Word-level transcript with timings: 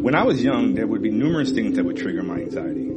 When 0.00 0.14
I 0.14 0.22
was 0.22 0.42
young, 0.42 0.74
there 0.74 0.86
would 0.86 1.02
be 1.02 1.10
numerous 1.10 1.52
things 1.52 1.76
that 1.76 1.84
would 1.84 1.98
trigger 1.98 2.22
my 2.22 2.36
anxiety. 2.36 2.90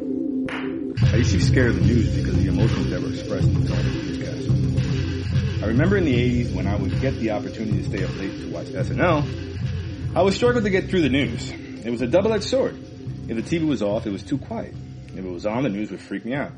I 1.11 1.17
used 1.17 1.31
to 1.31 1.37
be 1.37 1.43
scared 1.43 1.71
of 1.71 1.75
the 1.75 1.81
news 1.81 2.15
because 2.15 2.41
the 2.41 2.47
emotions 2.47 2.89
that 2.91 3.01
were 3.01 3.09
expressed 3.09 3.43
in 3.45 3.65
the 3.65 3.83
newscast. 3.83 5.63
I 5.63 5.67
remember 5.67 5.97
in 5.97 6.05
the 6.05 6.15
80s 6.15 6.55
when 6.55 6.65
I 6.65 6.77
would 6.77 7.01
get 7.01 7.19
the 7.19 7.31
opportunity 7.31 7.83
to 7.83 7.89
stay 7.89 8.05
up 8.05 8.17
late 8.17 8.31
to 8.39 8.51
watch 8.53 8.67
SNL, 8.67 10.15
I 10.15 10.21
would 10.21 10.33
struggle 10.33 10.61
to 10.61 10.69
get 10.69 10.89
through 10.89 11.01
the 11.01 11.09
news. 11.09 11.51
It 11.51 11.91
was 11.91 12.01
a 12.01 12.07
double-edged 12.07 12.45
sword. 12.45 12.81
If 13.27 13.35
the 13.35 13.41
TV 13.41 13.67
was 13.67 13.83
off, 13.83 14.07
it 14.07 14.11
was 14.11 14.23
too 14.23 14.37
quiet. 14.37 14.73
If 15.09 15.17
it 15.17 15.29
was 15.29 15.45
on, 15.45 15.63
the 15.63 15.69
news 15.69 15.91
would 15.91 15.99
freak 15.99 16.23
me 16.23 16.33
out. 16.33 16.53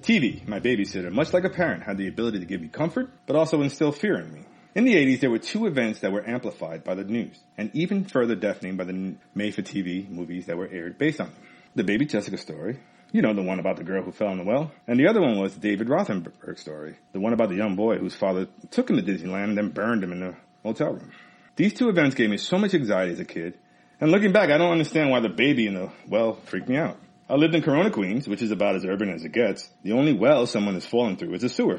TV, 0.00 0.48
my 0.48 0.58
babysitter, 0.58 1.12
much 1.12 1.34
like 1.34 1.44
a 1.44 1.50
parent, 1.50 1.82
had 1.82 1.98
the 1.98 2.08
ability 2.08 2.38
to 2.38 2.46
give 2.46 2.62
me 2.62 2.68
comfort, 2.68 3.10
but 3.26 3.36
also 3.36 3.60
instill 3.60 3.92
fear 3.92 4.18
in 4.18 4.32
me. 4.32 4.46
In 4.74 4.84
the 4.84 4.94
80s, 4.94 5.20
there 5.20 5.30
were 5.30 5.38
two 5.38 5.66
events 5.66 6.00
that 6.00 6.12
were 6.12 6.26
amplified 6.26 6.82
by 6.82 6.94
the 6.94 7.04
news, 7.04 7.38
and 7.58 7.70
even 7.74 8.06
further 8.06 8.34
deafening 8.34 8.78
by 8.78 8.84
the 8.84 9.16
made-for-TV 9.34 10.08
movies 10.08 10.46
that 10.46 10.56
were 10.56 10.68
aired 10.68 10.96
based 10.96 11.20
on 11.20 11.26
them. 11.26 11.36
The 11.74 11.84
Baby 11.84 12.06
Jessica 12.06 12.38
story, 12.38 12.78
you 13.12 13.20
know, 13.20 13.34
the 13.34 13.42
one 13.42 13.58
about 13.58 13.76
the 13.76 13.84
girl 13.84 14.02
who 14.02 14.12
fell 14.12 14.30
in 14.30 14.38
the 14.38 14.44
well, 14.44 14.72
and 14.86 14.98
the 14.98 15.08
other 15.08 15.20
one 15.20 15.38
was 15.38 15.54
David 15.54 15.88
Rothenberg 15.88 16.58
story, 16.58 16.96
the 17.12 17.20
one 17.20 17.34
about 17.34 17.50
the 17.50 17.54
young 17.54 17.76
boy 17.76 17.98
whose 17.98 18.14
father 18.14 18.48
took 18.70 18.88
him 18.88 18.96
to 18.96 19.02
Disneyland 19.02 19.44
and 19.44 19.58
then 19.58 19.68
burned 19.68 20.02
him 20.02 20.12
in 20.12 20.20
the 20.20 20.36
hotel 20.62 20.94
room. 20.94 21.12
These 21.56 21.74
two 21.74 21.90
events 21.90 22.14
gave 22.14 22.30
me 22.30 22.38
so 22.38 22.56
much 22.56 22.72
anxiety 22.72 23.12
as 23.12 23.20
a 23.20 23.26
kid, 23.26 23.58
and 24.00 24.10
looking 24.10 24.32
back, 24.32 24.48
I 24.48 24.56
don't 24.56 24.72
understand 24.72 25.10
why 25.10 25.20
the 25.20 25.28
baby 25.28 25.66
in 25.66 25.74
the 25.74 25.92
well 26.08 26.38
freaked 26.46 26.70
me 26.70 26.78
out. 26.78 26.96
I 27.28 27.34
lived 27.34 27.54
in 27.54 27.60
Corona, 27.60 27.90
Queens, 27.90 28.26
which 28.26 28.40
is 28.40 28.50
about 28.50 28.76
as 28.76 28.86
urban 28.86 29.10
as 29.10 29.22
it 29.22 29.32
gets. 29.32 29.68
The 29.82 29.92
only 29.92 30.14
well 30.14 30.46
someone 30.46 30.74
has 30.74 30.86
fallen 30.86 31.16
through 31.16 31.34
is 31.34 31.44
a 31.44 31.50
sewer. 31.50 31.78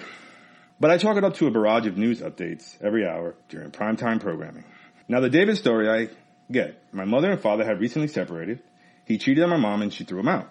But 0.79 0.91
I 0.91 0.97
chalk 0.97 1.17
it 1.17 1.23
up 1.23 1.35
to 1.35 1.47
a 1.47 1.51
barrage 1.51 1.87
of 1.87 1.97
news 1.97 2.21
updates 2.21 2.77
every 2.81 3.07
hour 3.07 3.35
during 3.49 3.71
primetime 3.71 4.19
programming. 4.19 4.65
Now 5.07 5.19
the 5.19 5.29
David 5.29 5.57
story 5.57 5.89
I 5.89 6.09
get. 6.51 6.81
My 6.91 7.05
mother 7.05 7.31
and 7.31 7.41
father 7.41 7.63
had 7.63 7.79
recently 7.79 8.07
separated. 8.07 8.61
He 9.05 9.17
cheated 9.17 9.43
on 9.43 9.49
my 9.49 9.57
mom 9.57 9.81
and 9.81 9.93
she 9.93 10.03
threw 10.03 10.19
him 10.19 10.27
out. 10.27 10.49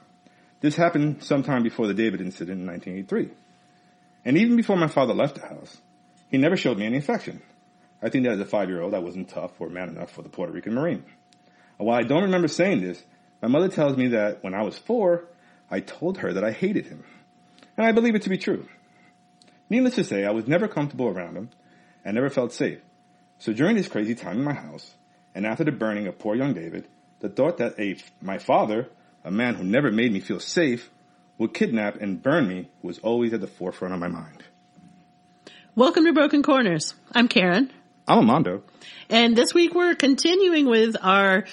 This 0.60 0.76
happened 0.76 1.22
sometime 1.24 1.62
before 1.62 1.86
the 1.86 1.94
David 1.94 2.20
incident 2.20 2.60
in 2.60 2.66
1983. 2.66 3.30
And 4.24 4.38
even 4.38 4.56
before 4.56 4.76
my 4.76 4.86
father 4.86 5.14
left 5.14 5.34
the 5.34 5.46
house, 5.46 5.76
he 6.30 6.38
never 6.38 6.56
showed 6.56 6.78
me 6.78 6.86
any 6.86 6.98
affection. 6.98 7.42
I 8.00 8.08
think 8.08 8.24
that 8.24 8.34
as 8.34 8.40
a 8.40 8.46
five-year-old, 8.46 8.94
I 8.94 9.00
wasn't 9.00 9.28
tough 9.28 9.60
or 9.60 9.68
man 9.68 9.88
enough 9.88 10.10
for 10.10 10.22
the 10.22 10.28
Puerto 10.28 10.52
Rican 10.52 10.74
Marine. 10.74 11.04
And 11.78 11.88
while 11.88 11.98
I 11.98 12.02
don't 12.02 12.24
remember 12.24 12.48
saying 12.48 12.80
this, 12.80 13.02
my 13.40 13.48
mother 13.48 13.68
tells 13.68 13.96
me 13.96 14.08
that 14.08 14.42
when 14.42 14.54
I 14.54 14.62
was 14.62 14.78
four, 14.78 15.24
I 15.70 15.80
told 15.80 16.18
her 16.18 16.32
that 16.32 16.44
I 16.44 16.52
hated 16.52 16.86
him. 16.86 17.04
And 17.76 17.86
I 17.86 17.92
believe 17.92 18.14
it 18.14 18.22
to 18.22 18.28
be 18.28 18.38
true. 18.38 18.66
Needless 19.72 19.94
to 19.94 20.04
say, 20.04 20.26
I 20.26 20.32
was 20.32 20.46
never 20.46 20.68
comfortable 20.68 21.08
around 21.08 21.34
him 21.34 21.48
and 22.04 22.14
never 22.14 22.28
felt 22.28 22.52
safe. 22.52 22.80
So 23.38 23.54
during 23.54 23.74
this 23.74 23.88
crazy 23.88 24.14
time 24.14 24.36
in 24.36 24.44
my 24.44 24.52
house, 24.52 24.92
and 25.34 25.46
after 25.46 25.64
the 25.64 25.72
burning 25.72 26.06
of 26.08 26.18
poor 26.18 26.34
young 26.34 26.52
David, 26.52 26.86
the 27.20 27.30
thought 27.30 27.56
that 27.56 27.80
a, 27.80 27.96
my 28.20 28.36
father, 28.36 28.90
a 29.24 29.30
man 29.30 29.54
who 29.54 29.64
never 29.64 29.90
made 29.90 30.12
me 30.12 30.20
feel 30.20 30.40
safe, 30.40 30.90
would 31.38 31.54
kidnap 31.54 31.98
and 32.02 32.22
burn 32.22 32.48
me 32.48 32.68
was 32.82 32.98
always 32.98 33.32
at 33.32 33.40
the 33.40 33.46
forefront 33.46 33.94
of 33.94 34.00
my 34.00 34.08
mind. 34.08 34.42
Welcome 35.74 36.04
to 36.04 36.12
Broken 36.12 36.42
Corners. 36.42 36.92
I'm 37.10 37.28
Karen. 37.28 37.72
I'm 38.06 38.18
Armando. 38.18 38.62
And 39.08 39.36
this 39.36 39.54
week 39.54 39.74
we're 39.74 39.94
continuing 39.94 40.66
with 40.66 40.96
our 41.00 41.44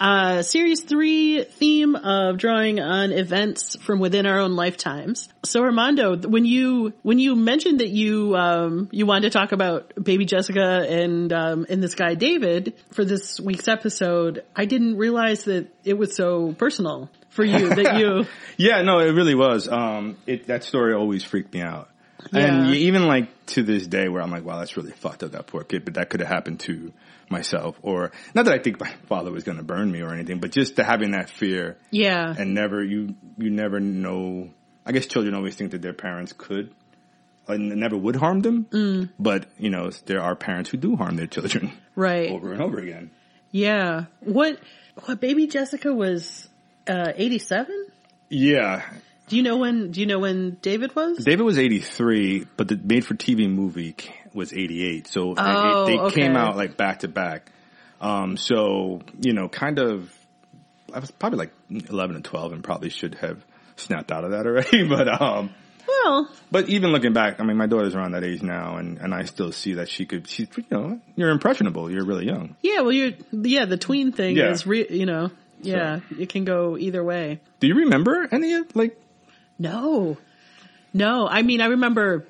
uh, 0.00 0.40
series 0.42 0.80
three 0.80 1.44
theme 1.44 1.96
of 1.96 2.38
drawing 2.38 2.80
on 2.80 3.12
events 3.12 3.76
from 3.76 3.98
within 3.98 4.24
our 4.24 4.38
own 4.38 4.56
lifetimes. 4.56 5.28
So 5.44 5.62
Armando, 5.62 6.16
when 6.16 6.46
you 6.46 6.94
when 7.02 7.18
you 7.18 7.36
mentioned 7.36 7.80
that 7.80 7.90
you 7.90 8.34
um, 8.36 8.88
you 8.90 9.04
wanted 9.04 9.30
to 9.32 9.38
talk 9.38 9.52
about 9.52 9.92
baby 10.02 10.24
Jessica 10.24 10.86
and 10.88 11.30
um, 11.30 11.66
and 11.68 11.82
this 11.82 11.94
guy 11.94 12.14
David 12.14 12.74
for 12.90 13.04
this 13.04 13.38
week's 13.38 13.68
episode, 13.68 14.44
I 14.56 14.64
didn't 14.64 14.96
realize 14.96 15.44
that 15.44 15.68
it 15.84 15.98
was 15.98 16.16
so 16.16 16.54
personal 16.54 17.10
for 17.28 17.44
you 17.44 17.68
that 17.68 17.98
you. 17.98 18.24
yeah, 18.56 18.80
no, 18.80 19.00
it 19.00 19.10
really 19.10 19.34
was. 19.34 19.68
Um, 19.68 20.16
it 20.26 20.46
that 20.46 20.64
story 20.64 20.94
always 20.94 21.22
freaked 21.22 21.52
me 21.52 21.60
out. 21.60 21.90
Yeah. 22.32 22.40
And 22.40 22.74
even 22.74 23.06
like 23.06 23.46
to 23.46 23.62
this 23.62 23.86
day 23.86 24.08
where 24.08 24.22
I'm 24.22 24.30
like, 24.30 24.44
wow, 24.44 24.58
that's 24.58 24.76
really 24.76 24.92
fucked 24.92 25.22
up, 25.22 25.32
that 25.32 25.46
poor 25.46 25.62
kid, 25.64 25.84
but 25.84 25.94
that 25.94 26.10
could 26.10 26.20
have 26.20 26.28
happened 26.28 26.60
to 26.60 26.92
myself 27.30 27.78
or 27.82 28.10
not 28.34 28.46
that 28.46 28.54
I 28.54 28.58
think 28.58 28.80
my 28.80 28.92
father 29.06 29.30
was 29.30 29.44
going 29.44 29.58
to 29.58 29.64
burn 29.64 29.90
me 29.90 30.02
or 30.02 30.12
anything, 30.12 30.38
but 30.38 30.50
just 30.50 30.76
to 30.76 30.84
having 30.84 31.12
that 31.12 31.30
fear. 31.30 31.76
Yeah. 31.90 32.34
And 32.36 32.54
never, 32.54 32.82
you, 32.82 33.14
you 33.36 33.50
never 33.50 33.80
know. 33.80 34.50
I 34.84 34.92
guess 34.92 35.06
children 35.06 35.34
always 35.34 35.54
think 35.54 35.72
that 35.72 35.82
their 35.82 35.92
parents 35.92 36.32
could 36.32 36.74
and 37.46 37.68
never 37.76 37.96
would 37.96 38.16
harm 38.16 38.40
them. 38.40 38.66
Mm. 38.70 39.10
But, 39.18 39.46
you 39.58 39.70
know, 39.70 39.90
there 40.06 40.20
are 40.20 40.34
parents 40.34 40.70
who 40.70 40.76
do 40.76 40.96
harm 40.96 41.16
their 41.16 41.26
children. 41.26 41.72
Right. 41.94 42.30
Over 42.30 42.52
and 42.52 42.62
over 42.62 42.78
again. 42.78 43.10
Yeah. 43.50 44.04
What, 44.20 44.58
what 45.04 45.20
baby 45.20 45.46
Jessica 45.46 45.92
was, 45.92 46.48
uh, 46.86 47.12
87? 47.14 47.86
Yeah. 48.28 48.82
Do 49.28 49.36
you 49.36 49.42
know 49.42 49.56
when? 49.58 49.90
Do 49.90 50.00
you 50.00 50.06
know 50.06 50.18
when 50.18 50.56
David 50.62 50.94
was? 50.96 51.18
David 51.18 51.44
was 51.44 51.58
eighty 51.58 51.80
three, 51.80 52.46
but 52.56 52.68
the 52.68 52.76
made 52.82 53.04
for 53.04 53.14
TV 53.14 53.48
movie 53.48 53.94
was 54.32 54.52
eighty 54.52 54.84
eight. 54.84 55.06
So 55.06 55.34
oh, 55.36 55.86
they, 55.86 55.92
they 55.92 55.98
okay. 56.00 56.22
came 56.22 56.36
out 56.36 56.56
like 56.56 56.76
back 56.76 57.00
to 57.00 57.08
back. 57.08 57.50
Um, 58.00 58.36
so 58.36 59.02
you 59.20 59.32
know, 59.32 59.48
kind 59.48 59.78
of, 59.78 60.12
I 60.92 60.98
was 61.00 61.10
probably 61.10 61.38
like 61.38 61.52
eleven 61.90 62.16
and 62.16 62.24
twelve, 62.24 62.52
and 62.52 62.62
probably 62.62 62.90
should 62.90 63.16
have 63.16 63.44
snapped 63.76 64.10
out 64.12 64.24
of 64.24 64.30
that 64.32 64.46
already. 64.46 64.82
But 64.88 65.20
um, 65.20 65.50
well, 65.86 66.30
but 66.50 66.68
even 66.68 66.90
looking 66.90 67.12
back, 67.12 67.40
I 67.40 67.44
mean, 67.44 67.56
my 67.56 67.66
daughter's 67.66 67.94
around 67.94 68.12
that 68.12 68.24
age 68.24 68.42
now, 68.42 68.76
and 68.76 68.98
and 68.98 69.14
I 69.14 69.24
still 69.24 69.52
see 69.52 69.74
that 69.74 69.88
she 69.88 70.06
could. 70.06 70.28
She's 70.28 70.48
you 70.56 70.64
know, 70.70 71.00
you're 71.16 71.30
impressionable. 71.30 71.90
You're 71.90 72.04
really 72.04 72.26
young. 72.26 72.56
Yeah. 72.62 72.80
Well, 72.80 72.92
you're 72.92 73.12
yeah. 73.32 73.64
The 73.64 73.76
tween 73.78 74.12
thing 74.12 74.36
Yeah. 74.36 74.50
is 74.50 74.66
re, 74.66 74.86
you 74.88 75.06
know. 75.06 75.30
Yeah, 75.60 75.98
So- 76.08 76.20
it 76.20 76.28
can 76.28 76.44
go 76.44 76.78
either 76.78 77.02
way. 77.02 77.40
Do 77.58 77.66
you 77.66 77.74
remember 77.74 78.28
any 78.30 78.54
of 78.54 78.74
like? 78.76 78.96
No, 79.58 80.16
no. 80.92 81.26
I 81.28 81.42
mean, 81.42 81.60
I 81.60 81.66
remember. 81.66 82.26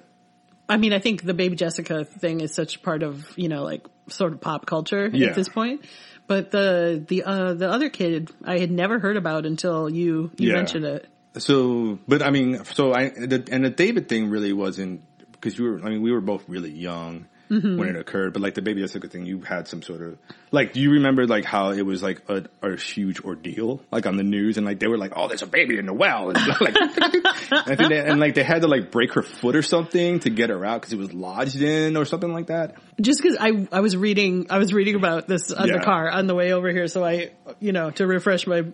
I 0.68 0.76
mean, 0.76 0.92
I 0.92 0.98
think 0.98 1.22
the 1.22 1.34
baby 1.34 1.56
Jessica 1.56 2.04
thing 2.04 2.40
is 2.40 2.54
such 2.54 2.82
part 2.82 3.02
of 3.02 3.26
you 3.36 3.48
know 3.48 3.62
like 3.64 3.86
sort 4.08 4.32
of 4.32 4.40
pop 4.40 4.66
culture 4.66 5.08
Yeah. 5.12 5.28
at 5.28 5.34
this 5.34 5.48
point. 5.48 5.84
But 6.26 6.50
the 6.50 7.02
the 7.06 7.22
uh, 7.24 7.54
the 7.54 7.70
other 7.70 7.88
kid 7.88 8.30
I 8.44 8.58
had 8.58 8.70
never 8.70 8.98
heard 8.98 9.16
about 9.16 9.46
until 9.46 9.88
you 9.88 10.30
you 10.36 10.48
Yeah. 10.48 10.54
mentioned 10.54 10.84
it. 10.84 11.06
So, 11.38 11.98
but 12.08 12.22
I 12.22 12.30
mean, 12.30 12.64
so 12.64 12.92
I 12.92 13.08
the, 13.10 13.46
and 13.50 13.64
the 13.64 13.70
David 13.70 14.08
thing 14.08 14.28
really 14.28 14.52
wasn't 14.52 15.02
because 15.32 15.58
you 15.58 15.64
were. 15.64 15.80
I 15.82 15.90
mean, 15.90 16.02
we 16.02 16.12
were 16.12 16.20
both 16.20 16.44
really 16.48 16.70
young 16.70 17.26
Mm-hmm. 17.50 17.78
when 17.78 17.88
it 17.88 17.96
occurred. 17.96 18.32
But 18.32 18.42
like 18.42 18.54
the 18.54 18.62
baby 18.62 18.82
Jessica 18.82 19.08
thing, 19.08 19.24
you 19.24 19.40
had 19.40 19.68
some 19.68 19.82
sort 19.82 20.02
of 20.02 20.18
like. 20.50 20.72
Do 20.74 20.80
you 20.80 20.92
remember 20.92 21.26
like 21.26 21.44
how 21.44 21.70
it 21.70 21.82
was 21.82 22.02
like 22.02 22.22
a, 22.28 22.44
a 22.62 22.76
huge 22.76 23.20
ordeal, 23.22 23.80
like 23.90 24.06
on 24.06 24.16
the 24.16 24.22
news, 24.22 24.56
and 24.56 24.66
like 24.66 24.80
they 24.80 24.86
were 24.86 24.98
like, 24.98 25.12
"Oh, 25.16 25.28
there's 25.28 25.42
a 25.42 25.46
baby 25.46 25.78
in 25.78 25.86
the 25.86 25.94
well," 25.94 26.30
and 26.30 26.38
like, 26.60 26.74
think 27.76 27.88
they, 27.88 28.00
and 28.00 28.20
like 28.20 28.34
they 28.34 28.42
had 28.42 28.62
to 28.62 28.68
like 28.68 28.90
break 28.90 29.14
her 29.14 29.22
foot 29.22 29.56
or 29.56 29.62
something 29.62 30.20
to 30.20 30.30
get 30.30 30.50
her 30.50 30.64
out 30.64 30.82
because 30.82 30.92
it 30.92 30.98
was 30.98 31.12
lodged 31.12 31.60
in 31.60 31.96
or 31.96 32.04
something 32.04 32.32
like 32.32 32.48
that. 32.48 32.74
Just 33.00 33.22
because 33.22 33.36
I 33.40 33.66
I 33.70 33.80
was 33.80 33.96
reading 33.96 34.46
I 34.50 34.58
was 34.58 34.72
reading 34.72 34.94
about 34.96 35.28
this 35.28 35.52
on 35.52 35.68
the 35.68 35.80
car 35.80 36.10
on 36.10 36.26
the 36.26 36.34
way 36.34 36.52
over 36.52 36.68
here, 36.70 36.88
so 36.88 37.04
I 37.04 37.30
you 37.60 37.72
know 37.72 37.90
to 37.92 38.06
refresh 38.06 38.46
my. 38.46 38.64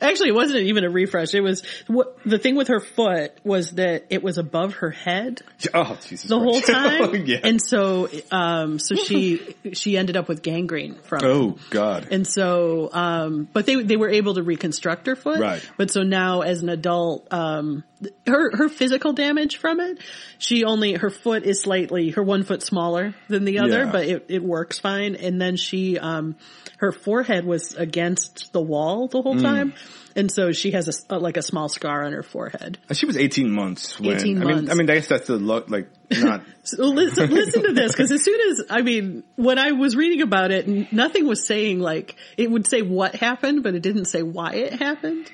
Actually, 0.00 0.30
it 0.30 0.34
wasn't 0.34 0.60
even 0.60 0.84
a 0.84 0.90
refresh. 0.90 1.34
It 1.34 1.40
was 1.40 1.62
what 1.86 2.18
the 2.24 2.38
thing 2.38 2.56
with 2.56 2.68
her 2.68 2.80
foot 2.80 3.32
was 3.44 3.72
that 3.72 4.06
it 4.10 4.22
was 4.22 4.38
above 4.38 4.74
her 4.74 4.90
head 4.90 5.40
Oh, 5.72 5.98
Jesus! 6.06 6.28
the 6.28 6.38
whole 6.38 6.60
Christ. 6.60 6.66
time, 7.12 7.26
yeah. 7.26 7.38
and 7.42 7.60
so 7.62 8.08
um 8.30 8.78
so 8.78 8.94
she 8.96 9.54
she 9.72 9.96
ended 9.96 10.16
up 10.16 10.28
with 10.28 10.42
gangrene 10.42 10.96
from. 10.96 11.20
oh 11.24 11.58
God. 11.70 12.08
And 12.10 12.26
so, 12.26 12.90
um, 12.92 13.48
but 13.52 13.66
they 13.66 13.76
they 13.82 13.96
were 13.96 14.10
able 14.10 14.34
to 14.34 14.42
reconstruct 14.42 15.06
her 15.06 15.16
foot. 15.16 15.40
Right. 15.40 15.68
But 15.76 15.90
so 15.90 16.02
now, 16.02 16.40
as 16.42 16.62
an 16.62 16.68
adult, 16.68 17.26
um, 17.32 17.84
her 18.26 18.56
her 18.56 18.68
physical 18.68 19.12
damage 19.12 19.58
from 19.58 19.80
it, 19.80 19.98
she 20.38 20.64
only 20.64 20.94
her 20.94 21.10
foot 21.10 21.44
is 21.44 21.60
slightly 21.60 22.10
her 22.10 22.22
one 22.22 22.42
foot 22.42 22.62
smaller 22.62 23.09
than 23.28 23.44
the 23.44 23.58
other, 23.60 23.84
Yeah. 23.84 23.92
but 23.92 24.04
it 24.06 24.26
it 24.28 24.42
works 24.42 24.78
fine. 24.78 25.14
And 25.14 25.40
then 25.40 25.56
she, 25.56 25.98
um, 25.98 26.36
her 26.78 26.92
forehead 26.92 27.44
was 27.44 27.74
against 27.74 28.52
the 28.52 28.60
wall 28.60 29.08
the 29.08 29.18
Mm. 29.18 29.22
whole 29.22 29.40
time, 29.40 29.74
and 30.16 30.30
so 30.30 30.52
she 30.52 30.70
has 30.72 31.02
a, 31.10 31.18
like 31.18 31.36
a 31.36 31.42
small 31.42 31.68
scar 31.68 32.04
on 32.04 32.12
her 32.12 32.22
forehead. 32.22 32.78
She 32.92 33.06
was 33.06 33.16
18 33.16 33.50
months 33.50 33.98
when, 34.00 34.16
18 34.16 34.36
I 34.42 34.44
mean, 34.44 34.54
months. 34.56 34.70
I 34.70 34.74
mean, 34.74 34.90
I 34.90 34.94
guess 34.94 35.06
that's 35.08 35.26
the 35.26 35.36
look, 35.36 35.68
like, 35.70 35.88
not, 36.10 36.42
So 36.64 36.84
listen, 36.84 37.30
listen 37.30 37.62
to 37.64 37.72
this, 37.72 37.92
because 37.92 38.10
as 38.12 38.22
soon 38.22 38.38
as 38.50 38.62
I 38.70 38.82
mean, 38.82 39.22
when 39.36 39.58
I 39.58 39.72
was 39.72 39.96
reading 39.96 40.22
about 40.22 40.50
it, 40.50 40.92
nothing 40.92 41.26
was 41.26 41.46
saying 41.46 41.80
like 41.80 42.16
it 42.36 42.50
would 42.50 42.66
say 42.66 42.82
what 42.82 43.14
happened, 43.14 43.62
but 43.62 43.74
it 43.74 43.82
didn't 43.82 44.06
say 44.06 44.22
why 44.22 44.54
it 44.54 44.72
happened. 44.80 45.30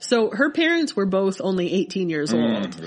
So 0.00 0.30
her 0.30 0.50
parents 0.50 0.94
were 0.94 1.06
both 1.06 1.40
only 1.40 1.72
18 1.72 2.08
years 2.08 2.32
old, 2.32 2.80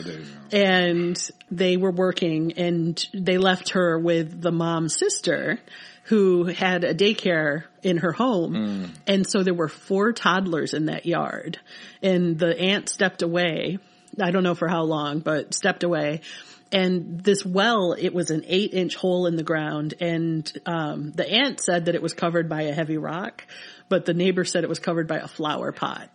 and 0.51 1.29
they 1.49 1.75
were 1.77 1.91
working, 1.91 2.53
and 2.53 3.05
they 3.13 3.37
left 3.37 3.71
her 3.71 3.99
with 3.99 4.41
the 4.41 4.51
mom's 4.51 4.95
sister, 4.97 5.59
who 6.05 6.45
had 6.45 6.83
a 6.83 6.93
daycare 6.95 7.63
in 7.83 7.97
her 7.97 8.11
home, 8.11 8.93
and 9.07 9.27
so 9.27 9.43
there 9.43 9.53
were 9.53 9.67
four 9.67 10.13
toddlers 10.13 10.73
in 10.73 10.85
that 10.85 11.05
yard, 11.05 11.59
and 12.01 12.39
the 12.39 12.57
aunt 12.59 12.89
stepped 12.89 13.21
away. 13.21 13.77
I 14.19 14.31
don't 14.31 14.43
know 14.43 14.55
for 14.55 14.67
how 14.67 14.83
long, 14.83 15.19
but 15.19 15.53
stepped 15.53 15.83
away 15.83 16.21
And 16.71 17.21
this 17.21 17.45
well, 17.45 17.93
it 17.97 18.13
was 18.13 18.31
an 18.31 18.43
eight 18.47 18.73
inch 18.73 18.95
hole 18.95 19.25
in 19.27 19.35
the 19.35 19.43
ground 19.43 19.93
and, 19.99 20.49
um, 20.65 21.11
the 21.11 21.29
aunt 21.29 21.59
said 21.59 21.85
that 21.85 21.95
it 21.95 22.01
was 22.01 22.13
covered 22.13 22.47
by 22.47 22.63
a 22.63 22.73
heavy 22.73 22.97
rock, 22.97 23.45
but 23.89 24.05
the 24.05 24.13
neighbor 24.13 24.45
said 24.45 24.63
it 24.63 24.69
was 24.69 24.79
covered 24.79 25.07
by 25.07 25.17
a 25.17 25.27
flower 25.27 25.71
pot. 25.73 26.09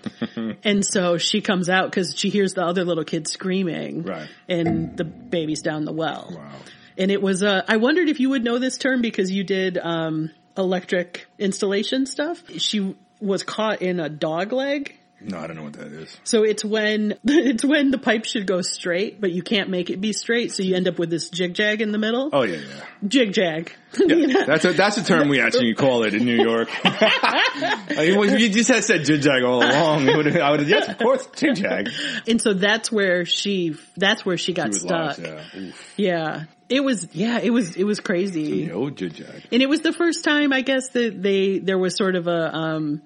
and 0.64 0.84
so 0.86 1.18
she 1.18 1.40
comes 1.42 1.68
out 1.68 1.92
cause 1.92 2.14
she 2.16 2.30
hears 2.30 2.54
the 2.54 2.64
other 2.64 2.84
little 2.84 3.04
kid 3.04 3.28
screaming 3.28 4.02
Right. 4.04 4.28
and 4.48 4.96
the 4.96 5.04
baby's 5.04 5.60
down 5.62 5.84
the 5.84 5.92
well. 5.92 6.32
Wow. 6.34 6.50
And 6.96 7.10
it 7.10 7.20
was, 7.20 7.42
uh, 7.42 7.62
I 7.68 7.76
wondered 7.76 8.08
if 8.08 8.20
you 8.20 8.30
would 8.30 8.44
know 8.44 8.58
this 8.58 8.78
term 8.78 9.00
because 9.02 9.30
you 9.30 9.44
did, 9.44 9.76
um, 9.78 10.30
electric 10.56 11.26
installation 11.38 12.06
stuff. 12.06 12.42
She 12.58 12.94
was 13.20 13.42
caught 13.42 13.82
in 13.82 14.00
a 14.00 14.08
dog 14.08 14.52
leg. 14.52 14.96
No, 15.22 15.38
I 15.38 15.46
don't 15.46 15.56
know 15.56 15.64
what 15.64 15.74
that 15.74 15.88
is. 15.88 16.16
So 16.24 16.44
it's 16.44 16.64
when, 16.64 17.18
it's 17.24 17.64
when 17.64 17.90
the 17.90 17.98
pipe 17.98 18.24
should 18.24 18.46
go 18.46 18.62
straight, 18.62 19.20
but 19.20 19.30
you 19.32 19.42
can't 19.42 19.68
make 19.68 19.90
it 19.90 20.00
be 20.00 20.12
straight. 20.12 20.52
So 20.52 20.62
you 20.62 20.76
end 20.76 20.88
up 20.88 20.98
with 20.98 21.10
this 21.10 21.28
jig 21.28 21.54
jag 21.54 21.80
in 21.82 21.92
the 21.92 21.98
middle. 21.98 22.30
Oh 22.32 22.42
yeah, 22.42 22.56
yeah. 22.56 22.84
Jig 23.06 23.32
jag. 23.32 23.72
Yeah, 23.98 24.44
that's 24.46 24.64
a 24.64 24.72
that's 24.72 24.98
a 24.98 25.04
term 25.04 25.28
we 25.28 25.40
actually 25.40 25.74
call 25.84 26.04
it 26.04 26.14
in 26.14 26.24
New 26.24 26.40
York. 26.40 26.68
I 26.84 28.14
mean, 28.16 28.38
you 28.38 28.48
just 28.48 28.70
had 28.70 28.84
said 28.84 29.04
jig 29.04 29.22
jag 29.22 29.42
all 29.42 29.62
along. 29.64 30.06
Would, 30.06 30.36
I 30.36 30.50
would 30.52 30.66
yes, 30.68 30.88
of 30.88 30.98
course, 30.98 31.26
jig 31.34 31.56
jag. 31.56 31.88
And 32.28 32.40
so 32.40 32.52
that's 32.54 32.90
where 32.92 33.24
she, 33.24 33.76
that's 33.96 34.24
where 34.24 34.36
she 34.38 34.52
got 34.52 34.66
He 34.66 34.70
was 34.70 34.80
stuck. 34.82 35.18
lost, 35.18 35.20
yeah. 35.20 35.72
Yeah. 35.96 36.44
It 36.68 36.84
was, 36.84 37.08
yeah, 37.12 37.40
it 37.40 37.50
was, 37.50 37.74
it 37.74 37.82
was 37.82 37.98
crazy. 37.98 38.66
The 38.66 38.72
old 38.74 38.96
jig 38.96 39.14
jag. 39.14 39.42
And 39.50 39.60
it 39.60 39.68
was 39.68 39.80
the 39.80 39.92
first 39.92 40.22
time, 40.22 40.52
I 40.52 40.60
guess, 40.60 40.90
that 40.90 41.20
they 41.20 41.58
there 41.58 41.78
was 41.78 41.96
sort 41.96 42.14
of 42.14 42.28
a 42.28 42.54
um, 42.54 43.02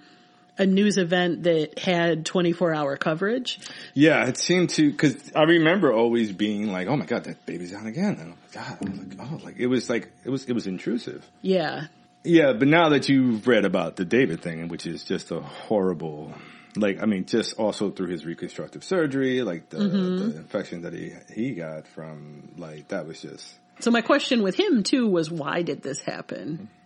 a 0.57 0.67
news 0.67 0.99
event 0.99 1.45
that 1.45 1.79
had 1.79 2.25
24 2.25 2.75
hour 2.75 2.97
coverage. 2.97 3.61
Yeah, 3.93 4.27
it 4.27 4.39
seemed 4.39 4.71
to 4.71 4.91
because 4.91 5.33
I 5.35 5.43
remember 5.43 5.93
always 5.93 6.33
being 6.33 6.71
like, 6.71 6.89
"Oh 6.89 6.97
my 6.97 7.07
god, 7.07 7.25
that 7.25 7.45
baby's 7.47 7.75
out 7.75 7.87
again!" 7.87 8.17
And 8.21 8.21
I'm 8.21 8.31
like, 8.31 8.53
"God," 8.53 9.19
like, 9.19 9.29
"Oh, 9.31 9.41
like 9.45 9.57
it 9.59 9.67
was 9.67 9.91
like 9.91 10.11
it 10.25 10.31
was 10.31 10.45
it 10.45 10.53
was 10.53 10.67
intrusive." 10.67 11.29
Yeah, 11.43 11.87
Yeah, 12.25 12.55
but 12.55 12.69
now 12.69 12.89
that 12.91 13.09
you've 13.09 13.47
read 13.47 13.65
about 13.65 13.97
the 13.97 14.05
David 14.05 14.41
thing, 14.43 14.69
which 14.69 14.87
is 14.87 15.05
just 15.05 15.31
a 15.31 15.41
horrible, 15.41 16.33
like 16.75 17.03
I 17.03 17.07
mean, 17.07 17.27
just 17.27 17.59
also 17.59 17.91
through 17.91 18.09
his 18.09 18.25
reconstructive 18.25 18.83
surgery, 18.83 19.43
like 19.43 19.69
the, 19.69 19.79
mm-hmm. 19.79 20.31
the 20.31 20.37
infection 20.37 20.83
that 20.83 20.95
he 20.95 21.13
he 21.35 21.55
got 21.55 21.87
from, 21.89 22.55
like 22.57 22.89
that 22.89 23.07
was 23.07 23.21
just 23.21 23.55
So 23.81 23.91
my 23.91 24.01
question 24.01 24.43
with 24.43 24.55
him 24.55 24.85
too 24.85 25.09
was 25.09 25.31
why 25.31 25.63
did 25.63 25.83
this 25.83 26.01
happen? 26.01 26.55
Mm-hmm. 26.55 26.84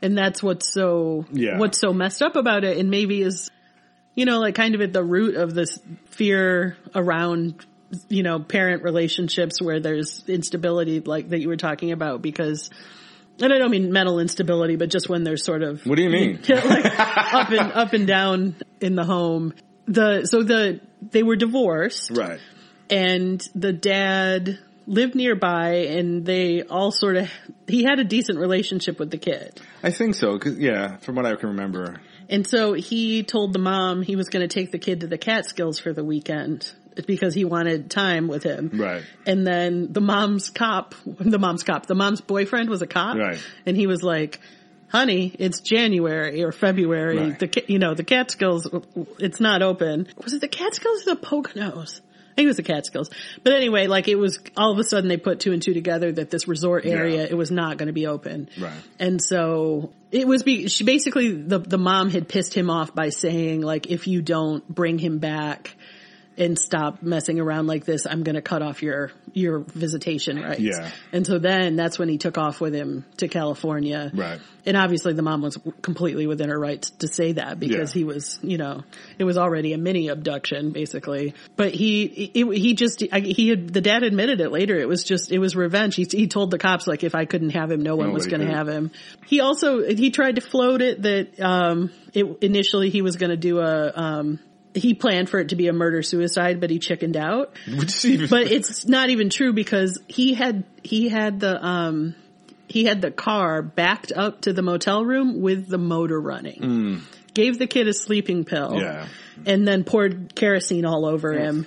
And 0.00 0.16
that's 0.16 0.42
what's 0.42 0.72
so 0.72 1.24
Yeah. 1.32 1.58
what's 1.58 1.78
so 1.78 1.92
messed 1.92 2.22
up 2.22 2.36
about 2.36 2.64
it 2.64 2.78
and 2.78 2.88
maybe 2.90 3.20
is 3.22 3.50
you 4.14 4.24
know 4.26 4.38
like 4.38 4.54
kind 4.54 4.74
of 4.74 4.80
at 4.80 4.92
the 4.92 5.02
root 5.02 5.34
of 5.36 5.54
this 5.54 5.78
fear 6.06 6.76
around 6.94 7.64
you 8.08 8.22
know 8.22 8.38
parent 8.38 8.82
relationships 8.82 9.60
where 9.62 9.80
there's 9.80 10.22
instability 10.28 11.00
like 11.00 11.30
that 11.30 11.40
you 11.40 11.48
were 11.48 11.56
talking 11.56 11.90
about 11.92 12.20
because 12.22 12.70
and 13.40 13.52
I 13.52 13.58
don't 13.58 13.70
mean 13.70 13.92
mental 13.92 14.18
instability 14.20 14.76
but 14.76 14.90
just 14.90 15.08
when 15.08 15.24
there's 15.24 15.44
sort 15.44 15.62
of 15.62 15.84
What 15.86 15.96
do 15.96 16.02
you 16.02 16.10
mean? 16.10 16.40
like 16.48 16.84
up 16.98 17.50
and 17.50 17.72
up 17.72 17.92
and 17.92 18.06
down 18.06 18.54
in 18.80 18.94
the 18.94 19.04
home 19.04 19.54
the 19.86 20.26
so 20.26 20.42
the 20.42 20.80
they 21.00 21.22
were 21.22 21.36
divorced 21.36 22.10
right. 22.16 22.40
and 22.90 23.40
the 23.54 23.72
dad 23.72 24.58
lived 24.88 25.14
nearby 25.14 25.70
and 25.96 26.24
they 26.24 26.62
all 26.62 26.90
sort 26.90 27.16
of 27.16 27.30
he 27.66 27.84
had 27.84 27.98
a 27.98 28.04
decent 28.04 28.38
relationship 28.38 28.98
with 28.98 29.10
the 29.10 29.18
kid 29.18 29.60
I 29.82 29.90
think 29.90 30.14
so. 30.16 30.38
Cause 30.38 30.56
yeah, 30.58 30.96
from 30.96 31.14
what 31.14 31.26
I 31.26 31.36
can 31.36 31.50
remember, 31.50 32.00
and 32.28 32.46
so 32.46 32.72
he 32.72 33.22
told 33.22 33.52
the 33.52 33.58
mom 33.60 34.02
he 34.02 34.16
was 34.16 34.28
going 34.28 34.46
to 34.48 34.52
take 34.52 34.72
the 34.72 34.78
kid 34.78 35.00
to 35.00 35.06
the 35.06 35.18
catskills 35.18 35.78
for 35.78 35.92
the 35.92 36.02
weekend 36.04 36.72
because 37.06 37.32
he 37.34 37.44
wanted 37.44 37.90
time 37.92 38.26
with 38.26 38.42
him 38.42 38.70
right? 38.74 39.04
and 39.24 39.46
then 39.46 39.92
the 39.92 40.00
mom's 40.00 40.50
cop 40.50 40.96
the 41.06 41.38
mom's 41.38 41.62
cop 41.62 41.86
the 41.86 41.94
mom's 41.94 42.20
boyfriend 42.20 42.68
was 42.68 42.82
a 42.82 42.88
cop 42.88 43.16
Right. 43.16 43.38
and 43.66 43.76
he 43.76 43.86
was 43.86 44.02
like 44.02 44.40
honey 44.90 45.32
it's 45.38 45.60
january 45.60 46.42
or 46.42 46.50
february 46.50 47.18
Right. 47.18 47.38
the 47.38 47.64
you 47.68 47.78
know 47.78 47.94
the 47.94 48.02
catskills 48.02 48.66
it's 49.20 49.38
not 49.38 49.62
open 49.62 50.08
was 50.24 50.32
it 50.32 50.40
the 50.40 50.48
catskills 50.48 51.06
or 51.06 51.14
the 51.14 51.20
poconos 51.20 52.00
think 52.38 52.46
it 52.46 52.48
was 52.48 52.56
the 52.56 52.62
Catskills. 52.62 53.10
But 53.42 53.52
anyway, 53.52 53.88
like 53.88 54.06
it 54.08 54.14
was 54.14 54.38
all 54.56 54.72
of 54.72 54.78
a 54.78 54.84
sudden 54.84 55.08
they 55.08 55.16
put 55.16 55.40
two 55.40 55.52
and 55.52 55.60
two 55.60 55.74
together 55.74 56.12
that 56.12 56.30
this 56.30 56.46
resort 56.46 56.86
area, 56.86 57.18
Yeah. 57.18 57.28
it 57.30 57.36
was 57.36 57.50
not 57.50 57.76
going 57.78 57.88
to 57.88 57.92
be 57.92 58.06
open. 58.06 58.48
Right. 58.58 58.72
And 58.98 59.20
so 59.20 59.92
it 60.12 60.26
was 60.26 60.42
be, 60.44 60.68
she 60.68 60.84
basically, 60.84 61.32
the, 61.32 61.58
the 61.58 61.78
mom 61.78 62.10
had 62.10 62.28
pissed 62.28 62.54
him 62.54 62.70
off 62.70 62.94
by 62.94 63.08
saying 63.08 63.60
like, 63.60 63.88
if 63.88 64.06
you 64.06 64.22
don't 64.22 64.66
bring 64.68 64.98
him 64.98 65.18
back 65.18 65.74
and 66.38 66.58
stop 66.58 67.02
messing 67.02 67.40
around 67.40 67.66
like 67.66 67.84
this, 67.84 68.06
I'm 68.06 68.22
going 68.22 68.36
to 68.36 68.42
cut 68.42 68.62
off 68.62 68.82
your, 68.82 69.10
your 69.32 69.58
visitation 69.58 70.40
rights. 70.40 70.60
Yeah. 70.60 70.90
And 71.12 71.26
so 71.26 71.38
then 71.38 71.76
that's 71.76 71.98
when 71.98 72.08
he 72.08 72.16
took 72.16 72.38
off 72.38 72.60
with 72.60 72.74
him 72.74 73.04
to 73.16 73.28
California. 73.28 74.10
Right. 74.14 74.40
And 74.64 74.76
obviously 74.76 75.14
the 75.14 75.22
mom 75.22 75.42
was 75.42 75.58
completely 75.82 76.26
within 76.26 76.50
her 76.50 76.58
rights 76.58 76.90
to 76.90 77.08
say 77.08 77.32
that 77.32 77.58
because 77.58 77.94
Yeah. 77.94 77.98
he 78.00 78.04
was, 78.04 78.38
you 78.42 78.58
know, 78.58 78.84
it 79.18 79.24
was 79.24 79.36
already 79.36 79.72
a 79.72 79.78
mini 79.78 80.08
abduction 80.08 80.72
basically. 80.72 81.34
But 81.56 81.74
he, 81.74 82.02
it, 82.04 82.58
he 82.58 82.74
just, 82.74 83.00
he 83.00 83.48
had, 83.48 83.72
the 83.72 83.80
dad 83.80 84.02
admitted 84.02 84.40
it 84.40 84.50
later. 84.52 84.76
It 84.76 84.88
was 84.88 85.04
just, 85.04 85.32
it 85.32 85.38
was 85.38 85.56
revenge. 85.56 85.96
He, 85.96 86.06
he 86.10 86.28
told 86.28 86.50
the 86.50 86.58
cops 86.58 86.86
like 86.86 87.02
if 87.02 87.14
I 87.14 87.24
couldn't 87.24 87.50
have 87.50 87.70
him, 87.70 87.82
no 87.82 87.96
one 87.96 88.12
was 88.12 88.26
going 88.26 88.46
to 88.46 88.54
have 88.54 88.68
him. 88.68 88.90
He 89.26 89.40
also, 89.40 89.82
he 89.82 90.10
tried 90.10 90.36
to 90.36 90.40
float 90.40 90.82
it 90.82 91.02
that, 91.02 91.40
um, 91.40 91.90
it, 92.12 92.24
initially 92.42 92.90
he 92.90 93.02
was 93.02 93.16
going 93.16 93.30
to 93.30 93.36
do 93.36 93.58
a, 93.58 93.92
um, 93.94 94.38
he 94.74 94.94
planned 94.94 95.28
for 95.28 95.40
it 95.40 95.50
to 95.50 95.56
be 95.56 95.68
a 95.68 95.72
murder 95.72 96.02
suicide, 96.02 96.60
but 96.60 96.70
he 96.70 96.78
chickened 96.78 97.16
out 97.16 97.52
Which 97.66 97.96
is 97.96 98.04
even 98.06 98.28
but 98.28 98.50
it's 98.50 98.86
not 98.86 99.10
even 99.10 99.30
true 99.30 99.52
because 99.52 100.00
he 100.08 100.34
had 100.34 100.64
he 100.82 101.08
had 101.08 101.40
the 101.40 101.64
um 101.64 102.14
he 102.68 102.84
had 102.84 103.00
the 103.00 103.10
car 103.10 103.62
backed 103.62 104.12
up 104.12 104.42
to 104.42 104.52
the 104.52 104.62
motel 104.62 105.04
room 105.04 105.40
with 105.40 105.68
the 105.68 105.78
motor 105.78 106.20
running. 106.20 107.02
Gave 107.34 107.58
the 107.58 107.66
kid 107.66 107.88
a 107.88 107.92
sleeping 107.92 108.44
pill. 108.44 108.78
Yeah. 108.80 109.06
And 109.46 109.66
then 109.66 109.84
poured 109.84 110.34
kerosene 110.34 110.84
all 110.84 111.06
over 111.06 111.32
him. 111.32 111.66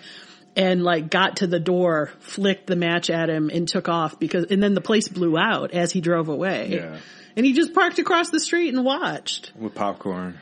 And 0.55 0.83
like 0.83 1.09
got 1.09 1.37
to 1.37 1.47
the 1.47 1.59
door, 1.59 2.11
flicked 2.19 2.67
the 2.67 2.75
match 2.75 3.09
at 3.09 3.29
him 3.29 3.49
and 3.49 3.67
took 3.67 3.87
off 3.87 4.19
because, 4.19 4.45
and 4.51 4.61
then 4.61 4.73
the 4.73 4.81
place 4.81 5.07
blew 5.07 5.37
out 5.37 5.71
as 5.71 5.91
he 5.93 6.01
drove 6.01 6.27
away. 6.27 6.69
Yeah. 6.73 6.97
And 7.37 7.45
he 7.45 7.53
just 7.53 7.73
parked 7.73 7.99
across 7.99 8.29
the 8.29 8.39
street 8.39 8.73
and 8.73 8.83
watched. 8.83 9.53
with 9.57 9.73
popcorn. 9.73 10.37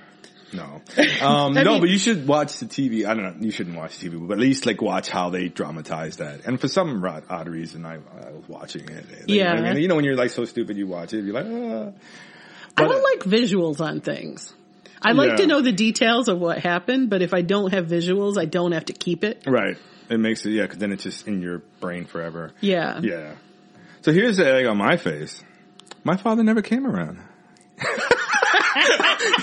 No, 0.52 0.82
um, 1.22 1.54
no, 1.54 1.64
mean- 1.64 1.80
but 1.82 1.90
you 1.90 1.98
should 1.98 2.28
watch 2.28 2.58
the 2.58 2.66
TV. 2.66 3.06
I 3.06 3.14
don't 3.14 3.24
know. 3.24 3.36
You 3.46 3.52
shouldn't 3.52 3.78
watch 3.78 4.00
TV, 4.00 4.20
but 4.28 4.34
at 4.34 4.40
least 4.40 4.66
like 4.66 4.82
watch 4.82 5.10
how 5.10 5.30
they 5.30 5.48
dramatize 5.48 6.18
that. 6.18 6.46
And 6.46 6.60
for 6.60 6.68
some 6.68 7.04
odd, 7.06 7.24
odd 7.30 7.48
reason, 7.48 7.86
I, 7.86 7.96
I 7.96 8.32
was 8.32 8.44
watching 8.48 8.90
it. 8.90 9.06
Like, 9.12 9.24
Yeah. 9.28 9.54
I 9.54 9.74
mean, 9.74 9.82
you 9.82 9.88
know, 9.88 9.96
when 9.96 10.06
you're 10.06 10.16
like 10.16 10.32
so 10.32 10.46
stupid, 10.46 10.78
you 10.78 10.88
watch 10.88 11.14
it. 11.14 11.24
You're 11.24 11.34
like, 11.36 11.46
ah. 11.46 11.92
I 12.78 12.84
don't 12.88 13.04
like 13.04 13.20
visuals 13.22 13.80
on 13.82 14.02
things. 14.02 14.54
I 15.02 15.12
like 15.14 15.30
Yeah. 15.32 15.36
to 15.38 15.48
know 15.48 15.62
the 15.62 15.72
details 15.72 16.28
of 16.28 16.40
what 16.40 16.60
happened, 16.60 17.10
but 17.10 17.22
if 17.22 17.34
I 17.34 17.42
don't 17.42 17.74
have 17.74 17.86
visuals, 17.88 18.38
I 18.38 18.46
don't 18.46 18.72
have 18.74 18.86
to 18.86 18.94
keep 18.94 19.24
it. 19.24 19.44
right. 19.48 19.78
It 20.10 20.20
makes 20.20 20.44
it, 20.46 20.52
yeah, 20.52 20.64
because 20.64 20.80
then 20.80 20.92
it's 20.92 21.04
just 21.04 21.28
in 21.28 21.42
your 21.44 21.60
brain 21.80 22.06
forever. 22.06 22.52
Yeah. 22.62 23.00
Yeah. 23.04 23.36
So 24.02 24.12
here's 24.12 24.38
the 24.38 24.52
egg 24.52 24.66
on 24.66 24.78
my 24.78 24.98
face. 24.98 25.44
My 26.04 26.18
father 26.18 26.42
never 26.44 26.64
came 26.64 26.88
around. 26.88 27.20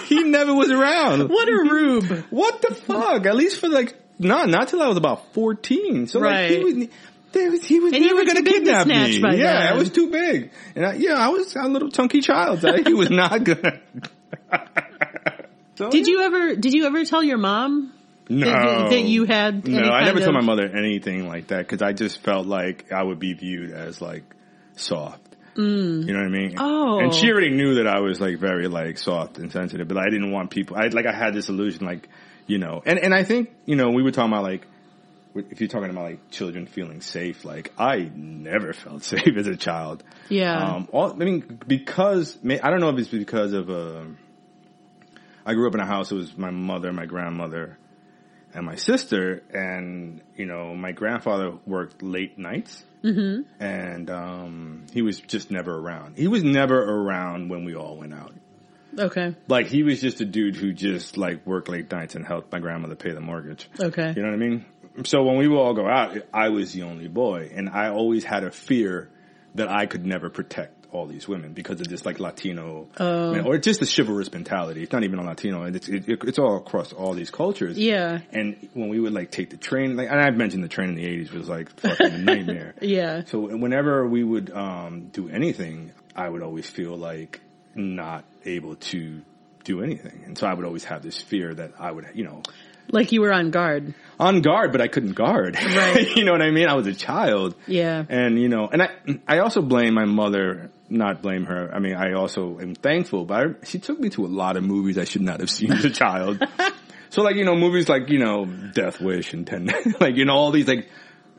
he 0.06 0.22
never 0.24 0.54
was 0.54 0.70
around. 0.70 1.28
What 1.28 1.48
a 1.48 1.52
rube. 1.52 2.24
What 2.30 2.62
the 2.62 2.74
fuck? 2.74 3.26
At 3.26 3.36
least 3.36 3.60
for 3.60 3.68
like, 3.68 3.94
no, 4.18 4.44
not 4.44 4.68
till 4.68 4.82
I 4.82 4.88
was 4.88 4.96
about 4.96 5.32
14. 5.34 6.06
So 6.06 6.20
like, 6.20 6.50
he 6.50 6.58
was, 6.64 6.88
there 7.32 7.50
was, 7.50 7.62
he 7.64 7.80
was 7.80 7.92
And 7.92 8.04
never 8.04 8.24
going 8.24 8.42
to 8.44 8.50
kidnap 8.50 8.86
me. 8.86 9.18
yeah, 9.18 9.32
then. 9.32 9.72
I 9.72 9.74
was 9.74 9.90
too 9.90 10.10
big. 10.10 10.50
And 10.74 10.86
I, 10.86 10.94
yeah, 10.94 11.14
I 11.14 11.28
was 11.28 11.54
a 11.56 11.68
little 11.68 11.90
chunky 11.90 12.20
child. 12.20 12.60
So 12.62 12.72
he 12.82 12.94
was 12.94 13.10
not 13.10 13.44
gonna. 13.44 13.80
So, 15.76 15.90
Did 15.90 16.06
you 16.06 16.22
ever, 16.22 16.56
did 16.56 16.72
you 16.72 16.86
ever 16.86 17.04
tell 17.04 17.22
your 17.22 17.36
mom 17.36 17.92
No. 18.30 18.46
that, 18.46 18.90
that 18.92 19.02
you 19.02 19.24
had 19.26 19.68
No, 19.68 19.78
I 19.78 20.04
never 20.04 20.20
kind 20.20 20.24
told 20.32 20.34
my 20.34 20.40
mother 20.40 20.66
anything 20.74 21.28
like 21.28 21.48
that 21.48 21.58
because 21.68 21.82
I 21.82 21.92
just 21.92 22.22
felt 22.22 22.46
like 22.46 22.90
I 22.92 23.02
would 23.02 23.18
be 23.18 23.34
viewed 23.34 23.72
as 23.72 24.00
like 24.00 24.22
soft. 24.76 25.20
Mm. 25.56 26.06
You 26.06 26.12
know 26.12 26.20
what 26.20 26.26
I 26.26 26.28
mean? 26.28 26.54
Oh. 26.58 26.98
And 26.98 27.14
she 27.14 27.30
already 27.30 27.50
knew 27.50 27.76
that 27.76 27.86
I 27.86 28.00
was 28.00 28.20
like 28.20 28.38
very 28.38 28.68
like 28.68 28.98
soft 28.98 29.38
and 29.38 29.50
sensitive, 29.50 29.88
but 29.88 29.98
I 29.98 30.04
didn't 30.10 30.30
want 30.30 30.50
people, 30.50 30.76
I 30.76 30.88
like, 30.88 31.06
I 31.06 31.12
had 31.12 31.34
this 31.34 31.48
illusion 31.48 31.86
like, 31.86 32.08
you 32.46 32.58
know, 32.58 32.82
and, 32.84 32.98
and 32.98 33.14
I 33.14 33.24
think, 33.24 33.50
you 33.64 33.76
know, 33.76 33.90
we 33.90 34.02
were 34.02 34.12
talking 34.12 34.32
about 34.32 34.44
like, 34.44 34.66
if 35.34 35.60
you're 35.60 35.68
talking 35.68 35.90
about 35.90 36.04
like 36.04 36.30
children 36.30 36.66
feeling 36.66 37.00
safe, 37.00 37.44
like 37.44 37.72
I 37.78 38.10
never 38.14 38.72
felt 38.72 39.02
safe 39.04 39.36
as 39.36 39.46
a 39.46 39.56
child. 39.56 40.02
Yeah. 40.28 40.56
Um, 40.56 40.88
all, 40.92 41.12
I 41.12 41.16
mean, 41.16 41.60
because 41.66 42.38
I 42.44 42.70
don't 42.70 42.80
know 42.80 42.90
if 42.90 42.98
it's 42.98 43.08
because 43.08 43.52
of 43.52 43.68
uh, 43.70 44.04
I 45.44 45.54
grew 45.54 45.68
up 45.68 45.74
in 45.74 45.80
a 45.80 45.86
house. 45.86 46.10
It 46.10 46.16
was 46.16 46.36
my 46.36 46.50
mother, 46.50 46.92
my 46.92 47.06
grandmother, 47.06 47.78
and 48.56 48.66
my 48.66 48.74
sister. 48.74 49.42
And 49.52 50.22
you 50.36 50.46
know, 50.46 50.74
my 50.74 50.92
grandfather 50.92 51.52
worked 51.66 52.02
late 52.02 52.38
nights, 52.38 52.84
mm-hmm. 53.04 53.42
and 53.62 54.10
um, 54.10 54.86
he 54.92 55.02
was 55.02 55.20
just 55.20 55.50
never 55.50 55.78
around. 55.78 56.16
He 56.16 56.26
was 56.26 56.42
never 56.42 56.82
around 56.82 57.48
when 57.50 57.64
we 57.64 57.76
all 57.76 57.96
went 57.98 58.14
out. 58.14 58.34
okay. 58.98 59.36
Like 59.46 59.66
he 59.66 59.82
was 59.82 60.00
just 60.00 60.20
a 60.20 60.24
dude 60.24 60.56
who 60.56 60.72
just 60.72 61.16
like 61.16 61.46
worked 61.46 61.68
late 61.68 61.90
nights 61.92 62.14
and 62.14 62.26
helped 62.26 62.50
my 62.50 62.58
grandmother 62.58 62.96
pay 62.96 63.12
the 63.12 63.20
mortgage. 63.20 63.68
Okay. 63.78 64.12
You 64.16 64.22
know 64.22 64.28
what 64.28 64.34
I 64.34 64.38
mean? 64.38 64.64
so 65.04 65.22
when 65.24 65.36
we 65.36 65.46
would 65.46 65.58
all 65.58 65.74
go 65.74 65.86
out, 65.86 66.16
I 66.32 66.48
was 66.48 66.72
the 66.72 66.84
only 66.84 67.08
boy, 67.08 67.50
and 67.54 67.68
I 67.68 67.90
always 67.90 68.24
had 68.24 68.44
a 68.44 68.50
fear 68.50 69.10
that 69.54 69.68
I 69.68 69.86
could 69.86 70.06
never 70.06 70.30
protect 70.30 70.75
all 70.96 71.06
these 71.06 71.28
women 71.28 71.52
because 71.52 71.80
of 71.80 71.88
this 71.88 72.04
like 72.06 72.18
Latino, 72.18 72.88
Oh. 72.98 73.38
or 73.42 73.58
just 73.58 73.80
the 73.80 73.86
chivalrous 73.86 74.32
mentality. 74.32 74.82
It's 74.82 74.92
not 74.92 75.04
even 75.04 75.18
a 75.18 75.24
Latino, 75.24 75.62
and 75.62 75.76
it's 75.76 75.88
it, 75.88 76.04
it's 76.08 76.38
all 76.38 76.56
across 76.56 76.92
all 76.92 77.12
these 77.14 77.30
cultures. 77.30 77.78
Yeah. 77.78 78.20
And 78.32 78.68
when 78.74 78.88
we 78.88 78.98
would 79.00 79.12
like 79.12 79.30
take 79.30 79.50
the 79.50 79.56
train, 79.58 79.96
like, 79.96 80.08
and 80.10 80.20
I've 80.20 80.36
mentioned 80.36 80.64
the 80.64 80.68
train 80.68 80.88
in 80.90 80.94
the 80.96 81.04
'80s 81.06 81.32
was 81.32 81.48
like 81.48 81.68
fucking 81.80 82.06
a 82.14 82.18
nightmare. 82.30 82.74
Yeah. 82.80 83.24
So 83.26 83.40
whenever 83.56 84.06
we 84.08 84.24
would 84.24 84.50
um, 84.50 85.08
do 85.08 85.28
anything, 85.28 85.92
I 86.14 86.28
would 86.28 86.42
always 86.42 86.68
feel 86.68 86.96
like 86.96 87.40
not 87.74 88.24
able 88.44 88.76
to 88.76 89.20
do 89.64 89.82
anything, 89.82 90.22
and 90.24 90.38
so 90.38 90.46
I 90.46 90.54
would 90.54 90.64
always 90.64 90.84
have 90.84 91.02
this 91.02 91.20
fear 91.20 91.52
that 91.52 91.72
I 91.78 91.90
would, 91.90 92.06
you 92.14 92.24
know, 92.24 92.42
Like 92.90 93.10
you 93.12 93.20
were 93.20 93.32
on 93.32 93.50
guard. 93.50 93.94
On 94.18 94.40
guard, 94.40 94.72
but 94.72 94.80
I 94.80 94.88
couldn't 94.88 95.12
guard. 95.12 95.56
Right. 95.56 96.08
you 96.16 96.24
know 96.24 96.32
what 96.32 96.42
I 96.42 96.50
mean? 96.50 96.68
I 96.68 96.74
was 96.74 96.86
a 96.86 96.94
child. 96.94 97.54
Yeah. 97.66 98.04
And 98.08 98.40
you 98.40 98.48
know, 98.48 98.68
and 98.70 98.82
I, 98.82 98.90
I 99.26 99.38
also 99.40 99.62
blame 99.62 99.94
my 99.94 100.04
mother, 100.04 100.70
not 100.88 101.22
blame 101.22 101.44
her. 101.44 101.72
I 101.74 101.78
mean, 101.78 101.94
I 101.94 102.12
also 102.12 102.58
am 102.60 102.74
thankful, 102.74 103.24
but 103.24 103.36
I, 103.36 103.64
she 103.64 103.78
took 103.78 103.98
me 103.98 104.10
to 104.10 104.24
a 104.24 104.28
lot 104.28 104.56
of 104.56 104.64
movies 104.64 104.98
I 104.98 105.04
should 105.04 105.22
not 105.22 105.40
have 105.40 105.50
seen 105.50 105.72
as 105.72 105.84
a 105.84 105.90
child. 105.90 106.42
so 107.10 107.22
like, 107.22 107.36
you 107.36 107.44
know, 107.44 107.56
movies 107.56 107.88
like, 107.88 108.08
you 108.08 108.18
know, 108.18 108.46
Death 108.46 109.00
Wish 109.00 109.32
and 109.32 109.46
Ten, 109.46 109.66
like, 110.00 110.16
you 110.16 110.24
know, 110.24 110.34
all 110.34 110.50
these 110.50 110.68
like 110.68 110.88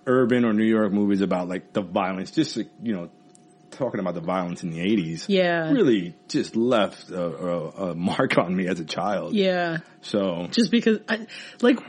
urban 0.06 0.46
or 0.46 0.54
New 0.54 0.66
York 0.66 0.92
movies 0.92 1.22
about 1.22 1.48
like 1.48 1.74
the 1.74 1.82
violence, 1.82 2.32
just 2.32 2.58
like, 2.58 2.70
you 2.82 2.94
know, 2.94 3.10
talking 3.78 4.00
about 4.00 4.14
the 4.16 4.22
violence 4.22 4.64
in 4.64 4.72
the 4.72 4.80
80s. 4.80 5.26
Yeah. 5.28 5.72
Really 5.72 6.16
just 6.28 6.56
left 6.56 7.10
a, 7.10 7.22
a, 7.24 7.70
a 7.92 7.96
mark 7.96 8.38
on 8.38 8.56
me 8.56 8.68
as 8.68 8.80
a 8.80 8.86
child. 8.86 9.34
Yeah. 9.34 9.78
So, 10.02 10.48
Just 10.52 10.72
because 10.72 11.00
I, 11.08 11.28
like, 11.62 11.80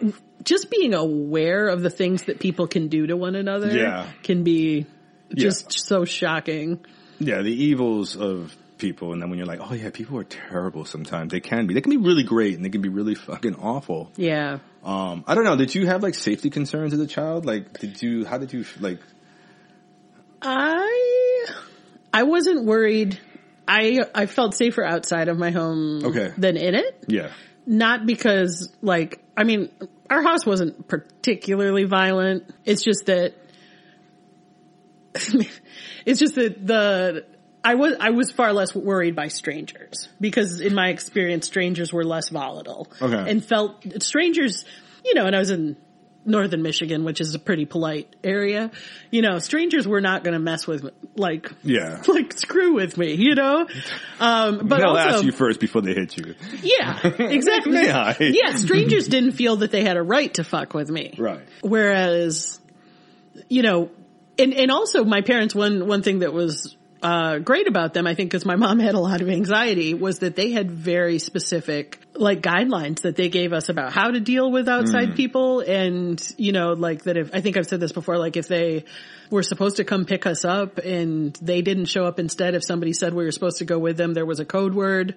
just 0.45 0.71
being 0.71 0.95
aware 0.95 1.69
of 1.69 1.83
the 1.83 1.91
things 1.91 2.25
that 2.25 2.39
people 2.41 2.67
can 2.69 2.89
do 2.89 3.07
to 3.09 3.17
one 3.17 3.35
another 3.35 3.71
Yeah. 3.77 4.07
can 4.23 4.45
be 4.45 4.87
just 5.35 5.65
Yeah. 5.65 5.69
so 5.71 6.05
shocking. 6.05 6.81
yeah, 7.19 7.43
the 7.43 7.53
evils 7.53 8.17
of 8.17 8.55
people, 8.79 9.13
and 9.13 9.21
then 9.21 9.29
when 9.29 9.39
you're 9.39 9.47
like, 9.49 9.59
oh 9.61 9.75
yeah, 9.75 9.91
people 9.91 10.17
are 10.19 10.25
terrible 10.25 10.85
sometimes. 10.85 11.33
They 11.33 11.41
can 11.41 11.67
be. 11.67 11.75
They 11.75 11.81
can 11.81 11.91
be 11.91 11.97
really 11.97 12.23
great, 12.23 12.55
and 12.55 12.65
they 12.65 12.69
can 12.71 12.81
be 12.81 12.89
really 12.89 13.17
fucking 13.17 13.57
awful. 13.57 14.13
Yeah. 14.17 14.59
Um, 14.85 15.25
I 15.27 15.35
don't 15.35 15.43
know. 15.43 15.57
Did 15.57 15.75
you 15.75 15.87
have 15.89 16.03
like 16.05 16.15
safety 16.15 16.49
concerns 16.49 16.93
as 16.95 17.01
a 17.01 17.07
child? 17.09 17.45
Like, 17.45 17.81
did 17.81 18.01
you? 18.01 18.25
How 18.25 18.39
did 18.39 18.53
you 18.53 18.65
like? 18.79 19.01
I, 20.41 21.08
I 22.19 22.25
wasn't 22.25 22.65
worried. 22.65 23.17
I, 23.69 24.01
I 24.13 24.27
felt 24.27 24.55
safer 24.55 24.83
outside 24.85 25.29
of 25.29 25.39
my 25.39 25.53
home 25.53 26.05
Okay. 26.05 26.33
than 26.37 26.57
in 26.57 26.75
it. 26.75 27.05
Yeah, 27.07 27.31
Not 27.65 28.07
because 28.07 28.73
like, 28.83 29.23
I 29.37 29.45
mean, 29.45 29.69
our 30.11 30.21
house 30.21 30.45
wasn't 30.45 30.89
particularly 30.89 31.85
violent. 31.85 32.53
It's 32.65 32.83
just 32.83 33.07
that, 33.07 33.35
it's 35.15 36.19
just 36.19 36.35
that 36.35 36.67
the, 36.67 37.25
I 37.63 37.75
was, 37.77 37.95
I 38.01 38.11
was 38.11 38.33
far 38.33 38.53
less 38.53 38.75
worried 38.75 39.15
by 39.15 39.29
strangers 39.29 40.09
because 40.21 40.61
in 40.61 40.75
my 40.75 40.89
experience, 40.89 41.47
strangers 41.47 41.93
were 41.93 42.05
less 42.05 42.31
volatile. 42.31 42.89
Okay. 43.01 43.31
And 43.31 43.45
felt, 43.45 44.03
strangers, 44.03 44.65
you 45.05 45.15
know, 45.15 45.27
and 45.27 45.37
I 45.37 45.39
was 45.39 45.51
in 45.53 45.77
northern 46.29 46.63
Michigan, 46.63 47.05
which 47.05 47.21
is 47.21 47.35
a 47.35 47.39
pretty 47.39 47.65
polite 47.65 48.15
area, 48.23 48.71
you 49.11 49.23
know, 49.23 49.39
strangers 49.39 49.89
were 49.89 50.01
not 50.01 50.23
going 50.25 50.35
to 50.35 50.39
mess 50.39 50.67
with, 50.67 50.85
me, 50.85 50.91
like, 51.17 51.51
yeah. 51.63 52.03
like 52.09 52.39
screw 52.39 52.75
with 52.75 52.97
me, 52.97 53.15
you 53.15 53.35
know? 53.35 53.67
Um, 54.21 54.69
but 54.69 54.79
They'll 54.79 54.91
also, 54.91 55.17
ask 55.17 55.25
you 55.25 55.33
first 55.33 55.61
before 55.61 55.83
they 55.83 55.95
hit 55.95 56.17
you. 56.17 56.35
yeah, 56.63 57.07
exactly. 57.07 57.73
May 57.83 57.91
I? 57.91 58.17
Yeah, 58.39 58.55
strangers 58.57 59.09
didn't 59.09 59.33
feel 59.33 59.57
that 59.57 59.71
they 59.71 59.83
had 59.83 59.97
a 59.97 60.03
right 60.03 60.33
to 60.35 60.45
fuck 60.45 60.75
with 60.75 60.91
me. 60.91 61.15
Right. 61.19 61.47
Whereas, 61.63 62.61
you 63.49 63.63
know, 63.63 63.91
and, 64.39 64.55
and 64.55 64.71
also 64.71 65.05
my 65.05 65.23
parents, 65.23 65.55
one, 65.55 65.87
one 65.87 66.03
thing 66.03 66.21
that 66.21 66.33
was, 66.33 66.77
uh, 67.03 67.39
great 67.39 67.69
about 67.69 67.95
them, 67.95 68.07
I 68.07 68.15
think, 68.15 68.31
because 68.31 68.45
my 68.45 68.57
mom 68.65 68.79
had 68.79 68.95
a 68.95 69.01
lot 69.01 69.21
of 69.21 69.29
anxiety, 69.29 69.95
was 69.95 70.21
that 70.21 70.37
they 70.37 70.51
had 70.51 70.71
very 70.71 71.19
specific, 71.19 72.01
like, 72.15 72.43
guidelines 72.43 73.03
that 73.03 73.17
they 73.17 73.29
gave 73.29 73.53
us 73.53 73.69
about 73.69 73.93
how 73.93 74.11
to 74.11 74.21
deal 74.21 74.51
with 74.51 74.69
outside 74.69 75.15
people. 75.15 75.61
And, 75.61 76.21
you 76.37 76.53
know, 76.53 76.73
like 76.73 77.05
that 77.05 77.17
if, 77.17 77.35
I 77.35 77.41
think 77.41 77.57
I've 77.57 77.67
said 77.67 77.81
this 77.81 77.93
before, 77.93 78.19
like 78.19 78.37
if 78.37 78.49
they 78.49 78.85
were 79.31 79.43
supposed 79.43 79.77
to 79.77 79.85
come 79.85 80.05
pick 80.05 80.27
us 80.27 80.45
up 80.45 80.79
and 80.79 81.35
they 81.43 81.63
didn't 81.63 81.87
show 81.87 82.05
up 82.05 82.19
instead, 82.19 82.55
if 82.55 82.65
somebody 82.65 82.93
said 82.93 83.15
we 83.15 83.25
were 83.25 83.33
supposed 83.33 83.59
to 83.59 83.65
go 83.65 83.79
with 83.79 83.97
them, 83.97 84.15
there 84.15 84.27
was 84.27 84.41
a 84.41 84.45
code 84.45 84.75
word. 84.75 85.15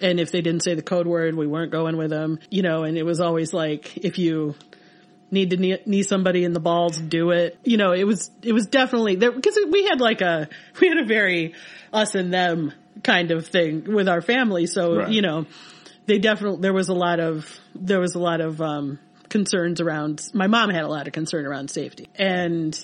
And 0.00 0.20
if 0.20 0.30
they 0.30 0.40
didn't 0.42 0.62
say 0.62 0.74
the 0.74 0.82
code 0.82 1.06
word, 1.06 1.34
we 1.34 1.46
weren't 1.46 1.72
going 1.72 1.96
with 1.96 2.10
them, 2.10 2.38
you 2.50 2.62
know, 2.62 2.84
and 2.84 2.96
it 2.96 3.04
was 3.04 3.20
always 3.20 3.52
like, 3.52 3.96
if 3.96 4.18
you, 4.18 4.54
need 5.34 5.50
to 5.50 5.56
knee, 5.58 5.78
knee 5.84 6.02
somebody 6.02 6.44
in 6.44 6.52
the 6.54 6.60
balls, 6.60 6.96
do 6.96 7.30
it. 7.32 7.58
You 7.64 7.76
know, 7.76 7.92
it 7.92 8.04
was, 8.04 8.30
it 8.42 8.52
was 8.52 8.66
definitely 8.66 9.16
there, 9.16 9.32
because 9.32 9.58
we 9.70 9.84
had 9.84 10.00
like 10.00 10.22
a, 10.22 10.48
we 10.80 10.88
had 10.88 10.98
a 10.98 11.04
very 11.04 11.54
us 11.92 12.14
and 12.14 12.32
them 12.32 12.72
kind 13.02 13.30
of 13.30 13.46
thing 13.46 13.92
with 13.92 14.08
our 14.08 14.22
family. 14.22 14.66
So, 14.66 14.96
Right. 14.96 15.10
you 15.10 15.20
know, 15.20 15.46
they 16.06 16.18
definitely, 16.18 16.60
there 16.62 16.72
was 16.72 16.88
a 16.88 16.94
lot 16.94 17.20
of, 17.20 17.46
there 17.74 18.00
was 18.00 18.14
a 18.14 18.18
lot 18.18 18.40
of, 18.40 18.60
um, 18.62 18.98
concerns 19.28 19.80
around, 19.80 20.26
my 20.32 20.46
mom 20.46 20.70
had 20.70 20.84
a 20.84 20.88
lot 20.88 21.06
of 21.06 21.12
concern 21.12 21.44
around 21.44 21.68
safety. 21.70 22.08
And 22.14 22.78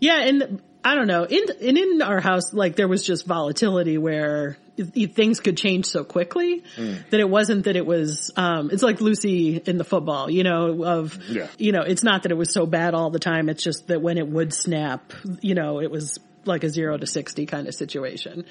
yeah, 0.00 0.20
and 0.20 0.60
I 0.84 0.94
don't 0.94 1.06
know, 1.08 1.24
in, 1.24 1.44
and 1.60 1.76
in 1.78 2.02
our 2.02 2.20
house, 2.20 2.52
like 2.54 2.76
there 2.76 2.88
was 2.88 3.04
just 3.04 3.26
volatility 3.26 3.98
where 3.98 4.56
things 4.76 5.40
could 5.40 5.56
change 5.56 5.86
so 5.86 6.04
quickly 6.04 6.62
that 7.10 7.18
it 7.18 7.28
wasn't 7.28 7.64
that 7.64 7.74
it 7.74 7.84
was, 7.84 8.30
um, 8.36 8.70
it's 8.70 8.82
like 8.82 9.00
Lucy 9.00 9.56
in 9.56 9.76
the 9.76 9.84
football, 9.84 10.30
you 10.30 10.44
know, 10.44 10.84
of, 10.84 11.18
Yeah. 11.28 11.48
you 11.58 11.72
know, 11.72 11.82
it's 11.82 12.04
not 12.04 12.22
that 12.22 12.30
it 12.32 12.36
was 12.36 12.52
so 12.54 12.64
bad 12.64 12.94
all 12.94 13.10
the 13.10 13.18
time. 13.18 13.48
It's 13.48 13.62
just 13.62 13.88
that 13.88 14.00
when 14.00 14.18
it 14.18 14.28
would 14.28 14.54
snap, 14.54 15.12
you 15.40 15.54
know, 15.56 15.80
it 15.80 15.90
was 15.90 16.20
like 16.44 16.62
a 16.62 16.70
zero 16.70 16.96
to 16.96 17.06
60 17.06 17.44
kind 17.46 17.66
of 17.66 17.74
situation. 17.74 18.44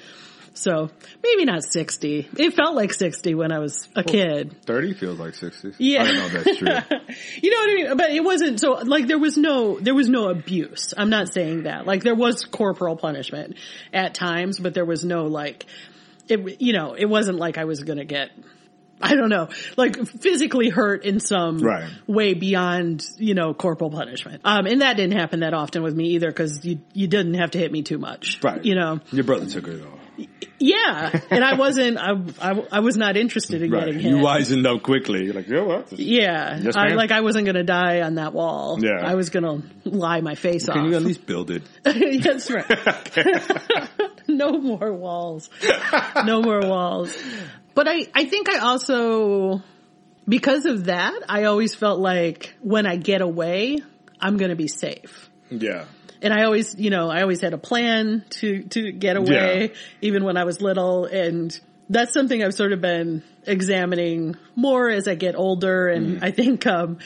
So 0.54 0.90
maybe 1.22 1.44
not 1.44 1.62
60. 1.64 2.28
It 2.36 2.54
felt 2.54 2.74
like 2.74 2.92
60 2.92 3.34
when 3.34 3.52
I 3.52 3.58
was 3.60 3.88
a 3.94 4.02
kid. 4.02 4.56
Thirty 4.66 4.92
feels 4.94 5.18
like 5.18 5.34
sixty. 5.34 5.72
Yeah. 5.78 6.02
I 6.02 6.06
don't 6.06 6.16
know 6.16 6.26
if 6.26 6.44
that's 6.44 6.58
true. 6.58 6.68
You 7.42 7.50
know 7.50 7.56
what 7.58 7.70
I 7.70 7.74
mean? 7.74 7.96
But 7.96 8.10
it 8.10 8.24
wasn't 8.24 8.60
so 8.60 8.72
like 8.72 9.06
there 9.06 9.18
was 9.18 9.36
no 9.36 9.78
there 9.78 9.94
was 9.94 10.08
no 10.08 10.28
abuse. 10.28 10.92
I'm 10.96 11.10
not 11.10 11.32
saying 11.32 11.62
that. 11.64 11.86
Like 11.86 12.02
there 12.02 12.14
was 12.14 12.44
corporal 12.44 12.96
punishment 12.96 13.56
at 13.92 14.14
times, 14.14 14.58
but 14.58 14.74
there 14.74 14.84
was 14.84 15.04
no 15.04 15.24
like 15.26 15.66
it 16.28 16.60
you 16.60 16.72
know, 16.72 16.94
it 16.94 17.06
wasn't 17.06 17.38
like 17.38 17.56
I 17.58 17.64
was 17.64 17.82
going 17.84 17.98
to 17.98 18.04
get 18.04 18.30
I 19.00 19.14
don't 19.14 19.28
know, 19.28 19.48
like 19.76 19.96
physically 20.08 20.70
hurt 20.70 21.04
in 21.04 21.20
some 21.20 21.58
Right. 21.58 21.88
way 22.08 22.34
beyond, 22.34 23.06
you 23.16 23.34
know, 23.34 23.54
corporal 23.54 23.90
punishment. 23.90 24.40
Um 24.44 24.66
and 24.66 24.80
that 24.82 24.96
didn't 24.96 25.16
happen 25.16 25.40
that 25.40 25.54
often 25.54 25.82
with 25.84 25.94
me 25.94 26.10
either 26.16 26.32
cuz 26.32 26.64
you 26.64 26.80
you 26.92 27.06
didn't 27.06 27.34
have 27.34 27.52
to 27.52 27.58
hit 27.58 27.70
me 27.70 27.82
too 27.82 27.98
much. 27.98 28.40
Right. 28.42 28.64
You 28.64 28.74
know. 28.74 29.00
Your 29.12 29.24
brother 29.24 29.46
took 29.46 29.68
it 29.68 29.82
all. 29.84 29.97
Yeah. 30.58 31.20
And 31.30 31.44
I 31.44 31.54
wasn't 31.54 31.98
I 31.98 32.12
I, 32.40 32.66
I 32.72 32.80
was 32.80 32.96
not 32.96 33.16
interested 33.16 33.62
in 33.62 33.70
Right. 33.70 33.84
getting 33.86 34.00
hit. 34.00 34.10
You 34.10 34.16
wisened 34.18 34.66
up 34.66 34.82
quickly. 34.82 35.24
You're 35.24 35.34
like, 35.34 35.46
you 35.48 35.54
know 35.54 35.64
what? 35.66 35.92
Yeah, 35.92 36.58
Yes, 36.60 36.74
I, 36.76 36.94
like 36.94 37.12
I 37.12 37.20
wasn't 37.20 37.46
gonna 37.46 37.62
die 37.62 38.00
on 38.02 38.16
that 38.16 38.32
wall. 38.32 38.78
Yeah. 38.82 39.00
I 39.02 39.14
was 39.14 39.30
gonna 39.30 39.62
lie 39.84 40.20
my 40.20 40.34
face 40.34 40.64
Can 40.66 40.70
off. 40.72 40.76
Can 40.82 40.90
you 40.90 40.96
at 40.96 41.02
least 41.02 41.26
build 41.26 41.50
it? 41.50 41.62
That's 41.84 42.50
right. 42.50 42.66
no 44.28 44.58
more 44.58 44.92
walls. 44.92 45.48
No 46.24 46.42
more 46.42 46.60
walls. 46.60 47.16
But 47.74 47.86
I, 47.88 48.06
I 48.12 48.24
think 48.24 48.48
I 48.50 48.58
also, 48.58 49.62
because 50.28 50.64
of 50.66 50.86
that, 50.86 51.14
I 51.28 51.44
always 51.44 51.76
felt 51.76 52.00
like 52.00 52.54
when 52.60 52.86
I 52.86 52.96
get 52.96 53.20
away, 53.20 53.78
I'm 54.20 54.36
gonna 54.36 54.56
be 54.56 54.66
safe. 54.68 55.30
Yeah. 55.50 55.84
And 56.22 56.32
I 56.32 56.44
always, 56.44 56.74
you 56.78 56.90
know, 56.90 57.08
I 57.10 57.22
always 57.22 57.40
had 57.40 57.52
a 57.54 57.58
plan 57.58 58.24
to, 58.40 58.62
to 58.64 58.92
get 58.92 59.16
away, 59.16 59.68
Yeah. 59.68 59.74
even 60.00 60.24
when 60.24 60.36
I 60.36 60.44
was 60.44 60.60
little. 60.60 61.04
And 61.04 61.58
that's 61.88 62.12
something 62.12 62.42
I've 62.42 62.54
sort 62.54 62.72
of 62.72 62.80
been 62.80 63.22
examining 63.46 64.36
more 64.56 64.88
as 64.88 65.06
I 65.08 65.14
get 65.14 65.34
older. 65.36 65.88
And 65.88 66.16
Mm-hmm. 66.16 66.24
I 66.24 66.30
think, 66.32 66.66
um, 66.66 66.98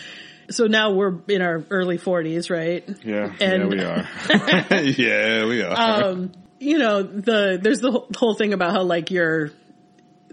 so 0.51 0.67
now 0.67 0.93
we're 0.93 1.19
in 1.29 1.41
our 1.43 1.65
early 1.71 1.99
forties, 1.99 2.51
right? 2.51 2.85
Yeah. 3.05 3.33
And- 3.41 3.73
yeah, 3.73 4.07
we 4.31 4.75
are. 4.75 4.83
yeah, 4.83 5.45
we 5.47 5.63
are. 5.63 6.05
Um, 6.05 6.33
you 6.59 6.79
know, 6.79 7.03
the, 7.03 7.59
there's 7.61 7.81
the 7.81 7.91
whole- 7.91 8.09
whole 8.17 8.35
thing 8.35 8.53
about 8.53 8.73
how 8.73 8.83
like 8.83 9.11
you're, 9.11 9.51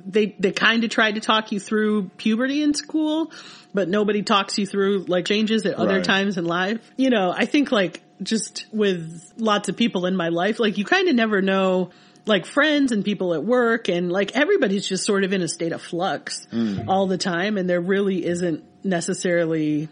they, 0.05 0.35
they 0.39 0.51
kind 0.51 0.83
of 0.83 0.89
tried 0.89 1.15
to 1.15 1.21
talk 1.21 1.51
you 1.51 1.59
through 1.59 2.09
puberty 2.17 2.63
in 2.63 2.73
school, 2.73 3.31
but 3.73 3.89
nobody 3.89 4.21
talks 4.23 4.57
you 4.57 4.65
through 4.65 5.05
like 5.07 5.25
changes 5.25 5.65
at 5.65 5.73
other 5.75 5.95
Right. 5.97 6.03
times 6.03 6.37
in 6.37 6.45
life. 6.45 6.79
You 6.97 7.09
know, 7.09 7.31
I 7.35 7.45
think 7.45 7.71
like 7.71 8.01
just 8.21 8.65
with 8.71 9.33
lots 9.37 9.69
of 9.69 9.77
people 9.77 10.05
in 10.05 10.15
my 10.15 10.29
life, 10.29 10.59
like 10.59 10.77
you 10.77 10.85
kind 10.85 11.07
of 11.07 11.15
never 11.15 11.41
know 11.41 11.91
like 12.25 12.45
friends 12.45 12.91
and 12.91 13.03
people 13.03 13.33
at 13.33 13.43
work 13.43 13.89
and 13.89 14.11
like 14.11 14.35
everybody's 14.35 14.87
just 14.87 15.05
sort 15.05 15.23
of 15.23 15.33
in 15.33 15.41
a 15.41 15.47
state 15.47 15.71
of 15.71 15.81
flux 15.81 16.45
hmm. 16.51 16.87
all 16.87 17.07
the 17.07 17.17
time 17.17 17.57
and 17.57 17.69
there 17.69 17.81
really 17.81 18.25
isn't 18.25 18.63
necessarily 18.83 19.89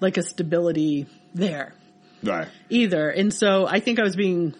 like 0.00 0.16
a 0.16 0.22
stability 0.22 1.06
there 1.34 1.74
right. 2.22 2.48
either. 2.68 3.08
And 3.10 3.32
so 3.32 3.66
I 3.66 3.80
think 3.80 3.98
I 3.98 4.02
was 4.02 4.16
being, 4.16 4.54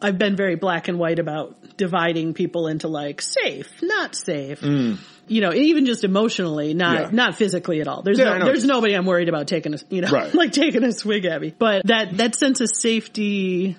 I've 0.00 0.18
been 0.18 0.36
very 0.36 0.56
black 0.56 0.88
and 0.88 0.98
white 0.98 1.18
about 1.18 1.76
dividing 1.76 2.34
people 2.34 2.68
into 2.68 2.88
like 2.88 3.22
safe, 3.22 3.70
not 3.82 4.14
safe. 4.14 4.60
Hmm. 4.60 4.94
You 5.28 5.40
know, 5.40 5.52
even 5.52 5.86
just 5.86 6.04
emotionally, 6.04 6.74
not, 6.74 7.00
Yeah. 7.00 7.08
not 7.12 7.34
physically 7.36 7.80
at 7.80 7.88
all. 7.88 8.02
There's 8.02 8.18
Yeah, 8.18 8.38
no, 8.38 8.44
there's 8.46 8.64
nobody 8.64 8.94
I'm 8.94 9.06
worried 9.06 9.28
about 9.28 9.46
taking 9.46 9.74
a, 9.74 9.78
you 9.90 10.00
know, 10.00 10.10
Right. 10.10 10.34
like 10.42 10.52
taking 10.52 10.84
a 10.84 10.92
swig 10.92 11.24
at 11.24 11.40
me. 11.40 11.54
But 11.58 11.86
that, 11.86 12.16
that 12.18 12.34
sense 12.34 12.60
of 12.60 12.68
safety, 12.74 13.76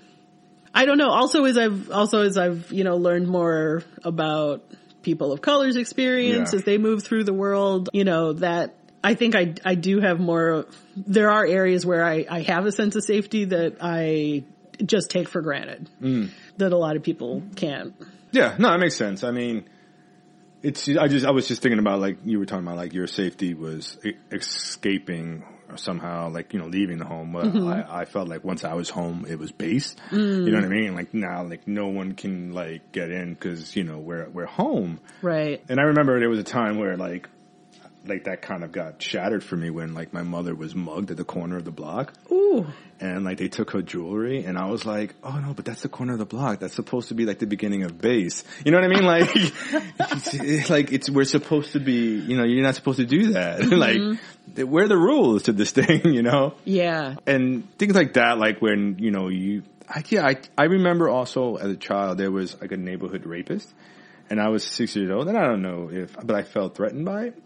I 0.73 0.85
don't 0.85 0.97
know. 0.97 1.09
Also 1.09 1.45
as 1.45 1.57
I've, 1.57 1.91
also 1.91 2.21
as 2.21 2.37
I've, 2.37 2.71
you 2.71 2.83
know, 2.83 2.97
learned 2.97 3.27
more 3.27 3.83
about 4.03 4.63
people 5.01 5.31
of 5.31 5.41
color's 5.41 5.75
experience 5.75 6.51
Yeah. 6.53 6.59
as 6.59 6.65
they 6.65 6.77
move 6.77 7.03
through 7.03 7.23
the 7.23 7.33
world, 7.33 7.89
you 7.93 8.03
know, 8.03 8.33
that 8.33 8.75
I 9.03 9.13
think 9.15 9.35
I, 9.35 9.53
I 9.63 9.75
do 9.75 9.99
have 10.01 10.19
more, 10.19 10.65
there 10.95 11.31
are 11.31 11.45
areas 11.45 11.85
where 11.85 12.03
I, 12.03 12.25
I 12.29 12.41
have 12.41 12.65
a 12.65 12.71
sense 12.71 12.95
of 12.95 13.03
safety 13.03 13.45
that 13.45 13.77
I 13.81 14.43
just 14.85 15.09
take 15.09 15.27
for 15.29 15.41
granted 15.41 15.89
Mm. 16.01 16.29
that 16.57 16.71
a 16.73 16.77
lot 16.77 16.95
of 16.95 17.03
people 17.03 17.41
can't. 17.55 17.93
Yeah, 18.31 18.55
no, 18.59 18.69
that 18.71 18.79
makes 18.79 18.95
sense. 18.95 19.23
I 19.23 19.31
mean, 19.31 19.65
it's, 20.63 20.89
I 20.89 21.07
just, 21.07 21.25
I 21.25 21.31
was 21.31 21.47
just 21.47 21.61
thinking 21.61 21.79
about 21.79 21.99
like, 21.99 22.17
you 22.25 22.39
were 22.39 22.45
talking 22.45 22.65
about 22.65 22.77
like 22.77 22.93
your 22.93 23.07
safety 23.07 23.53
was 23.53 23.97
escaping 24.31 25.45
or 25.69 25.77
somehow 25.77 26.29
like, 26.29 26.53
you 26.53 26.59
know, 26.59 26.67
leaving 26.67 26.97
the 26.97 27.05
home. 27.05 27.31
But 27.33 27.45
mm-hmm. 27.45 27.67
I, 27.67 28.01
I 28.01 28.05
felt 28.05 28.27
like 28.27 28.43
once 28.43 28.63
I 28.63 28.73
was 28.73 28.89
home, 28.89 29.25
it 29.29 29.37
was 29.37 29.51
base. 29.51 29.95
Mm. 30.09 30.45
You 30.45 30.51
know 30.51 30.57
what 30.57 30.65
I 30.65 30.69
mean? 30.69 30.95
Like 30.95 31.13
now, 31.13 31.43
like 31.43 31.67
no 31.67 31.87
one 31.87 32.13
can 32.13 32.53
like 32.53 32.91
get 32.91 33.11
in 33.11 33.35
cause, 33.35 33.75
you 33.75 33.83
know, 33.83 33.99
we're, 33.99 34.27
we're 34.29 34.45
home. 34.45 34.99
Right. 35.21 35.63
And 35.69 35.79
I 35.79 35.83
remember 35.83 36.19
there 36.19 36.29
was 36.29 36.39
a 36.39 36.43
time 36.43 36.77
where 36.77 36.97
like, 36.97 37.29
like 38.05 38.25
that 38.25 38.41
kind 38.41 38.63
of 38.63 38.71
got 38.71 39.01
shattered 39.01 39.43
for 39.43 39.55
me 39.55 39.69
when 39.69 39.93
like 39.93 40.13
my 40.13 40.23
mother 40.23 40.55
was 40.55 40.73
mugged 40.73 41.11
at 41.11 41.17
the 41.17 41.23
corner 41.23 41.57
of 41.57 41.65
the 41.65 41.71
block 41.71 42.13
Ooh. 42.31 42.65
and 42.99 43.23
like 43.25 43.37
they 43.37 43.47
took 43.47 43.71
her 43.71 43.81
jewelry 43.81 44.43
and 44.43 44.57
I 44.57 44.67
was 44.67 44.85
like, 44.85 45.15
oh 45.23 45.37
no, 45.39 45.53
but 45.53 45.65
that's 45.65 45.81
the 45.81 45.89
corner 45.89 46.13
of 46.13 46.19
the 46.19 46.25
block. 46.25 46.59
That's 46.59 46.73
supposed 46.73 47.09
to 47.09 47.13
be 47.13 47.25
like 47.25 47.39
the 47.39 47.47
beginning 47.47 47.83
of 47.83 47.97
base. 47.97 48.43
You 48.65 48.71
know 48.71 48.79
what 48.79 48.85
I 48.85 48.93
mean? 48.93 49.05
Like, 49.05 49.29
it's, 49.35 50.33
it's 50.33 50.69
like 50.69 50.91
it's, 50.91 51.09
we're 51.09 51.25
supposed 51.25 51.73
to 51.73 51.79
be, 51.79 52.15
you 52.15 52.37
know, 52.37 52.43
you're 52.43 52.63
not 52.63 52.75
supposed 52.75 52.99
to 52.99 53.05
do 53.05 53.33
that. 53.33 53.59
Mm-hmm. 53.69 54.55
like, 54.57 54.67
where 54.67 54.85
are 54.85 54.87
the 54.87 54.97
rules 54.97 55.43
to 55.43 55.53
this 55.53 55.71
thing, 55.79 56.13
you 56.13 56.23
know? 56.23 56.55
Yeah. 56.65 57.15
And 57.27 57.69
things 57.77 57.93
like 57.93 58.13
that, 58.13 58.37
like 58.39 58.61
when, 58.61 58.97
you 58.97 59.11
know, 59.11 59.27
you, 59.27 59.63
I, 59.87 60.03
yeah, 60.09 60.25
I, 60.25 60.37
I 60.57 60.63
remember 60.65 61.07
also 61.07 61.55
as 61.55 61.69
a 61.69 61.75
child, 61.75 62.17
there 62.17 62.31
was 62.31 62.59
like 62.59 62.71
a 62.71 62.77
neighborhood 62.77 63.25
rapist 63.25 63.71
and 64.29 64.41
I 64.41 64.49
was 64.49 64.63
six 64.63 64.95
years 64.95 65.11
old 65.11 65.27
and 65.27 65.37
I 65.37 65.45
don't 65.45 65.61
know 65.61 65.89
if, 65.91 66.15
but 66.23 66.35
I 66.35 66.43
felt 66.43 66.75
threatened 66.75 67.05
by 67.05 67.25
it. 67.25 67.43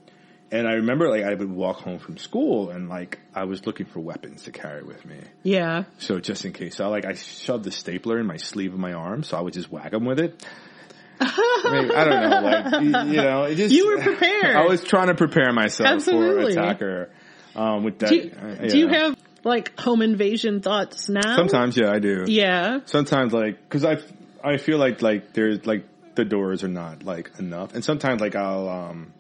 And 0.54 0.68
I 0.68 0.74
remember 0.74 1.10
like 1.10 1.24
I 1.24 1.34
would 1.34 1.50
walk 1.50 1.78
home 1.78 1.98
from 1.98 2.18
school 2.18 2.70
and 2.70 2.88
like 2.88 3.18
I 3.34 3.46
was 3.46 3.66
looking 3.66 3.88
for 3.88 4.02
weapons 4.02 4.44
to 4.44 4.52
carry 4.52 4.84
with 4.84 5.04
me. 5.04 5.18
Yeah. 5.42 5.86
So 5.98 6.20
just 6.20 6.46
in 6.46 6.54
case, 6.54 6.76
so 6.76 6.88
like 6.92 7.06
I 7.06 7.16
shoved 7.16 7.64
the 7.64 7.72
stapler 7.72 8.20
in 8.20 8.28
my 8.28 8.38
sleeve 8.38 8.72
of 8.72 8.80
my 8.80 8.94
arm, 8.94 9.24
so 9.24 9.36
I 9.36 9.42
would 9.42 9.54
just 9.54 9.72
whack 9.72 9.90
them 9.90 10.06
with 10.06 10.20
it. 10.20 10.46
I, 11.20 11.82
mean, 11.82 11.92
I 11.92 12.04
don't 12.04 12.30
know, 12.30 12.42
like 12.42 12.84
you, 12.84 13.16
know, 13.16 13.44
it 13.46 13.56
just 13.56 13.74
You 13.74 13.88
were 13.88 14.04
prepared. 14.04 14.56
I 14.56 14.68
was 14.68 14.84
trying 14.84 15.08
to 15.08 15.16
prepare 15.16 15.52
myself 15.54 15.90
Absolutely. 15.90 16.54
for 16.54 16.60
attacker. 16.60 17.10
Um, 17.56 17.84
with 17.84 17.98
that, 18.00 18.10
Do 18.10 18.16
you, 18.16 18.32
uh, 18.40 18.68
do 18.68 18.78
you 18.78 18.88
have 18.90 19.18
like 19.44 19.80
home 19.80 20.04
invasion 20.04 20.62
thoughts 20.62 21.10
now? 21.10 21.36
Sometimes, 21.36 21.76
yeah, 21.78 21.92
I 21.92 21.98
do. 21.98 22.26
Yeah. 22.28 22.82
Sometimes, 22.86 23.34
like, 23.34 23.58
because 23.60 23.86
I 23.86 23.98
I 24.44 24.58
feel 24.58 24.78
like 24.78 25.02
like 25.02 25.34
there's 25.34 25.66
like 25.66 25.86
the 26.14 26.26
doors 26.26 26.64
are 26.64 26.68
not 26.68 27.04
like 27.04 27.32
enough, 27.40 27.74
and 27.74 27.84
sometimes 27.84 28.22
like 28.22 28.36
I'll 28.36 28.70
um 28.70 29.14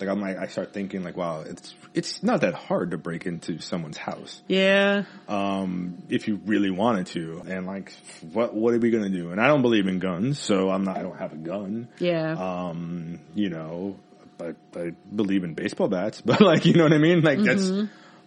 like 0.00 0.08
I'm 0.08 0.20
like 0.20 0.38
I 0.38 0.46
start 0.46 0.72
thinking 0.72 1.02
like 1.02 1.16
wow 1.16 1.40
it's 1.40 1.74
it's 1.94 2.22
not 2.22 2.42
that 2.42 2.54
hard 2.54 2.92
to 2.92 2.98
break 2.98 3.26
into 3.26 3.60
someone's 3.60 3.96
house. 3.96 4.40
Yeah. 4.46 5.04
um, 5.28 6.02
if 6.08 6.28
you 6.28 6.40
really 6.46 6.70
wanted 6.70 7.08
to. 7.08 7.42
And 7.46 7.66
like, 7.66 7.92
what 8.32 8.54
what 8.54 8.74
are 8.74 8.78
we 8.78 8.90
gonna 8.90 9.08
do? 9.08 9.30
And 9.30 9.40
I 9.40 9.48
don't 9.48 9.62
believe 9.62 9.86
in 9.86 9.98
guns, 9.98 10.38
so 10.38 10.70
I'm 10.70 10.84
not. 10.84 10.96
I 10.96 11.02
don't 11.02 11.18
have 11.18 11.32
a 11.32 11.36
gun. 11.36 11.88
Yeah. 11.98 12.32
Um, 12.32 13.20
you 13.34 13.50
know, 13.50 13.96
but 14.36 14.56
I 14.76 14.92
believe 15.14 15.44
in 15.44 15.54
baseball 15.54 15.88
bats. 15.88 16.20
But 16.24 16.40
like, 16.40 16.64
you 16.66 16.74
know 16.74 16.84
what 16.84 16.92
I 16.92 16.98
mean? 16.98 17.20
Like 17.22 17.40
that's. 17.40 17.70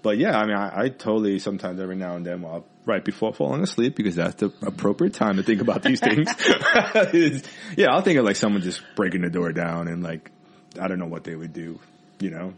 But 0.03 0.17
yeah, 0.17 0.35
I 0.35 0.47
mean, 0.47 0.55
I, 0.55 0.81
I 0.85 0.89
totally 0.89 1.37
sometimes 1.37 1.79
every 1.79 1.95
now 1.95 2.15
and 2.15 2.25
then, 2.25 2.41
while 2.41 2.65
right 2.85 3.05
before 3.05 3.35
falling 3.35 3.61
asleep, 3.61 3.95
because 3.95 4.15
that's 4.15 4.33
the 4.33 4.51
appropriate 4.63 5.13
time 5.13 5.37
to 5.37 5.43
think 5.43 5.61
about 5.61 5.83
these 5.83 5.99
things. 5.99 6.27
yeah, 7.77 7.91
I'll 7.91 8.01
think 8.01 8.17
of 8.17 8.25
like 8.25 8.35
someone 8.35 8.63
just 8.63 8.81
breaking 8.95 9.21
the 9.21 9.29
door 9.29 9.51
down 9.51 9.87
and 9.87 10.01
like, 10.01 10.31
I 10.79 10.87
don't 10.87 10.99
know 10.99 11.05
what 11.07 11.23
they 11.23 11.35
would 11.35 11.53
do. 11.53 11.79
You 12.19 12.29
know? 12.29 12.53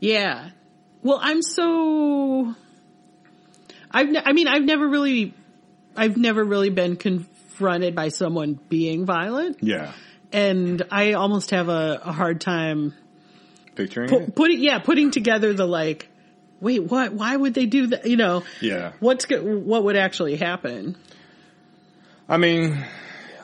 yeah. 0.00 0.50
Well, 1.04 1.18
I'm 1.20 1.42
so, 1.42 2.54
I've, 3.90 4.08
ne- 4.08 4.22
I 4.24 4.32
mean, 4.32 4.46
I've 4.46 4.62
never 4.62 4.86
really, 4.88 5.34
I've 5.96 6.16
never 6.16 6.44
really 6.44 6.70
been 6.70 6.94
confronted 6.94 7.96
by 7.96 8.08
someone 8.10 8.58
being 8.68 9.04
violent 9.04 9.58
Yeah. 9.62 9.92
and 10.32 10.80
I 10.92 11.14
almost 11.14 11.50
have 11.50 11.68
a, 11.68 12.00
a 12.04 12.12
hard 12.12 12.40
time 12.40 12.94
Picturing 13.74 14.08
pu- 14.08 14.18
it. 14.20 14.36
putting, 14.36 14.62
yeah, 14.62 14.78
putting 14.78 15.10
together 15.10 15.52
the 15.54 15.66
like, 15.66 16.08
wait, 16.60 16.84
what, 16.84 17.12
why 17.14 17.36
would 17.36 17.54
they 17.54 17.66
do 17.66 17.88
that? 17.88 18.06
You 18.06 18.16
know, 18.16 18.44
Yeah. 18.60 18.92
what's, 19.00 19.26
what 19.28 19.82
would 19.82 19.96
actually 19.96 20.36
happen? 20.36 20.96
I 22.28 22.36
mean, 22.36 22.78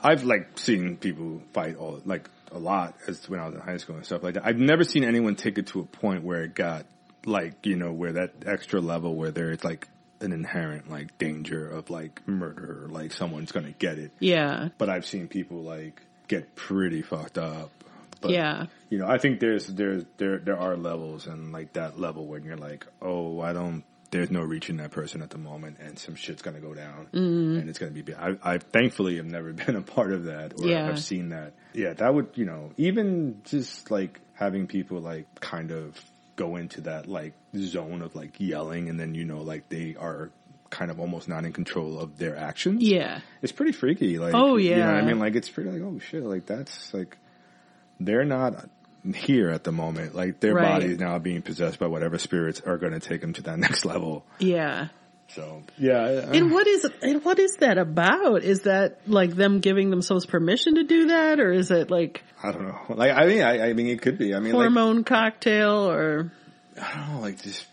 I've 0.04 0.22
like 0.22 0.56
seen 0.60 0.96
people 0.96 1.42
fight 1.52 1.74
all 1.76 2.00
like 2.04 2.30
a 2.52 2.58
lot 2.58 2.94
as 3.06 3.28
when 3.28 3.40
I 3.40 3.46
was 3.46 3.54
in 3.54 3.60
high 3.60 3.76
school 3.76 3.96
and 3.96 4.04
stuff 4.06 4.22
like 4.22 4.34
that. 4.34 4.46
I've 4.46 4.58
never 4.58 4.84
seen 4.84 5.04
anyone 5.04 5.36
take 5.36 5.58
it 5.58 5.68
to 5.68 5.80
a 5.80 5.84
point 5.84 6.24
where 6.24 6.42
it 6.42 6.54
got 6.54 6.86
like 7.24 7.66
you 7.66 7.76
know 7.76 7.92
where 7.92 8.12
that 8.12 8.32
extra 8.46 8.80
level 8.80 9.14
where 9.14 9.30
there's 9.30 9.62
like 9.64 9.88
an 10.20 10.32
inherent 10.32 10.90
like 10.90 11.16
danger 11.18 11.68
of 11.68 11.90
like 11.90 12.26
murder 12.26 12.84
or 12.84 12.88
like 12.88 13.12
someone's 13.12 13.52
gonna 13.52 13.72
get 13.72 13.98
it. 13.98 14.12
Yeah. 14.18 14.68
But 14.78 14.88
I've 14.88 15.06
seen 15.06 15.28
people 15.28 15.62
like 15.62 16.02
get 16.26 16.54
pretty 16.54 17.02
fucked 17.02 17.38
up. 17.38 17.70
But, 18.20 18.32
Yeah. 18.32 18.66
You 18.90 18.98
know, 18.98 19.06
I 19.06 19.18
think 19.18 19.40
there's 19.40 19.66
there's 19.66 20.04
there 20.16 20.38
there 20.38 20.58
are 20.58 20.76
levels 20.76 21.26
and 21.26 21.52
like 21.52 21.74
that 21.74 22.00
level 22.00 22.26
when 22.26 22.44
you're 22.44 22.56
like, 22.56 22.86
oh, 23.02 23.40
I 23.40 23.52
don't. 23.52 23.84
There's 24.10 24.30
no 24.30 24.40
reaching 24.40 24.78
that 24.78 24.90
person 24.90 25.20
at 25.20 25.28
the 25.30 25.38
moment, 25.38 25.76
and 25.80 25.98
some 25.98 26.14
shit's 26.14 26.40
gonna 26.42 26.60
go 26.60 26.72
down, 26.72 27.08
Mm-hmm. 27.12 27.58
and 27.60 27.68
it's 27.68 27.78
gonna 27.78 27.90
be. 27.92 28.14
I, 28.14 28.36
I 28.42 28.58
thankfully 28.58 29.16
have 29.16 29.26
never 29.26 29.52
been 29.64 29.76
a 29.76 29.82
part 29.82 30.12
of 30.12 30.24
that, 30.24 30.54
or 30.60 30.66
Yeah. 30.66 30.86
have 30.86 31.00
seen 31.00 31.28
that. 31.30 31.52
Yeah, 31.74 31.92
that 31.94 32.14
would 32.14 32.28
you 32.34 32.44
know 32.46 32.70
even 32.76 33.42
just 33.44 33.90
like 33.90 34.20
having 34.34 34.66
people 34.66 35.00
like 35.00 35.26
kind 35.40 35.70
of 35.72 36.00
go 36.36 36.56
into 36.56 36.80
that 36.82 37.06
like 37.06 37.34
zone 37.56 38.00
of 38.02 38.14
like 38.16 38.34
yelling, 38.38 38.88
and 38.88 38.98
then 38.98 39.14
you 39.14 39.24
know 39.24 39.42
like 39.42 39.68
they 39.68 39.94
are 39.98 40.30
kind 40.70 40.90
of 40.90 41.00
almost 41.00 41.28
not 41.28 41.44
in 41.44 41.52
control 41.52 41.98
of 41.98 42.18
their 42.18 42.36
actions. 42.36 42.82
Yeah. 42.82 43.20
It's 43.40 43.52
pretty 43.52 43.72
freaky. 43.72 44.18
Like, 44.18 44.34
Oh, 44.34 44.56
you 44.58 44.76
know 44.76 44.84
I 44.86 45.00
mean? 45.02 45.18
Like, 45.18 45.34
it's 45.34 45.48
pretty 45.48 45.70
like, 45.70 45.80
oh 45.80 45.98
shit, 45.98 46.22
like 46.22 46.44
that's 46.44 46.92
like, 46.92 47.16
they're 47.98 48.26
not 48.26 48.68
here 49.14 49.50
at 49.50 49.64
the 49.64 49.72
moment. 49.72 50.14
Like, 50.14 50.40
their 50.40 50.54
Right. 50.54 50.80
body 50.80 50.86
is 50.92 50.98
now 50.98 51.18
being 51.18 51.42
possessed 51.42 51.78
by 51.78 51.86
whatever 51.86 52.18
spirits 52.18 52.60
are 52.60 52.78
going 52.78 52.92
to 52.92 53.00
take 53.00 53.20
them 53.20 53.32
to 53.34 53.42
that 53.42 53.58
next 53.66 53.84
level. 53.84 54.24
Yeah. 54.38 54.88
So, 55.28 55.62
yeah. 55.76 55.98
I- 56.00 56.36
And 56.36 56.50
what 56.50 56.66
is 56.66 56.86
and 57.02 57.22
what 57.24 57.38
is 57.38 57.56
that 57.60 57.76
about? 57.78 58.42
Is 58.44 58.62
that 58.62 58.98
like 59.06 59.34
them 59.36 59.60
giving 59.60 59.90
themselves 59.90 60.24
permission 60.24 60.76
to 60.76 60.84
do 60.84 61.08
that, 61.08 61.38
or 61.38 61.52
is 61.52 61.70
it 61.70 61.90
like 61.90 62.24
I 62.42 62.50
don't 62.52 62.62
know. 62.66 62.78
Like, 62.88 63.12
I 63.12 63.26
mean, 63.26 63.42
I, 63.42 63.68
I 63.68 63.72
mean, 63.74 63.88
it 63.88 64.00
could 64.00 64.16
be. 64.16 64.34
I 64.34 64.38
mean, 64.40 64.52
like, 64.54 64.62
hormone 64.62 65.04
cocktail 65.04 65.90
or 65.90 66.32
I 66.80 66.94
don't 66.96 67.14
know, 67.14 67.20
like 67.20 67.42
just, 67.42 67.66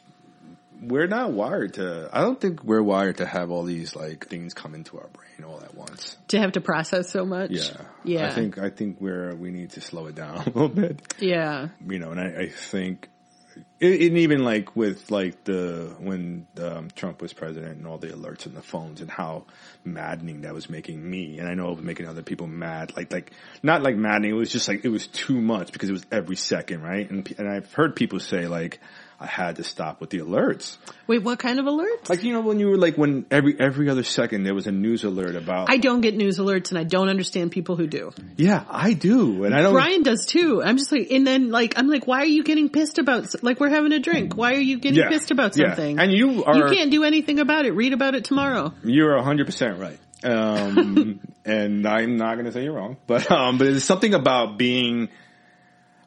we're 0.88 1.08
not 1.08 1.32
wired 1.32 1.76
to, 1.76 2.10
I 2.12 2.22
don't 2.22 2.40
think 2.40 2.64
we're 2.64 2.84
wired 2.84 3.18
to 3.18 3.26
have 3.26 3.52
all 3.52 3.64
these 3.64 3.96
like 3.96 4.28
things 4.28 4.54
come 4.54 4.76
into 4.76 4.98
our 4.98 5.08
brain 5.08 5.50
all 5.50 5.62
at 5.62 5.76
once. 5.76 6.18
to 6.30 6.40
have 6.40 6.54
to 6.54 6.62
process 6.62 7.12
so 7.12 7.26
much? 7.26 7.52
Yeah. 7.52 7.78
Yeah. 8.04 8.28
I 8.28 8.32
think, 8.32 8.58
I 8.58 8.70
think 8.70 9.00
we're, 9.00 9.36
we 9.36 9.52
need 9.52 9.72
to 9.72 9.82
slow 9.82 10.08
it 10.08 10.16
down 10.16 10.38
a 10.40 10.46
little 10.46 10.70
bit. 10.70 11.02
Yeah. 11.20 11.70
you 11.88 12.00
know, 12.00 12.12
and 12.12 12.20
I, 12.20 12.44
I 12.44 12.50
think, 12.50 13.10
it, 13.80 14.10
and 14.10 14.18
even 14.18 14.44
like 14.44 14.76
with 14.76 15.12
like 15.12 15.44
the 15.44 15.96
when 16.00 16.48
um, 16.62 16.90
Trump 16.96 17.22
was 17.22 17.34
president 17.34 17.78
and 17.78 17.88
all 17.88 17.98
the 17.98 18.08
alerts 18.08 18.48
on 18.48 18.54
the 18.54 18.62
phones 18.62 19.02
and 19.02 19.10
how 19.10 19.46
maddening 19.84 20.42
that 20.42 20.54
was 20.54 20.70
making 20.70 21.08
me, 21.10 21.40
and 21.40 21.48
I 21.48 21.54
know 21.54 21.72
it 21.72 21.76
was 21.76 21.84
making 21.84 22.08
other 22.08 22.24
people 22.24 22.48
mad. 22.48 22.96
Like 22.96 23.12
like 23.12 23.32
not 23.64 23.82
like 23.84 23.96
maddening. 23.96 24.32
It 24.32 24.36
was 24.36 24.52
just 24.52 24.68
like 24.68 24.84
it 24.86 24.90
was 24.90 25.08
too 25.08 25.40
much 25.40 25.72
because 25.72 25.90
it 25.90 25.94
was 25.94 26.06
every 26.12 26.36
second, 26.36 26.82
right? 26.82 27.10
And 27.10 27.34
and 27.38 27.50
I've 27.50 27.72
heard 27.74 27.96
people 27.96 28.20
say 28.20 28.48
like 28.48 28.80
I 29.20 29.28
had 29.28 29.56
to 29.58 29.64
stop 29.64 30.02
with 30.02 30.10
the 30.10 30.20
alerts. 30.20 30.78
Wait, 31.08 31.24
what 31.24 31.40
kind 31.40 31.60
of 31.60 31.66
alerts? 31.66 32.10
Like 32.10 32.24
you 32.24 32.34
know 32.34 32.42
when 32.42 32.60
you 32.60 32.68
were 32.68 32.78
like 32.78 32.98
when 32.98 33.26
every 33.32 33.58
every 33.60 33.90
other 33.90 34.04
second 34.04 34.44
there 34.44 34.54
was 34.54 34.68
a 34.68 34.72
news 34.72 35.04
alert 35.04 35.36
about. 35.36 35.70
I 35.70 35.78
don't 35.78 36.02
get 36.02 36.16
news 36.16 36.38
alerts, 36.38 36.70
and 36.70 36.78
I 36.78 36.84
don't 36.84 37.10
understand 37.10 37.52
people 37.52 37.76
who 37.76 37.88
do. 37.88 38.12
yeah, 38.36 38.66
I 38.70 38.94
do, 38.94 39.44
and 39.46 39.56
I 39.56 39.62
don't. 39.62 39.74
Brian 39.74 40.04
does 40.04 40.26
too. 40.26 40.62
I'm 40.64 40.78
just 40.78 40.92
like, 40.92 41.08
and 41.12 41.26
then 41.26 41.50
like, 41.52 41.78
I'm 41.78 41.88
like, 41.88 42.08
why 42.08 42.22
are 42.22 42.26
you 42.26 42.44
getting 42.44 42.70
pissed 42.70 42.98
about? 42.98 43.44
Like, 43.44 43.60
we're 43.60 43.70
having 43.70 43.94
a 43.94 44.00
drink. 44.00 44.36
Why 44.36 44.54
are 44.56 44.60
you 44.60 44.80
getting 44.80 45.00
Yeah, 45.00 45.10
pissed 45.10 45.32
about 45.32 45.56
yeah. 45.56 45.68
something? 45.70 46.00
And 46.00 46.12
you 46.12 46.44
are 46.44 46.58
you 46.58 46.66
can't 46.76 46.92
do 46.92 47.04
anything 47.04 47.40
about 47.40 47.66
it. 47.66 47.72
Read 47.72 47.94
about 47.94 48.16
it 48.16 48.26
tomorrow. 48.26 48.74
You're 48.84 49.22
hundred 49.22 49.46
percent 49.46 49.80
right. 49.80 50.00
Um, 50.24 51.20
and 51.46 51.86
I'm 51.88 52.18
not 52.18 52.34
going 52.34 52.46
to 52.46 52.52
say 52.52 52.64
you're 52.64 52.74
wrong, 52.74 52.98
but, 53.06 53.30
um, 53.32 53.58
but 53.60 53.68
it's 53.68 53.86
something 53.86 54.14
about 54.16 54.58
being, 54.58 55.10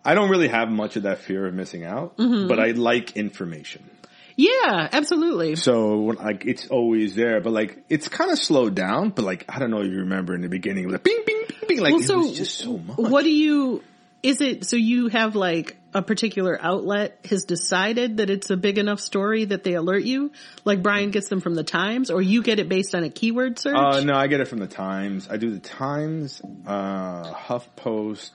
I 0.08 0.14
don't 0.14 0.30
really 0.30 0.48
have 0.48 0.68
much 0.70 0.96
of 0.96 1.02
that 1.04 1.18
fear 1.18 1.46
of 1.46 1.54
missing 1.54 1.84
out, 1.84 2.16
Mm-hmm. 2.16 2.48
but 2.48 2.58
I 2.58 2.70
like 2.72 3.16
information. 3.16 3.88
Yeah, 4.36 4.88
absolutely. 4.92 5.56
So 5.56 5.96
like, 6.16 6.44
it's 6.46 6.68
always 6.68 7.14
there, 7.16 7.40
but 7.40 7.52
like, 7.52 7.82
it's 7.88 8.08
kind 8.08 8.30
of 8.30 8.38
slowed 8.38 8.74
down, 8.76 9.10
but 9.10 9.24
like, 9.24 9.44
I 9.48 9.58
don't 9.58 9.70
know 9.70 9.80
if 9.80 9.88
you 9.90 9.98
remember 9.98 10.34
in 10.34 10.42
the 10.42 10.48
beginning, 10.48 10.84
it 10.84 10.86
was 10.86 10.92
like 10.94 11.02
bing, 11.02 11.22
bing, 11.26 11.42
bing, 11.48 11.58
bing, 11.68 11.80
like, 11.80 11.92
Well, 11.92 12.02
it 12.02 12.06
so 12.06 12.18
was 12.18 12.36
just 12.38 12.56
so 12.58 12.78
much. 12.78 12.96
What 12.98 13.24
do 13.24 13.30
you? 13.30 13.82
Is 14.22 14.40
it 14.40 14.64
so 14.64 14.76
you 14.76 15.08
have 15.08 15.36
like 15.36 15.76
a 15.94 16.02
particular 16.02 16.58
outlet 16.60 17.18
has 17.30 17.44
decided 17.44 18.16
that 18.18 18.30
it's 18.30 18.50
a 18.50 18.56
big 18.56 18.78
enough 18.78 19.00
story 19.00 19.44
that 19.46 19.62
they 19.64 19.74
alert 19.74 20.04
you? 20.04 20.32
Like 20.64 20.82
Brian 20.82 21.10
gets 21.10 21.28
them 21.28 21.40
from 21.40 21.54
the 21.54 21.62
Times 21.64 22.10
or 22.10 22.20
you 22.22 22.42
get 22.42 22.58
it 22.58 22.68
based 22.68 22.94
on 22.96 23.04
a 23.04 23.10
keyword 23.10 23.58
search? 23.58 23.76
Uh, 23.76 24.00
no, 24.00 24.14
I 24.14 24.26
get 24.26 24.40
it 24.40 24.48
from 24.48 24.58
the 24.58 24.66
Times. 24.66 25.28
I 25.30 25.36
do 25.36 25.50
the 25.50 25.60
Times, 25.60 26.42
uh, 26.66 27.32
HuffPost, 27.32 28.30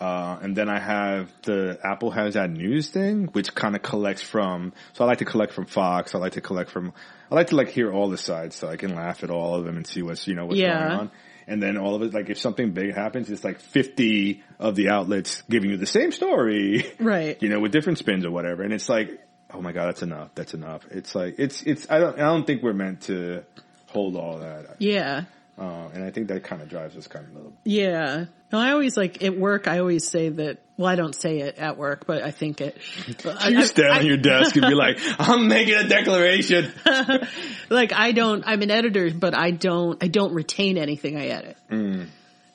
uh, 0.00 0.38
and 0.42 0.56
then 0.56 0.68
I 0.68 0.78
have 0.80 1.30
the 1.42 1.78
Apple 1.84 2.10
has 2.10 2.34
that 2.34 2.50
news 2.50 2.88
thing, 2.88 3.26
which 3.32 3.54
kind 3.54 3.76
of 3.76 3.82
collects 3.82 4.22
from. 4.22 4.72
So 4.94 5.04
I 5.04 5.06
like 5.06 5.18
to 5.18 5.24
collect 5.24 5.52
from 5.52 5.66
Fox. 5.66 6.14
I 6.14 6.18
like 6.18 6.32
to 6.32 6.40
collect 6.40 6.70
from. 6.70 6.92
I 7.30 7.34
like 7.34 7.48
to 7.48 7.56
like 7.56 7.68
hear 7.68 7.92
all 7.92 8.08
the 8.10 8.18
sides 8.18 8.56
so 8.56 8.68
I 8.68 8.76
can 8.76 8.94
laugh 8.94 9.22
at 9.22 9.30
all 9.30 9.54
of 9.54 9.64
them 9.64 9.76
and 9.76 9.86
see 9.86 10.02
what's 10.02 10.26
you 10.26 10.34
know 10.34 10.46
what's 10.46 10.58
Yeah. 10.58 10.88
going 10.88 11.00
on. 11.00 11.10
And 11.46 11.62
then 11.62 11.76
all 11.76 11.94
of 11.96 12.02
it, 12.02 12.14
like 12.14 12.30
if 12.30 12.38
something 12.38 12.70
big 12.72 12.94
happens, 12.94 13.28
it's 13.28 13.42
like 13.42 13.58
50 13.60 14.42
of 14.60 14.76
the 14.76 14.90
outlets 14.90 15.42
giving 15.50 15.70
you 15.70 15.76
the 15.76 15.86
same 15.86 16.12
story. 16.12 16.86
right. 17.00 17.36
you 17.42 17.48
know, 17.48 17.58
with 17.60 17.72
different 17.72 17.98
spins 17.98 18.24
or 18.24 18.30
whatever. 18.30 18.62
And 18.62 18.72
it's 18.72 18.88
like, 18.88 19.20
oh 19.52 19.60
my 19.60 19.72
god, 19.72 19.86
that's 19.86 20.02
enough. 20.02 20.30
That's 20.34 20.54
enough. 20.54 20.82
It's 20.90 21.14
like 21.14 21.36
it's 21.38 21.62
it's. 21.62 21.90
I 21.90 21.98
don't 21.98 22.16
I 22.18 22.22
don't 22.22 22.46
think 22.46 22.62
we're 22.62 22.72
meant 22.72 23.02
to 23.02 23.44
hold 23.88 24.16
all 24.16 24.38
that. 24.38 24.76
Yeah. 24.78 25.24
Uh, 25.58 25.88
and 25.94 26.02
I 26.02 26.10
think 26.10 26.28
that 26.28 26.42
kind 26.44 26.62
of 26.62 26.68
drives 26.68 26.96
us 26.96 27.06
kind 27.06 27.26
of 27.26 27.32
a 27.32 27.36
little. 27.36 27.52
Yeah. 27.64 28.24
No, 28.52 28.58
I 28.58 28.72
always 28.72 28.96
like 28.96 29.22
at 29.22 29.36
work. 29.38 29.68
I 29.68 29.78
always 29.80 30.08
say 30.08 30.28
that. 30.30 30.58
Well, 30.78 30.88
I 30.88 30.96
don't 30.96 31.14
say 31.14 31.40
it 31.40 31.58
at 31.58 31.76
work, 31.76 32.06
but 32.06 32.22
I 32.22 32.30
think 32.30 32.60
it. 32.60 32.76
I- 33.26 33.48
You 33.48 33.62
stand 33.64 33.92
I- 33.92 33.98
on 34.00 34.06
your 34.06 34.16
desk 34.16 34.56
and 34.56 34.66
be 34.66 34.74
like, 34.74 34.98
"I'm 35.18 35.48
making 35.48 35.74
a 35.74 35.86
declaration." 35.88 36.72
like 37.70 37.92
I 37.92 38.12
don't. 38.12 38.42
I'm 38.46 38.62
an 38.62 38.70
editor, 38.70 39.10
but 39.12 39.34
I 39.36 39.50
don't. 39.50 40.02
I 40.02 40.08
don't 40.08 40.32
retain 40.34 40.78
anything 40.78 41.16
I 41.18 41.26
edit. 41.26 41.56
Mm. 41.70 42.06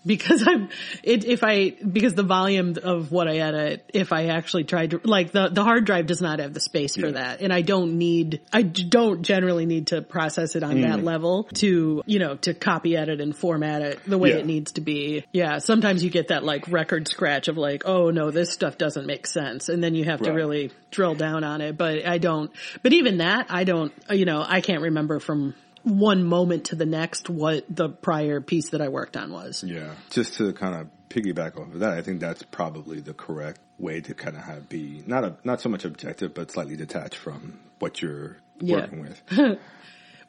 Because 0.08 0.48
I'm, 0.48 0.70
it, 1.04 1.26
if 1.26 1.44
I, 1.44 1.72
because 1.72 2.16
the 2.16 2.24
volume 2.24 2.76
of 2.82 3.12
what 3.12 3.28
I 3.28 3.38
edit, 3.38 3.90
if 3.94 4.14
I 4.14 4.28
actually 4.28 4.64
tried 4.64 4.92
to, 4.92 5.02
like 5.04 5.32
the, 5.32 5.50
the 5.50 5.64
hard 5.64 5.86
drive 5.86 6.08
does 6.08 6.22
not 6.22 6.40
have 6.40 6.54
the 6.54 6.60
space 6.60 6.96
for 6.96 7.08
Yeah. 7.08 7.12
that. 7.14 7.42
And 7.42 7.52
I 7.52 7.62
don't 7.62 7.98
need, 7.98 8.42
I 8.54 8.62
don't 8.62 9.22
generally 9.22 9.66
need 9.66 9.88
to 9.88 10.02
process 10.02 10.56
it 10.56 10.64
on 10.64 10.78
Mm. 10.78 10.82
that 10.84 11.04
level 11.04 11.44
to, 11.56 12.02
you 12.06 12.20
know, 12.20 12.36
to 12.38 12.54
copy 12.54 12.96
edit 12.96 13.20
and 13.22 13.36
format 13.36 13.82
it 13.82 14.00
the 14.06 14.18
way 14.18 14.30
Yeah. 14.30 14.38
it 14.38 14.46
needs 14.46 14.72
to 14.74 14.82
be. 14.82 15.26
Yeah. 15.34 15.58
Sometimes 15.60 16.04
you 16.04 16.10
get 16.10 16.30
that 16.30 16.44
like 16.44 16.68
record 16.70 17.08
scratch 17.08 17.48
of 17.48 17.58
like, 17.58 17.84
oh 17.86 18.10
no, 18.10 18.32
this 18.32 18.52
stuff 18.52 18.78
doesn't 18.78 19.06
make 19.06 19.28
sense. 19.28 19.70
And 19.70 19.84
then 19.84 19.94
you 19.96 20.06
have 20.06 20.22
to 20.22 20.32
really 20.32 20.72
drill 20.92 21.16
down 21.16 21.44
on 21.44 21.62
it. 21.62 21.78
But 21.78 22.06
I 22.08 22.18
don't, 22.18 22.50
but 22.82 22.94
even 22.94 23.18
that, 23.18 23.48
I 23.50 23.64
don't, 23.66 23.92
you 24.10 24.26
know, 24.26 24.44
I 24.48 24.62
can't 24.62 24.82
remember 24.84 25.20
from 25.20 25.54
one 25.88 26.24
moment 26.24 26.66
to 26.66 26.76
the 26.76 26.86
next 26.86 27.30
what 27.30 27.66
the 27.70 27.90
prior 27.90 28.42
piece 28.42 28.70
that 28.72 28.82
I 28.82 28.90
worked 28.90 29.16
on 29.18 29.32
was. 29.32 29.64
Yeah. 29.64 29.94
Just 30.10 30.36
to 30.36 30.54
kind 30.54 30.76
of 30.76 30.88
piggyback 31.10 31.58
off 31.60 31.74
of 31.74 31.80
that, 31.80 31.92
I 31.98 32.02
think 32.02 32.20
that's 32.20 32.44
probably 32.44 33.00
the 33.00 33.14
correct 33.14 33.60
way 33.80 34.02
to 34.02 34.14
kind 34.14 34.36
of 34.36 34.44
have 34.44 34.68
be 34.70 35.04
not 35.08 35.24
a 35.24 35.36
not 35.44 35.62
so 35.62 35.70
much 35.70 35.86
objective, 35.86 36.34
but 36.34 36.52
slightly 36.52 36.76
detached 36.76 37.16
from 37.16 37.60
what 37.80 38.02
you're 38.02 38.38
Yeah. 38.60 38.82
working 38.82 39.02
with. 39.02 39.60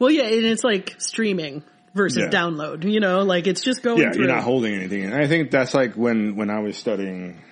Well, 0.01 0.13
yeah, 0.13 0.25
and 0.27 0.45
it's 0.47 0.63
like 0.63 0.95
streaming 0.99 1.65
versus 1.93 2.23
Yeah. 2.23 2.29
download, 2.31 2.85
you 2.89 3.01
know, 3.01 3.23
like 3.25 3.49
it's 3.49 3.63
just 3.63 3.83
going 3.83 3.99
yeah, 4.01 4.13
through. 4.13 4.27
you're 4.27 4.33
not 4.33 4.45
holding 4.45 4.73
anything. 4.75 5.03
And 5.05 5.13
I 5.15 5.27
think 5.27 5.51
that's 5.51 5.75
like 5.75 5.95
when 5.95 6.37
when 6.37 6.51
I 6.51 6.61
was 6.61 6.77
studying 6.77 7.43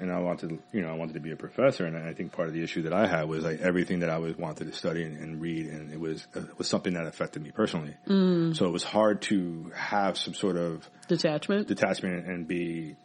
and 0.00 0.12
I 0.12 0.20
wanted, 0.20 0.58
you 0.72 0.82
know, 0.82 0.88
I 0.88 0.94
wanted 0.94 1.14
to 1.14 1.20
be 1.20 1.32
a 1.32 1.36
professor, 1.36 1.84
and 1.84 1.96
I 1.96 2.12
think 2.14 2.32
part 2.32 2.48
of 2.48 2.54
the 2.54 2.62
issue 2.62 2.82
that 2.82 2.92
I 2.92 3.06
had 3.06 3.28
was 3.28 3.44
like 3.44 3.60
everything 3.60 4.00
that 4.00 4.10
I 4.10 4.18
was 4.18 4.36
wanted 4.36 4.66
to 4.66 4.72
study 4.72 5.02
and, 5.02 5.18
and 5.18 5.40
read, 5.40 5.66
and 5.66 5.92
it 5.92 6.00
was 6.00 6.26
uh, 6.34 6.42
was 6.56 6.68
something 6.68 6.94
that 6.94 7.06
affected 7.06 7.42
me 7.42 7.50
personally. 7.50 7.94
Mm. 8.06 8.56
So 8.56 8.66
it 8.66 8.72
was 8.72 8.84
hard 8.84 9.22
to 9.22 9.72
have 9.74 10.18
some 10.18 10.34
sort 10.34 10.56
of 10.56 10.88
detachment. 11.08 11.68
detachment 11.68 12.26
and 12.26 12.46
be 12.46 12.96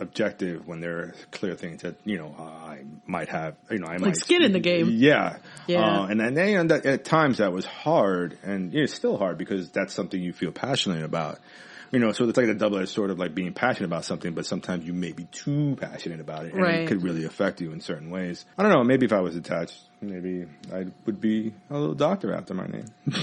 objective 0.00 0.66
when 0.66 0.80
there 0.80 0.98
are 0.98 1.14
clear 1.32 1.54
things 1.54 1.82
that 1.82 1.96
you 2.04 2.18
know 2.18 2.34
I 2.38 2.82
might 3.06 3.28
have, 3.28 3.56
you 3.70 3.78
know, 3.78 3.88
I 3.88 3.98
might 3.98 4.16
skin 4.16 4.42
in 4.42 4.52
the 4.52 4.60
game. 4.60 4.90
Yeah, 4.90 5.38
Yeah. 5.66 6.02
Uh, 6.02 6.06
and 6.06 6.20
then 6.20 6.68
that, 6.68 6.86
at 6.86 7.04
times 7.04 7.38
that 7.38 7.52
was 7.52 7.66
hard, 7.66 8.38
and 8.42 8.74
it's 8.74 8.94
still 8.94 9.16
hard 9.16 9.38
because 9.38 9.70
that's 9.70 9.92
something 9.92 10.20
you 10.20 10.32
feel 10.32 10.52
passionate 10.52 11.04
about. 11.04 11.38
You 11.90 11.98
know, 12.00 12.12
so 12.12 12.28
it's 12.28 12.36
like 12.36 12.48
a 12.48 12.54
double-edged 12.54 12.90
sword 12.90 13.10
of 13.10 13.18
like 13.18 13.34
being 13.34 13.52
passionate 13.54 13.86
about 13.86 14.04
something, 14.04 14.34
but 14.34 14.44
sometimes 14.44 14.84
you 14.86 14.92
may 14.92 15.12
be 15.12 15.24
too 15.24 15.76
passionate 15.80 16.20
about 16.20 16.44
it, 16.44 16.52
and 16.52 16.62
Right. 16.62 16.80
it 16.80 16.88
could 16.88 17.02
really 17.02 17.24
affect 17.24 17.60
you 17.60 17.72
in 17.72 17.80
certain 17.80 18.10
ways. 18.10 18.44
I 18.58 18.62
don't 18.62 18.72
know. 18.72 18.84
Maybe 18.84 19.06
if 19.06 19.12
I 19.12 19.20
was 19.20 19.36
attached, 19.36 19.78
maybe 20.00 20.44
I 20.72 20.86
would 21.06 21.20
be 21.20 21.54
a 21.70 21.78
little 21.78 21.94
doctor 21.94 22.34
after 22.34 22.52
my 22.54 22.66
name. 22.66 22.86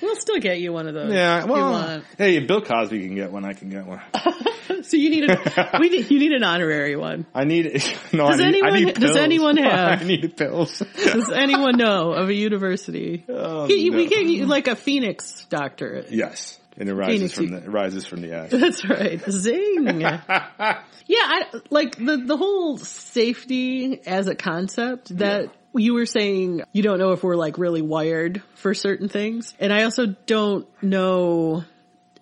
We'll 0.00 0.16
still 0.16 0.38
get 0.38 0.60
you 0.60 0.72
one 0.72 0.86
of 0.86 0.94
those. 0.94 1.12
Yeah. 1.12 1.44
Well, 1.44 2.02
hey, 2.18 2.38
Bill 2.40 2.60
Cosby 2.60 3.06
can 3.06 3.14
get 3.14 3.32
one. 3.32 3.44
I 3.44 3.52
can 3.54 3.70
get 3.70 3.86
one. 3.86 4.00
So 4.82 4.96
you 4.96 5.08
need 5.10 5.30
a 5.30 5.76
we 5.78 5.88
need, 5.88 6.10
you 6.10 6.18
need 6.18 6.32
an 6.32 6.42
honorary 6.42 6.96
one. 6.96 7.26
I 7.34 7.44
need 7.44 7.64
no. 8.12 8.30
Does 8.30 8.40
I 8.40 8.50
need, 8.50 8.62
anyone- 8.64 8.72
I 8.74 8.80
need 8.80 8.94
does 8.94 9.16
anyone 9.16 9.56
have- 9.58 10.02
I 10.02 10.04
need 10.04 10.36
pills. 10.36 10.78
Does 10.96 11.30
anyone 11.30 11.76
know 11.76 12.12
of 12.12 12.28
a 12.28 12.34
university? 12.34 13.24
Oh, 13.28 13.66
you- 13.68 13.92
We 13.92 14.04
no. 14.06 14.10
get 14.10 14.48
like 14.48 14.66
a 14.68 14.74
Phoenix 14.76 15.46
doctorate. 15.48 16.10
Yes, 16.12 16.58
and 16.76 16.88
it 16.88 16.94
rises 16.94 17.32
from 17.32 17.50
the 17.50 17.58
it 17.58 17.68
rises 17.68 18.06
from 18.06 18.20
the 18.22 18.32
ash. 18.32 18.50
That's 18.52 18.84
right. 18.88 19.20
Zing. 19.30 20.00
yeah, 20.00 20.22
I 20.58 21.46
like 21.70 21.96
the 21.96 22.16
the 22.16 22.36
whole 22.36 22.78
safety 22.78 24.00
as 24.06 24.26
a 24.28 24.34
concept 24.34 25.16
that 25.18 25.50
you 25.74 25.94
were 25.94 26.06
saying 26.06 26.62
you 26.72 26.82
don't 26.82 26.98
know 26.98 27.12
if 27.12 27.22
we're 27.22 27.36
like 27.36 27.58
really 27.58 27.82
wired 27.82 28.42
for 28.54 28.74
certain 28.74 29.08
things. 29.08 29.54
And 29.58 29.72
I 29.72 29.84
also 29.84 30.06
don't 30.26 30.66
know 30.82 31.64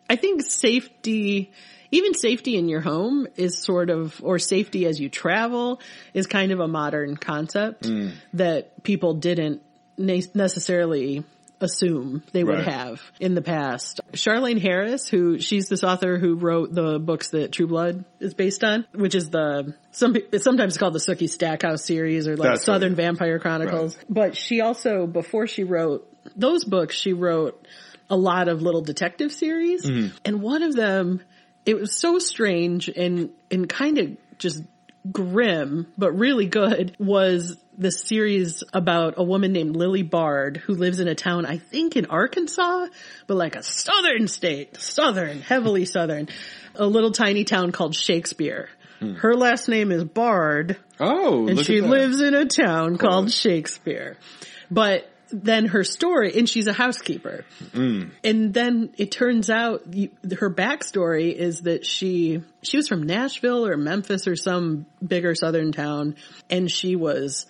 I 0.08 0.16
think 0.16 0.42
safety 0.42 1.52
even 1.90 2.14
safety 2.14 2.56
in 2.56 2.68
your 2.68 2.80
home 2.80 3.26
is 3.36 3.58
sort 3.58 3.90
of 3.90 4.20
or 4.22 4.38
safety 4.38 4.86
as 4.86 4.98
you 4.98 5.08
travel 5.08 5.80
is 6.14 6.26
kind 6.26 6.52
of 6.52 6.60
a 6.60 6.68
modern 6.68 7.16
concept 7.16 7.84
mm. 7.84 8.12
that 8.34 8.82
people 8.82 9.14
didn't 9.14 9.62
ne- 9.98 10.30
necessarily 10.34 11.24
assume 11.62 12.22
they 12.32 12.44
would 12.44 12.56
Right. 12.56 12.66
have 12.66 13.00
in 13.20 13.34
the 13.34 13.40
past. 13.40 14.00
Charlaine 14.12 14.60
Harris, 14.60 15.08
who 15.08 15.38
she's 15.38 15.68
this 15.68 15.84
author 15.84 16.18
who 16.18 16.34
wrote 16.34 16.74
the 16.74 16.98
books 16.98 17.30
that 17.30 17.52
True 17.52 17.66
Blood 17.66 18.04
is 18.20 18.34
based 18.34 18.64
on, 18.64 18.84
which 18.92 19.14
is 19.14 19.30
the 19.30 19.74
some 19.92 20.16
it's 20.16 20.44
sometimes 20.44 20.76
called 20.76 20.92
the 20.92 20.98
Sookie 20.98 21.30
Stackhouse 21.30 21.84
series 21.84 22.28
or 22.28 22.36
like 22.36 22.50
That's 22.50 22.64
Southern 22.64 22.92
right. 22.92 23.04
Vampire 23.04 23.38
Chronicles. 23.38 23.96
But 24.10 24.36
she 24.36 24.60
also 24.60 25.06
before 25.06 25.46
she 25.46 25.64
wrote 25.64 26.08
those 26.36 26.64
books, 26.64 26.94
she 26.94 27.12
wrote 27.12 27.66
a 28.10 28.16
lot 28.16 28.48
of 28.48 28.60
little 28.60 28.82
detective 28.82 29.32
series, 29.32 29.86
mm-hmm. 29.86 30.14
and 30.24 30.42
one 30.42 30.62
of 30.62 30.74
them 30.74 31.22
it 31.64 31.74
was 31.74 31.98
so 31.98 32.18
strange 32.18 32.88
and 32.88 33.30
and 33.50 33.68
kind 33.68 33.98
of 33.98 34.16
just 34.38 34.62
grim 35.10 35.86
but 35.98 36.12
really 36.12 36.46
good 36.46 36.94
was 36.98 37.56
this 37.76 38.00
series 38.02 38.62
about 38.72 39.14
a 39.16 39.22
woman 39.22 39.52
named 39.52 39.76
Lily 39.76 40.02
Bard 40.02 40.58
who 40.58 40.74
lives 40.74 41.00
in 41.00 41.08
a 41.08 41.14
town 41.14 41.46
I 41.46 41.58
think 41.58 41.96
in 41.96 42.06
Arkansas 42.06 42.86
but 43.26 43.34
like 43.34 43.56
a 43.56 43.62
southern 43.62 44.28
state 44.28 44.76
southern 44.76 45.40
heavily 45.40 45.84
southern 45.84 46.28
a 46.74 46.86
little 46.86 47.12
tiny 47.12 47.44
town 47.44 47.72
called 47.72 47.94
Shakespeare 47.94 48.68
her 49.16 49.34
last 49.34 49.68
name 49.68 49.90
is 49.90 50.04
Bard 50.04 50.78
Oh, 51.02 51.48
and 51.48 51.58
she 51.58 51.80
lives 51.80 52.20
in 52.20 52.34
a 52.34 52.44
town 52.44 52.96
called 52.96 53.32
Shakespeare. 53.32 54.16
But 54.70 55.08
then 55.30 55.66
her 55.66 55.82
story, 55.82 56.38
and 56.38 56.48
she's 56.48 56.68
a 56.68 56.72
housekeeper. 56.72 57.44
Mm. 57.72 58.12
And 58.22 58.54
then 58.54 58.90
it 58.96 59.10
turns 59.10 59.50
out 59.50 59.92
you, 59.92 60.10
her 60.38 60.48
backstory 60.48 61.34
is 61.34 61.62
that 61.62 61.84
she 61.84 62.42
she 62.62 62.76
was 62.76 62.86
from 62.86 63.02
Nashville 63.02 63.66
or 63.66 63.76
Memphis 63.76 64.28
or 64.28 64.36
some 64.36 64.86
bigger 65.04 65.34
southern 65.34 65.72
town, 65.72 66.14
and 66.48 66.70
she 66.70 66.94
was 66.94 67.46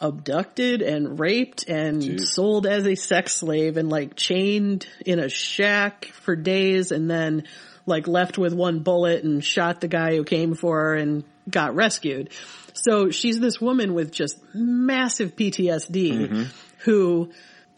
abducted 0.00 0.82
and 0.82 1.18
raped 1.18 1.68
and 1.68 2.02
Jeez. 2.02 2.26
sold 2.26 2.66
as 2.66 2.86
a 2.86 2.94
sex 2.94 3.34
slave 3.36 3.76
and 3.76 3.88
like 3.88 4.16
chained 4.16 4.86
in 5.06 5.18
a 5.18 5.28
shack 5.28 6.06
for 6.06 6.36
days 6.36 6.90
and 6.92 7.10
then 7.10 7.44
like 7.86 8.08
left 8.08 8.38
with 8.38 8.52
one 8.52 8.80
bullet 8.80 9.24
and 9.24 9.44
shot 9.44 9.80
the 9.80 9.88
guy 9.88 10.16
who 10.16 10.24
came 10.24 10.54
for 10.54 10.80
her 10.80 10.94
and 10.94 11.24
got 11.48 11.74
rescued. 11.74 12.30
So 12.72 13.10
she's 13.10 13.38
this 13.38 13.60
woman 13.60 13.94
with 13.94 14.12
just 14.12 14.38
massive 14.54 15.36
PTSD 15.36 16.12
mm-hmm. 16.12 16.42
who 16.78 17.30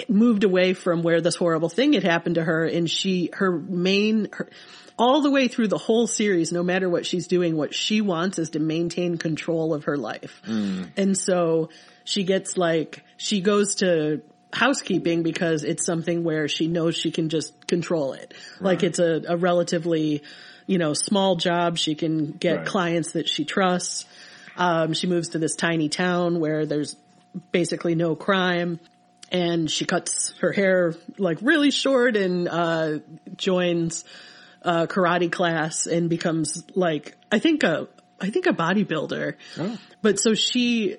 moved 0.08 0.44
away 0.44 0.74
from 0.74 1.02
where 1.02 1.20
this 1.20 1.36
horrible 1.36 1.68
thing 1.68 1.92
had 1.92 2.04
happened 2.04 2.36
to 2.36 2.44
her 2.44 2.64
and 2.64 2.90
she, 2.90 3.30
her 3.34 3.52
main, 3.52 4.28
her, 4.32 4.48
all 4.98 5.20
the 5.20 5.30
way 5.30 5.48
through 5.48 5.68
the 5.68 5.78
whole 5.78 6.06
series, 6.06 6.52
no 6.52 6.62
matter 6.62 6.88
what 6.88 7.04
she's 7.04 7.26
doing, 7.26 7.56
what 7.56 7.74
she 7.74 8.00
wants 8.00 8.38
is 8.38 8.50
to 8.50 8.58
maintain 8.58 9.18
control 9.18 9.74
of 9.74 9.84
her 9.84 9.96
life. 9.96 10.40
And 10.46 11.16
so 11.18 11.68
she 12.04 12.24
gets 12.24 12.56
like, 12.56 13.04
she 13.18 13.40
goes 13.42 13.76
to 13.76 14.22
housekeeping 14.52 15.22
because 15.22 15.64
it's 15.64 15.84
something 15.84 16.24
where 16.24 16.48
she 16.48 16.66
knows 16.66 16.96
she 16.96 17.10
can 17.10 17.28
just 17.28 17.66
control 17.66 18.14
it. 18.14 18.32
Like 18.60 18.82
it's 18.82 18.98
a, 18.98 19.22
a 19.28 19.36
relatively, 19.36 20.22
you 20.66 20.78
know, 20.78 20.94
small 20.94 21.36
job. 21.36 21.76
She 21.76 21.94
can 21.94 22.30
get 22.32 22.56
Right. 22.58 22.66
clients 22.66 23.12
that 23.12 23.28
she 23.28 23.44
trusts. 23.44 24.06
Um, 24.56 24.94
she 24.94 25.06
moves 25.06 25.30
to 25.30 25.38
this 25.38 25.56
tiny 25.56 25.90
town 25.90 26.40
where 26.40 26.64
there's 26.64 26.96
basically 27.52 27.94
no 27.94 28.14
crime 28.16 28.80
and 29.30 29.70
she 29.70 29.84
cuts 29.84 30.32
her 30.40 30.52
hair 30.52 30.94
like 31.18 31.38
really 31.42 31.70
short 31.70 32.16
and, 32.16 32.48
uh, 32.48 32.98
joins, 33.36 34.04
uh, 34.66 34.86
karate 34.86 35.30
class 35.30 35.86
and 35.86 36.10
becomes 36.10 36.64
like, 36.74 37.16
I 37.30 37.38
think 37.38 37.62
a, 37.62 37.88
I 38.20 38.30
think 38.30 38.46
a 38.46 38.52
bodybuilder. 38.52 39.34
Oh. 39.58 39.78
But 40.02 40.18
so 40.18 40.34
she, 40.34 40.96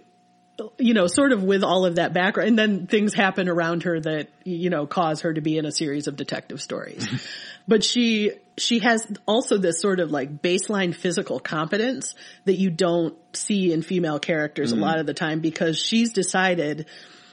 you 0.80 0.94
know, 0.94 1.08
sort 1.08 1.34
of 1.34 1.44
with 1.44 1.64
all 1.64 1.86
of 1.86 1.96
that 1.96 2.14
background, 2.14 2.50
and 2.50 2.58
then 2.58 2.88
things 2.88 3.14
happen 3.14 3.50
around 3.50 3.84
her 3.84 4.00
that, 4.00 4.30
you 4.44 4.70
know, 4.70 4.88
cause 4.88 5.22
her 5.22 5.34
to 5.34 5.42
be 5.42 5.58
in 5.58 5.66
a 5.66 5.72
series 5.72 6.08
of 6.08 6.16
detective 6.16 6.62
stories. 6.62 7.08
but 7.68 7.84
she, 7.84 8.32
she 8.58 8.80
has 8.80 9.06
also 9.28 9.58
this 9.58 9.82
sort 9.82 10.00
of 10.00 10.12
like 10.12 10.42
baseline 10.42 10.96
physical 10.96 11.40
competence 11.40 12.16
that 12.46 12.58
you 12.58 12.70
don't 12.70 13.16
see 13.36 13.74
in 13.74 13.82
female 13.82 14.20
characters 14.20 14.72
a 14.72 14.76
lot 14.76 15.00
of 15.00 15.06
the 15.06 15.14
time 15.14 15.42
because 15.42 15.78
she's 15.78 16.14
decided, 16.14 16.88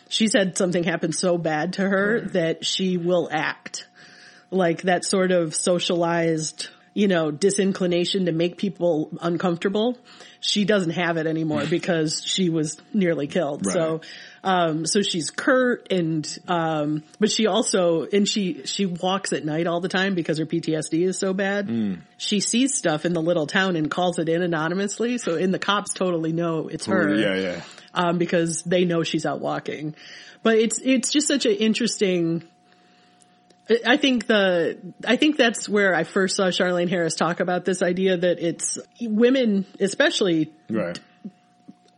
she's 0.08 0.34
had 0.34 0.58
something 0.58 0.82
happen 0.82 1.12
so 1.12 1.38
bad 1.38 1.74
to 1.74 1.82
her 1.82 2.20
that 2.32 2.66
she 2.66 2.96
will 2.96 3.28
act 3.32 3.86
like 4.54 4.82
that 4.82 5.04
sort 5.04 5.32
of 5.32 5.54
socialized, 5.54 6.68
you 6.94 7.08
know, 7.08 7.30
disinclination 7.30 8.26
to 8.26 8.32
make 8.32 8.56
people 8.56 9.10
uncomfortable. 9.20 9.98
She 10.40 10.64
doesn't 10.64 10.90
have 10.92 11.16
it 11.16 11.26
anymore 11.26 11.64
because 11.70 12.22
she 12.24 12.50
was 12.50 12.76
nearly 12.92 13.26
killed. 13.26 13.66
So, 13.66 14.00
um, 14.42 14.84
so 14.86 15.00
she's 15.02 15.30
curt 15.30 15.90
and, 15.90 16.38
um, 16.48 17.02
but 17.18 17.30
she 17.30 17.46
also, 17.46 18.04
and 18.04 18.28
she, 18.28 18.64
she 18.66 18.84
walks 18.86 19.32
at 19.32 19.44
night 19.44 19.66
all 19.66 19.80
the 19.80 19.88
time 19.88 20.14
because 20.14 20.38
her 20.38 20.44
PTSD 20.46 21.06
is 21.06 21.18
so 21.18 21.32
bad. 21.32 21.68
She 22.18 22.40
sees 22.40 22.74
stuff 22.74 23.04
in 23.06 23.14
the 23.14 23.22
little 23.22 23.46
town 23.46 23.76
and 23.76 23.90
calls 23.90 24.18
it 24.18 24.28
in 24.28 24.42
anonymously. 24.42 25.16
So, 25.18 25.36
and 25.36 25.52
the 25.52 25.58
cops 25.58 25.94
totally 25.94 26.32
know 26.32 26.68
it's 26.68 26.86
her 26.86 27.14
Yeah, 27.14 27.34
yeah. 27.36 27.60
um, 27.94 28.18
because 28.18 28.62
they 28.64 28.84
know 28.84 29.02
she's 29.02 29.24
out 29.24 29.40
walking. 29.40 29.94
But 30.42 30.58
it's 30.58 30.78
it's 30.78 31.10
just 31.10 31.26
such 31.26 31.46
an 31.46 31.52
interesting. 31.52 32.44
I- 33.70 33.80
I 33.86 33.96
think 33.96 34.26
the 34.26 34.78
I 35.06 35.16
think 35.16 35.36
that's 35.36 35.68
where 35.68 35.94
I 35.94 36.04
first 36.04 36.36
saw 36.36 36.48
Charlaine 36.48 36.88
Harris 36.90 37.14
talk 37.14 37.40
about 37.40 37.64
this 37.64 37.82
idea 37.82 38.16
that 38.16 38.38
it's 38.40 38.78
women, 39.00 39.64
especially. 39.80 40.52
Right. 40.68 40.98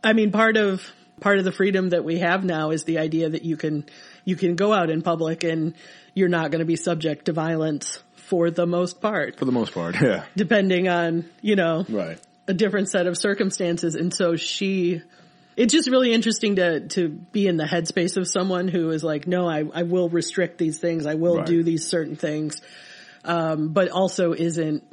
I 0.03 0.13
mean, 0.13 0.31
part 0.31 0.57
of 0.57 0.81
part 1.19 1.39
of 1.39 1.43
the 1.45 1.51
freedom 1.51 1.89
that 1.89 2.03
we 2.03 2.19
have 2.19 2.43
now 2.45 2.69
is 2.71 2.83
the 2.83 2.99
idea 2.99 3.29
that 3.29 3.43
you 3.43 3.57
can 3.57 3.85
you 4.23 4.35
can 4.35 4.55
go 4.55 4.71
out 4.73 4.89
in 4.89 5.01
public 5.01 5.43
and 5.43 5.73
you're 6.13 6.29
not 6.29 6.51
going 6.51 6.59
to 6.59 6.65
be 6.65 6.75
subject 6.75 7.25
to 7.25 7.33
violence 7.33 8.01
for 8.15 8.49
the 8.51 8.65
most 8.65 9.01
part, 9.01 9.37
For 9.39 9.45
the 9.45 9.51
most 9.51 9.73
part, 9.73 9.95
yeah. 10.01 10.23
depending 10.35 10.87
on 10.89 11.25
you 11.41 11.55
know 11.55 11.85
Right. 11.89 12.19
a 12.47 12.53
different 12.53 12.89
set 12.89 13.07
of 13.07 13.17
circumstances. 13.17 13.95
And 13.95 14.13
so 14.13 14.35
she, 14.35 15.01
it's 15.57 15.73
just 15.73 15.89
really 15.89 16.13
interesting 16.13 16.55
to, 16.57 16.87
to 16.89 17.09
be 17.09 17.47
in 17.47 17.57
the 17.57 17.65
headspace 17.65 18.15
of 18.15 18.27
someone 18.27 18.67
who 18.67 18.91
is 18.91 19.03
like, 19.03 19.27
no, 19.27 19.49
I, 19.49 19.63
I 19.73 19.83
will 19.83 20.07
restrict 20.07 20.57
these 20.59 20.77
things. 20.77 21.05
I 21.07 21.15
will 21.15 21.37
Right. 21.37 21.45
do 21.47 21.63
these 21.63 21.87
certain 21.87 22.15
things. 22.15 22.61
Um, 23.25 23.69
but 23.69 23.89
also 23.89 24.33
isn't, 24.33 24.83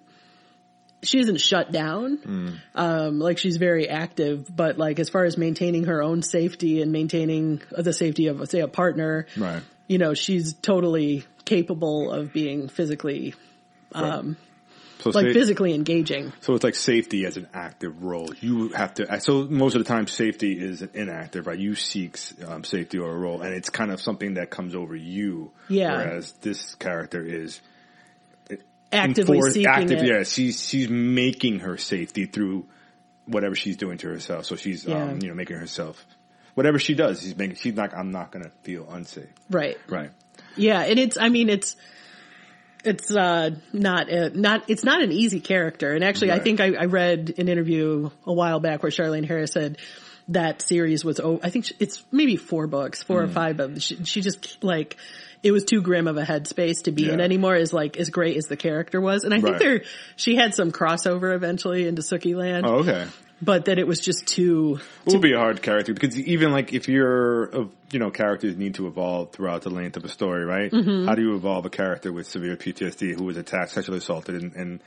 she 1.03 1.21
isn't 1.21 1.39
shut 1.39 1.71
down. 1.71 2.59
Um, 2.75 3.19
like 3.19 3.37
she's 3.37 3.59
very 3.59 3.89
active, 3.91 4.49
but 4.57 4.79
like 4.79 4.99
as 4.99 5.11
far 5.11 5.25
as 5.25 5.37
maintaining 5.37 5.85
her 5.85 6.03
own 6.03 6.23
safety 6.23 6.81
and 6.81 6.91
maintaining 6.93 7.61
the 7.71 7.93
safety 7.93 8.29
of, 8.29 8.49
say, 8.49 8.61
a 8.61 8.69
partner, 8.69 9.27
Right. 9.37 9.63
you 9.87 9.99
know, 9.99 10.15
she's 10.15 10.55
totally 10.55 11.25
capable 11.45 12.11
of 12.11 12.33
being 12.33 12.69
physically, 12.69 13.35
um, 13.93 14.39
So 15.13 15.19
like 15.19 15.27
say- 15.29 15.33
physically 15.35 15.75
engaging. 15.75 16.33
So 16.41 16.55
it's 16.55 16.65
like 16.65 16.75
safety 16.75 17.25
as 17.27 17.37
an 17.37 17.49
active 17.55 18.03
role. 18.03 18.31
You 18.41 18.69
have 18.71 18.95
to. 18.95 19.21
So 19.21 19.45
most 19.45 19.75
of 19.77 19.85
the 19.85 19.89
time, 19.89 20.07
safety 20.07 20.53
is 20.53 20.83
inactive, 20.83 21.47
right? 21.47 21.59
You 21.59 21.75
seek 21.75 22.19
um, 22.47 22.65
safety 22.65 22.99
or 22.99 23.11
a 23.11 23.17
role, 23.19 23.43
and 23.43 23.55
it's 23.55 23.71
kind 23.71 23.91
of 23.91 24.01
something 24.01 24.35
that 24.35 24.51
comes 24.51 24.75
over 24.75 24.95
you. 24.97 25.51
Yeah. 25.69 25.93
Whereas 25.97 26.33
this 26.41 26.75
character 26.77 27.23
is 27.25 27.61
Actively 28.93 29.39
enforced- 29.39 29.55
seeking 29.55 29.69
active. 29.69 29.99
it. 30.03 30.07
Yeah, 30.07 30.23
she's 30.23 30.69
she's 30.69 30.89
making 30.89 31.61
her 31.61 31.77
safety 31.77 32.27
through 32.27 32.65
whatever 33.27 33.57
she's 33.57 33.77
doing 33.77 33.99
to 33.99 34.09
herself. 34.09 34.45
So 34.47 34.55
she's 34.55 34.85
Yeah. 34.85 35.03
um, 35.03 35.19
you 35.21 35.29
know 35.29 35.35
making 35.35 35.57
herself 35.57 36.05
whatever 36.55 36.79
she 36.79 36.95
does. 36.95 37.21
She's 37.21 37.37
making. 37.37 37.57
She's 37.57 37.75
like, 37.75 37.93
I'm 37.93 38.13
not 38.13 38.31
gonna 38.31 38.53
feel 38.63 38.87
unsafe. 38.89 39.27
Right. 39.51 39.77
Right. 39.89 40.11
Yeah, 40.57 40.81
and 40.83 41.01
it's 41.01 41.17
I 41.17 41.29
mean 41.29 41.49
it's 41.49 41.75
it's 42.85 43.15
uh 43.15 43.51
not 43.73 44.09
a, 44.09 44.31
not 44.31 44.65
it's 44.69 44.85
not 44.85 45.03
an 45.03 45.13
easy 45.13 45.41
character. 45.41 45.93
And 45.93 46.05
actually 46.05 46.33
I 46.33 46.39
think 46.39 46.61
I, 46.61 46.75
I 46.75 46.85
read 46.87 47.35
an 47.39 47.49
interview 47.49 48.11
a 48.27 48.33
while 48.33 48.61
back 48.61 48.83
where 48.83 48.91
Charlaine 48.93 49.25
Harris 49.27 49.53
said 49.53 49.79
that 50.29 50.63
series 50.63 51.05
was 51.05 51.21
oh 51.21 51.39
I 51.43 51.51
think 51.51 51.71
it's 51.81 52.03
maybe 52.11 52.37
four 52.37 52.67
books, 52.67 53.03
four 53.03 53.23
Hmm. 53.23 53.31
or 53.31 53.33
five 53.33 53.57
but 53.57 53.83
she, 53.83 54.05
she 54.05 54.21
just 54.21 54.63
like 54.65 54.97
it 55.43 55.53
was 55.53 55.65
too 55.65 55.83
grim 55.83 56.07
of 56.09 56.17
a 56.17 56.23
headspace 56.25 56.85
to 56.85 56.91
be 56.93 57.11
in 57.11 57.21
anymore 57.21 57.55
is 57.55 57.73
like 57.73 57.99
as 57.99 58.09
great 58.09 58.37
as 58.39 58.47
the 58.47 58.57
character 58.57 58.99
was. 59.01 59.25
And 59.25 59.35
I 59.35 59.41
think 59.41 59.59
there 59.59 59.83
she 60.17 60.37
had 60.37 60.55
some 60.55 60.73
crossover 60.73 61.35
eventually 61.35 61.87
into 61.87 62.01
Sookie 62.01 62.35
Land, 62.35 62.65
Oh, 62.65 62.77
okay. 62.77 63.07
But 63.43 63.67
that 63.67 63.79
it 63.79 63.87
was 63.87 64.01
just 64.01 64.27
too 64.27 64.79
It 65.07 65.13
will 65.13 65.21
be 65.21 65.33
a 65.33 65.39
hard 65.39 65.61
character 65.63 65.93
because 65.93 66.19
even 66.19 66.53
like 66.53 66.73
if 66.73 66.89
you're, 66.89 67.69
you 67.91 67.99
know, 67.99 68.11
characters 68.11 68.57
need 68.57 68.75
to 68.77 68.87
evolve 68.87 69.33
throughout 69.33 69.63
the 69.63 69.71
length 69.71 69.97
of 69.97 70.05
a 70.05 70.09
story, 70.09 70.45
right? 70.45 70.71
Mm-hmm. 70.71 71.07
How 71.07 71.15
do 71.15 71.23
you 71.23 71.35
evolve 71.35 71.67
a 71.67 71.71
character 71.71 72.13
with 72.13 72.27
severe 72.27 72.57
PTSD 72.57 73.15
who 73.19 73.25
was 73.25 73.37
attacked, 73.37 73.73
sexually 73.73 73.99
assaulted, 73.99 74.41
and, 74.43 74.53
and, 74.55 74.81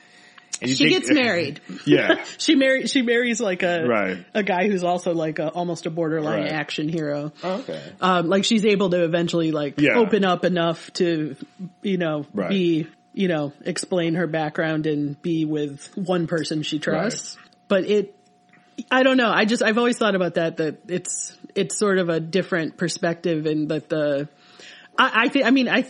she 0.63 0.73
think- 0.75 0.89
gets 0.91 1.11
married. 1.11 1.59
yeah, 1.85 2.23
She 2.39 2.55
marry 2.55 2.87
she 2.87 3.03
marries 3.03 3.39
like 3.39 3.61
a 3.61 3.85
Right. 3.85 4.25
a 4.33 4.41
guy 4.41 4.67
who's 4.67 4.83
also 4.83 5.13
like 5.13 5.37
a, 5.37 5.49
almost 5.49 5.85
a 5.85 5.91
borderline 5.91 6.43
Right. 6.43 6.51
action 6.51 6.89
hero. 6.89 7.31
okay, 7.43 7.81
Um, 8.01 8.27
like 8.27 8.43
she's 8.43 8.65
able 8.65 8.89
to 8.91 9.03
eventually 9.03 9.51
like 9.51 9.79
Yeah. 9.79 9.97
open 9.97 10.25
up 10.25 10.45
enough 10.45 10.91
to, 10.93 11.35
you 11.83 11.97
know, 11.97 12.25
Right. 12.33 12.49
be, 12.49 12.87
you 13.13 13.27
know, 13.27 13.53
explain 13.65 14.15
her 14.15 14.25
background 14.25 14.87
and 14.87 15.21
be 15.21 15.45
with 15.45 15.91
one 15.95 16.25
person 16.25 16.63
she 16.63 16.79
trusts. 16.79 17.37
But 17.67 17.83
it, 17.85 18.15
I 18.91 19.03
don't 19.03 19.17
know. 19.17 19.29
I 19.29 19.45
just, 19.45 19.63
I've 19.63 19.77
always 19.77 19.97
thought 19.97 20.15
about 20.15 20.35
that, 20.35 20.57
that 20.57 20.81
it's, 20.87 21.37
it's 21.55 21.77
sort 21.77 21.97
of 21.97 22.09
a 22.09 22.19
different 22.19 22.77
perspective 22.77 23.45
and 23.45 23.69
that 23.69 23.89
the, 23.89 24.29
I, 24.97 25.23
I 25.25 25.29
think, 25.29 25.45
I 25.45 25.51
mean, 25.51 25.67
I 25.67 25.85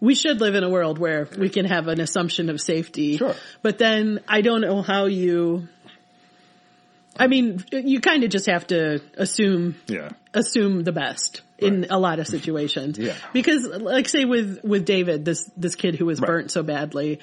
we 0.00 0.14
should 0.14 0.40
live 0.40 0.54
in 0.54 0.62
a 0.62 0.68
world 0.68 0.98
where 0.98 1.28
we 1.36 1.48
can 1.48 1.64
have 1.64 1.88
an 1.88 2.00
assumption 2.00 2.50
of 2.50 2.60
safety. 2.60 3.16
Sure. 3.16 3.34
But 3.62 3.78
then 3.78 4.20
I 4.28 4.42
don't 4.42 4.60
know 4.60 4.82
how 4.82 5.06
you, 5.06 5.68
I 7.16 7.26
mean, 7.26 7.64
you 7.72 8.00
kind 8.00 8.22
of 8.22 8.30
just 8.30 8.46
have 8.46 8.66
to 8.68 9.00
assume 9.16 9.74
yeah, 9.88 10.10
assume 10.32 10.84
the 10.84 10.92
best 10.92 11.42
in 11.58 11.86
a 11.90 11.98
lot 11.98 12.20
of 12.20 12.28
situations. 12.28 12.96
Yeah. 12.96 13.16
Because 13.32 13.66
like 13.66 14.08
say 14.08 14.24
with, 14.24 14.60
with 14.62 14.84
David, 14.84 15.24
this, 15.24 15.50
this 15.56 15.74
kid 15.74 15.96
who 15.96 16.06
was 16.06 16.20
Right. 16.20 16.28
burnt 16.28 16.50
so 16.52 16.62
badly, 16.62 17.18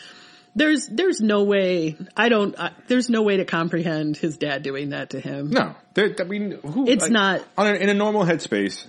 there's, 0.56 0.88
there's 0.88 1.20
no 1.22 1.44
way, 1.44 1.96
I 2.16 2.30
don't, 2.30 2.56
uh, 2.58 2.70
there's 2.88 3.10
no 3.10 3.22
way 3.22 3.38
to 3.38 3.46
comprehend 3.46 4.18
his 4.18 4.38
dad 4.38 4.64
doing 4.64 4.90
that 4.90 5.12
to 5.12 5.20
him. 5.20 5.50
no, 5.52 5.76
there, 5.94 6.16
I 6.20 6.24
mean, 6.24 6.52
who, 6.64 6.88
It's 6.88 7.04
like, 7.04 7.12
not- 7.12 7.42
on 7.58 7.68
a, 7.68 7.74
in 7.74 7.90
a 7.90 7.94
normal 7.94 8.24
headspace. 8.24 8.86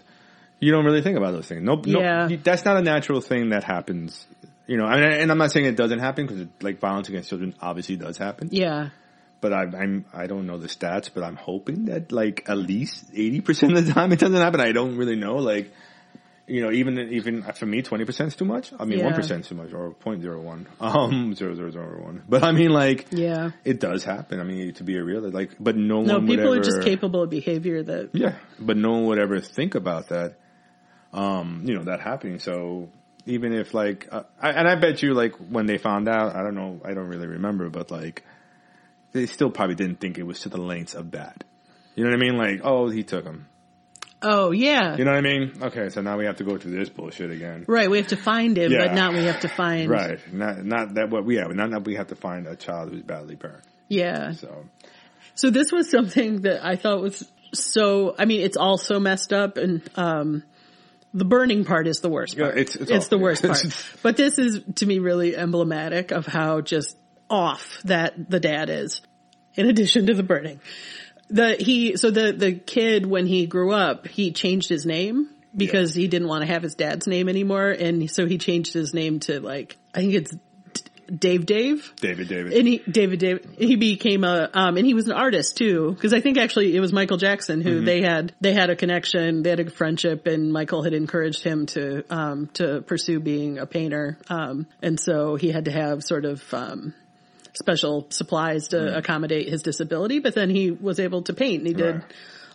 You 0.59 0.73
don't 0.73 0.85
really 0.87 1.03
think 1.03 1.19
about 1.19 1.33
those 1.33 1.47
things. 1.47 1.63
Nope, 1.63 1.87
no, 1.87 2.01
Yeah. 2.01 2.29
that's 2.43 2.65
not 2.65 2.77
a 2.79 2.83
natural 2.83 3.21
thing 3.21 3.51
that 3.51 3.63
happens. 3.65 4.27
You 4.67 4.79
know, 4.79 4.87
and, 4.87 5.05
and 5.05 5.31
I'm 5.31 5.39
not 5.39 5.53
saying 5.53 5.67
it 5.67 5.77
doesn't 5.77 5.99
happen 5.99 6.27
because 6.27 6.47
like 6.61 6.81
violence 6.81 7.09
against 7.09 7.29
children 7.29 7.55
obviously 7.61 7.97
does 7.97 8.17
happen. 8.17 8.49
Yeah. 8.51 8.89
but 9.41 9.53
I, 9.53 9.63
I'm 9.65 10.07
I 10.15 10.27
don't 10.27 10.47
know 10.47 10.57
the 10.59 10.67
stats, 10.67 11.09
but 11.15 11.23
I'm 11.23 11.37
hoping 11.37 11.85
that 11.85 12.11
like 12.11 12.49
at 12.49 12.57
least 12.59 13.05
eighty 13.15 13.41
percent 13.43 13.77
of 13.77 13.87
the 13.87 13.93
time 13.93 14.13
it 14.13 14.19
doesn't 14.19 14.35
happen. 14.41 14.61
I 14.61 14.73
don't 14.73 14.97
really 14.97 15.15
know. 15.15 15.37
Like, 15.37 15.73
you 16.49 16.63
know, 16.63 16.71
even 16.71 16.99
even 17.13 17.43
for 17.43 17.67
me, 17.67 17.83
twenty 17.83 18.05
percent 18.05 18.29
is 18.29 18.37
too 18.37 18.45
much. 18.45 18.73
I 18.79 18.85
mean, 18.85 18.99
Yeah. 19.01 19.07
one 19.07 19.15
percent 19.15 19.41
is 19.43 19.49
too 19.49 19.57
much, 19.57 19.73
or 19.73 19.95
0.01, 19.95 20.67
um, 20.81 21.35
zero 21.35 21.55
zero 21.55 21.71
zero 21.71 22.03
one. 22.05 22.23
But 22.29 22.45
I 22.45 22.53
mean, 22.53 22.71
like, 22.71 23.07
Yeah. 23.11 23.51
it 23.65 23.81
does 23.81 24.05
happen. 24.05 24.39
I 24.41 24.45
mean, 24.45 24.73
to 24.75 24.85
be 24.85 24.97
a 24.97 25.03
real 25.03 25.23
like, 25.31 25.57
but 25.59 25.77
no, 25.77 26.03
No, 26.03 26.15
one 26.15 26.27
would 26.29 26.37
people 26.39 26.53
ever, 26.53 26.61
are 26.61 26.65
just 26.65 26.83
capable 26.83 27.23
of 27.23 27.31
behavior 27.31 27.83
that, 27.83 28.11
Yeah, 28.15 28.37
but 28.61 28.77
no 28.77 28.93
one 28.93 29.07
would 29.07 29.19
ever 29.19 29.41
think 29.41 29.75
about 29.75 30.09
that. 30.11 30.37
Um, 31.13 31.63
you 31.65 31.75
know 31.75 31.85
that 31.85 32.01
happening. 32.01 32.39
So 32.39 32.91
even 33.25 33.53
if 33.53 33.75
like, 33.75 34.07
uh, 34.13 34.23
I, 34.41 34.51
and 34.51 34.69
I 34.69 34.75
bet 34.77 35.03
you 35.03 35.15
like 35.15 35.35
when 35.37 35.67
they 35.67 35.79
found 35.79 36.09
out, 36.09 36.37
I 36.37 36.43
don't 36.43 36.55
know, 36.55 36.81
I 36.85 36.95
don't 36.95 37.09
really 37.09 37.27
remember, 37.27 37.71
but 37.71 37.91
like, 37.91 38.23
they 39.13 39.27
still 39.27 39.51
probably 39.51 39.75
didn't 39.75 39.99
think 39.99 40.19
it 40.19 40.25
was 40.25 40.41
to 40.41 40.49
the 40.49 40.59
lengths 40.61 40.95
of 40.95 41.11
that. 41.13 41.43
You 41.95 42.05
know 42.05 42.11
what 42.11 42.17
I 42.17 42.21
mean? 42.23 42.37
Like, 42.37 42.61
oh, 42.63 42.89
he 42.91 43.03
took 43.03 43.25
him. 43.25 43.49
Oh 44.29 44.51
yeah. 44.51 44.97
You 44.97 45.05
know 45.05 45.13
what 45.13 45.19
I 45.19 45.21
mean? 45.23 45.53
Okay, 45.63 45.89
so 45.91 46.01
now 46.03 46.17
we 46.19 46.25
have 46.27 46.37
to 46.37 46.45
go 46.45 46.59
through 46.59 46.73
this 46.79 46.89
bullshit 46.89 47.31
again. 47.31 47.65
Right. 47.69 47.91
We 47.91 47.99
have 47.99 48.09
to 48.09 48.17
find 48.17 48.57
him, 48.59 48.73
Yeah. 48.73 48.87
but 48.87 48.95
not 48.95 49.13
we 49.15 49.25
have 49.25 49.41
to 49.41 49.49
find. 49.49 49.89
Right. 49.91 50.19
Not 50.33 50.65
not 50.65 50.95
that 50.95 51.11
what 51.11 51.25
we 51.25 51.37
have. 51.37 51.55
Not 51.55 51.71
that 51.71 51.85
we 51.85 51.95
have 51.95 52.09
to 52.09 52.17
find 52.17 52.47
a 52.47 52.57
child 52.57 52.91
who's 52.91 53.03
badly 53.03 53.37
burned. 53.37 53.63
Yeah. 53.89 54.33
So 54.33 54.65
So 55.35 55.51
this 55.51 55.71
was 55.73 55.91
something 55.91 56.43
that 56.43 56.65
I 56.67 56.77
thought 56.77 57.01
was 57.03 57.23
so, 57.55 58.15
I 58.19 58.25
mean, 58.25 58.41
it's 58.43 58.57
all 58.57 58.77
so 58.77 58.99
messed 58.99 59.33
up 59.33 59.57
and, 59.57 59.81
um, 59.97 60.43
the 61.15 61.25
burning 61.25 61.65
part 61.65 61.87
is 61.87 61.99
the 62.01 62.11
worst 62.11 62.37
Yeah, 62.37 62.47
part. 62.47 62.59
it's- 62.59 62.77
it's 62.91 63.09
the 63.09 63.17
worst 63.19 63.43
part. 63.43 63.65
but 64.03 64.17
this 64.19 64.39
is 64.39 64.61
to 64.77 64.87
me 64.87 64.99
really 64.99 65.35
emblematic 65.37 66.11
of 66.11 66.27
how 66.27 66.61
just 66.61 66.97
off 67.31 67.81
that 67.85 68.29
the 68.29 68.41
dad 68.41 68.69
is 68.69 69.01
in 69.55 69.67
addition 69.69 70.07
to 70.07 70.15
the 70.15 70.23
burning. 70.23 70.61
The, 71.29 71.57
he, 71.59 71.97
so 71.97 72.11
the, 72.11 72.33
the 72.33 72.53
kid 72.53 73.07
when 73.07 73.27
he 73.27 73.47
grew 73.47 73.73
up, 73.73 74.07
he 74.07 74.33
changed 74.33 74.69
his 74.69 74.87
name 74.87 75.29
because 75.57 75.95
he 75.95 76.07
didn't 76.07 76.29
want 76.29 76.43
to 76.43 76.53
have 76.53 76.63
his 76.63 76.75
dad's 76.75 77.07
name 77.07 77.29
anymore. 77.29 77.71
And 77.71 78.11
so 78.11 78.27
he 78.27 78.39
changed 78.39 78.73
his 78.73 78.95
name 78.95 79.21
to 79.21 79.41
like, 79.41 79.77
I 79.95 80.01
think 80.01 80.15
it's 80.15 80.37
Dave 81.07 81.47
Dave. 81.47 81.93
David, 82.01 82.29
David. 82.29 82.53
And 82.53 82.69
he, 82.69 82.79
David, 82.79 83.21
David, 83.21 83.49
he 83.59 83.77
became 83.77 84.25
a, 84.25 84.51
um, 84.53 84.77
and 84.77 84.85
he 84.85 84.95
was 84.95 85.07
an 85.07 85.13
artist 85.13 85.57
too, 85.57 85.93
because 85.93 86.13
I 86.13 86.21
think 86.21 86.37
actually 86.37 86.77
it 86.77 86.81
was 86.81 86.93
Michael 86.93 87.17
Jackson 87.17 87.61
who 87.61 87.81
they 87.81 88.03
had, 88.03 88.35
they 88.41 88.53
had 88.53 88.71
a 88.71 88.77
connection, 88.77 89.43
they 89.43 89.51
had 89.51 89.61
a 89.61 89.71
friendship, 89.71 90.27
and 90.27 90.53
Michael 90.53 90.83
had 90.83 90.95
encouraged 90.95 91.45
him 91.45 91.67
to, 91.67 92.05
um, 92.11 92.49
to 92.55 92.83
pursue 92.83 93.21
being 93.21 93.59
a 93.59 93.67
painter. 93.67 94.19
Um, 94.29 94.67
and 94.83 94.99
so 94.99 95.37
he 95.37 95.51
had 95.51 95.67
to 95.67 95.71
have 95.71 96.03
sort 96.03 96.25
of, 96.25 96.43
um, 96.53 96.93
special 97.59 98.07
supplies 98.11 98.69
to 98.69 98.97
accommodate 98.97 99.49
his 99.49 99.63
disability, 99.63 100.19
but 100.19 100.35
then 100.35 100.51
he 100.51 100.71
was 100.71 101.01
able 101.01 101.23
to 101.23 101.33
paint 101.35 101.59
and 101.61 101.67
he 101.69 101.75
did 101.75 101.95
Right. 101.97 102.05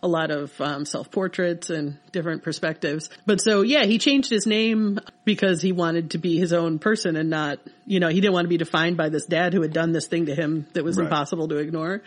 a 0.03 0.07
lot 0.07 0.31
of 0.31 0.59
um, 0.61 0.85
self-portraits 0.85 1.69
and 1.69 1.97
different 2.11 2.43
perspectives. 2.43 3.09
But 3.25 3.41
so 3.41 3.61
yeah, 3.61 3.83
he 3.85 3.97
changed 3.97 4.29
his 4.29 4.45
name 4.47 4.99
because 5.25 5.61
he 5.61 5.71
wanted 5.71 6.11
to 6.11 6.17
be 6.17 6.37
his 6.37 6.53
own 6.53 6.79
person 6.79 7.15
and 7.15 7.29
not, 7.29 7.59
you 7.85 7.99
know, 7.99 8.09
he 8.09 8.21
didn't 8.21 8.33
want 8.33 8.45
to 8.45 8.49
be 8.49 8.57
defined 8.57 8.97
by 8.97 9.09
this 9.09 9.25
dad 9.25 9.53
who 9.53 9.61
had 9.61 9.73
done 9.73 9.91
this 9.91 10.07
thing 10.07 10.25
to 10.27 10.35
him 10.35 10.65
that 10.73 10.83
was 10.83 10.97
Right. 10.97 11.03
impossible 11.05 11.47
to 11.49 11.57
ignore. 11.57 12.01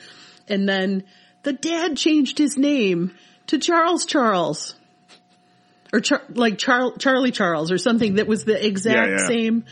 And 0.49 0.69
then 0.69 1.05
the 1.43 1.53
dad 1.53 1.97
changed 1.97 2.39
his 2.39 2.57
name 2.57 3.13
to 3.49 3.59
Charles 3.59 4.07
Charles. 4.07 4.75
Or 5.93 6.01
Char- 6.01 6.23
like 6.31 6.59
Char- 6.59 6.97
Charlie 6.99 7.31
Charles 7.31 7.71
or 7.71 7.79
something 7.79 8.15
that 8.17 8.27
was 8.27 8.45
the 8.45 8.65
exact 8.67 9.11
Yeah, 9.11 9.17
yeah. 9.21 9.29
same 9.29 9.65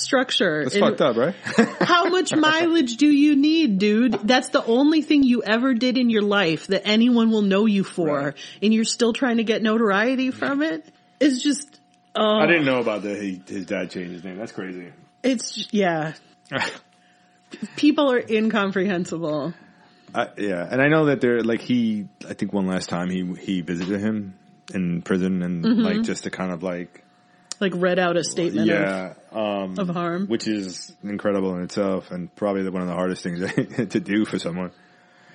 structure. 0.00 0.64
That's 0.64 0.74
And- 0.76 0.84
fucked 0.84 1.00
up, 1.00 1.16
right? 1.16 1.34
how 1.80 2.08
much 2.08 2.34
mileage 2.34 2.96
do 2.96 3.06
you 3.06 3.36
need, 3.36 3.78
dude? 3.78 4.12
That's 4.24 4.48
the 4.50 4.64
only 4.64 5.02
thing 5.02 5.22
you 5.22 5.42
ever 5.42 5.74
did 5.74 5.98
in 5.98 6.10
your 6.10 6.22
life 6.22 6.66
that 6.68 6.82
anyone 6.86 7.30
will 7.30 7.42
know 7.42 7.66
you 7.66 7.84
for, 7.84 8.06
Right. 8.18 8.34
and 8.62 8.72
you're 8.74 8.84
still 8.84 9.12
trying 9.12 9.36
to 9.38 9.44
get 9.44 9.62
notoriety 9.62 10.30
from 10.30 10.62
it. 10.62 10.84
It's 11.20 11.42
just, 11.42 11.80
oh, 12.14 12.38
I 12.38 12.46
didn't 12.46 12.64
know 12.66 12.78
about 12.80 13.02
that. 13.02 13.20
he, 13.20 13.42
his 13.46 13.66
dad 13.66 13.90
changed 13.90 14.12
his 14.12 14.24
name. 14.24 14.38
That's 14.38 14.52
crazy. 14.52 14.92
it's 15.22 15.66
yeah. 15.72 16.14
People 17.76 18.12
are 18.12 18.20
incomprehensible. 18.28 19.54
I, 20.14 20.28
yeah, 20.38 20.66
and 20.70 20.80
I 20.80 20.88
know 20.88 21.06
that 21.06 21.20
they're 21.20 21.42
like 21.42 21.60
he, 21.60 22.08
I 22.28 22.34
think 22.34 22.52
one 22.52 22.66
last 22.66 22.88
time 22.88 23.10
he 23.10 23.24
he 23.40 23.60
visited 23.62 24.00
him 24.00 24.38
in 24.72 25.02
prison, 25.02 25.42
and 25.42 25.64
Mm-hmm. 25.64 25.80
like 25.80 26.02
just 26.02 26.24
to 26.24 26.30
kind 26.30 26.52
of 26.52 26.62
like, 26.62 27.02
Like 27.60 27.72
read 27.74 27.98
out 27.98 28.16
a 28.16 28.24
statement 28.24 28.66
yeah, 28.68 29.14
um, 29.32 29.72
of, 29.78 29.78
of 29.80 29.88
harm. 29.88 30.26
which 30.26 30.46
is 30.46 30.94
incredible 31.02 31.56
in 31.56 31.62
itself, 31.64 32.10
and 32.10 32.34
probably 32.36 32.68
one 32.68 32.82
of 32.82 32.88
the 32.88 32.94
hardest 32.94 33.22
things 33.22 33.40
to 33.92 34.00
do 34.00 34.24
for 34.24 34.38
someone. 34.38 34.70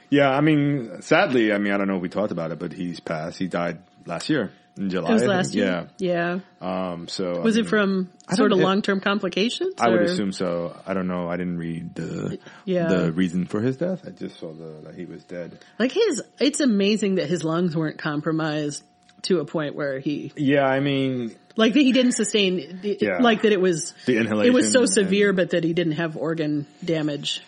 Yeah, 0.09 0.29
I 0.29 0.41
mean, 0.41 1.01
sadly, 1.01 1.51
I 1.51 1.57
mean, 1.57 1.73
I 1.73 1.77
don't 1.77 1.87
know 1.87 1.95
if 1.95 2.01
we 2.01 2.09
talked 2.09 2.31
about 2.31 2.51
it, 2.51 2.59
but 2.59 2.71
he's 2.71 2.99
passed. 2.99 3.37
He 3.39 3.47
died 3.47 3.79
last 4.05 4.29
year 4.29 4.51
in 4.77 4.89
July. 4.89 5.09
It 5.09 5.13
was 5.13 5.25
last 5.25 5.53
year. 5.55 5.89
Yeah. 5.97 6.39
Yeah. 6.61 6.91
Um. 6.91 7.07
So 7.07 7.41
Was 7.41 7.57
I 7.57 7.61
it 7.61 7.67
from 7.67 8.09
sort 8.33 8.51
of 8.51 8.59
long 8.59 8.81
term 8.81 8.99
complications? 8.99 9.75
I 9.79 9.89
would 9.89 10.03
assume 10.03 10.31
so. 10.31 10.79
I 10.85 10.93
don't 10.93 11.07
know. 11.07 11.27
I 11.27 11.37
didn't 11.37 11.57
read 11.57 11.95
the 11.95 12.39
Yeah. 12.65 12.87
the 12.87 13.11
reason 13.11 13.45
for 13.47 13.59
his 13.59 13.77
death. 13.77 14.01
I 14.05 14.11
just 14.11 14.39
saw 14.39 14.53
the 14.53 14.81
that 14.85 14.95
he 14.95 15.05
was 15.05 15.23
dead. 15.23 15.59
Like 15.79 15.91
his, 15.91 16.21
it's 16.39 16.59
amazing 16.59 17.15
that 17.15 17.27
his 17.27 17.43
lungs 17.43 17.75
weren't 17.75 17.97
compromised 17.97 18.83
to 19.23 19.39
a 19.39 19.45
point 19.45 19.73
where 19.75 19.99
he 19.99 20.31
Yeah, 20.35 20.65
I 20.65 20.79
mean, 20.79 21.33
Like 21.55 21.73
that 21.73 21.81
he 21.81 21.91
didn't 21.91 22.13
sustain, 22.13 22.79
Yeah. 22.83 23.19
like 23.19 23.43
that 23.43 23.51
it 23.51 23.61
was, 23.61 23.93
the 24.05 24.17
inhalation. 24.17 24.51
it 24.51 24.55
was 24.55 24.71
so 24.71 24.81
and- 24.81 24.89
severe, 24.89 25.33
but 25.33 25.51
that 25.51 25.63
he 25.63 25.73
didn't 25.73 25.93
have 25.93 26.17
organ 26.17 26.65
damage. 26.83 27.41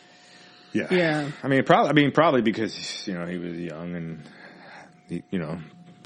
Yeah. 0.74 0.88
Yeah. 0.91 1.32
I 1.41 1.48
mean, 1.48 1.63
probably. 1.63 1.89
I 1.89 1.94
mean, 1.94 2.12
probably 2.12 2.41
because 2.41 3.08
you 3.08 3.13
know 3.13 3.26
he 3.26 3.38
was 3.38 3.58
young 3.58 3.96
and 3.96 4.20
he, 5.08 5.24
you 5.32 5.39
know, 5.39 5.58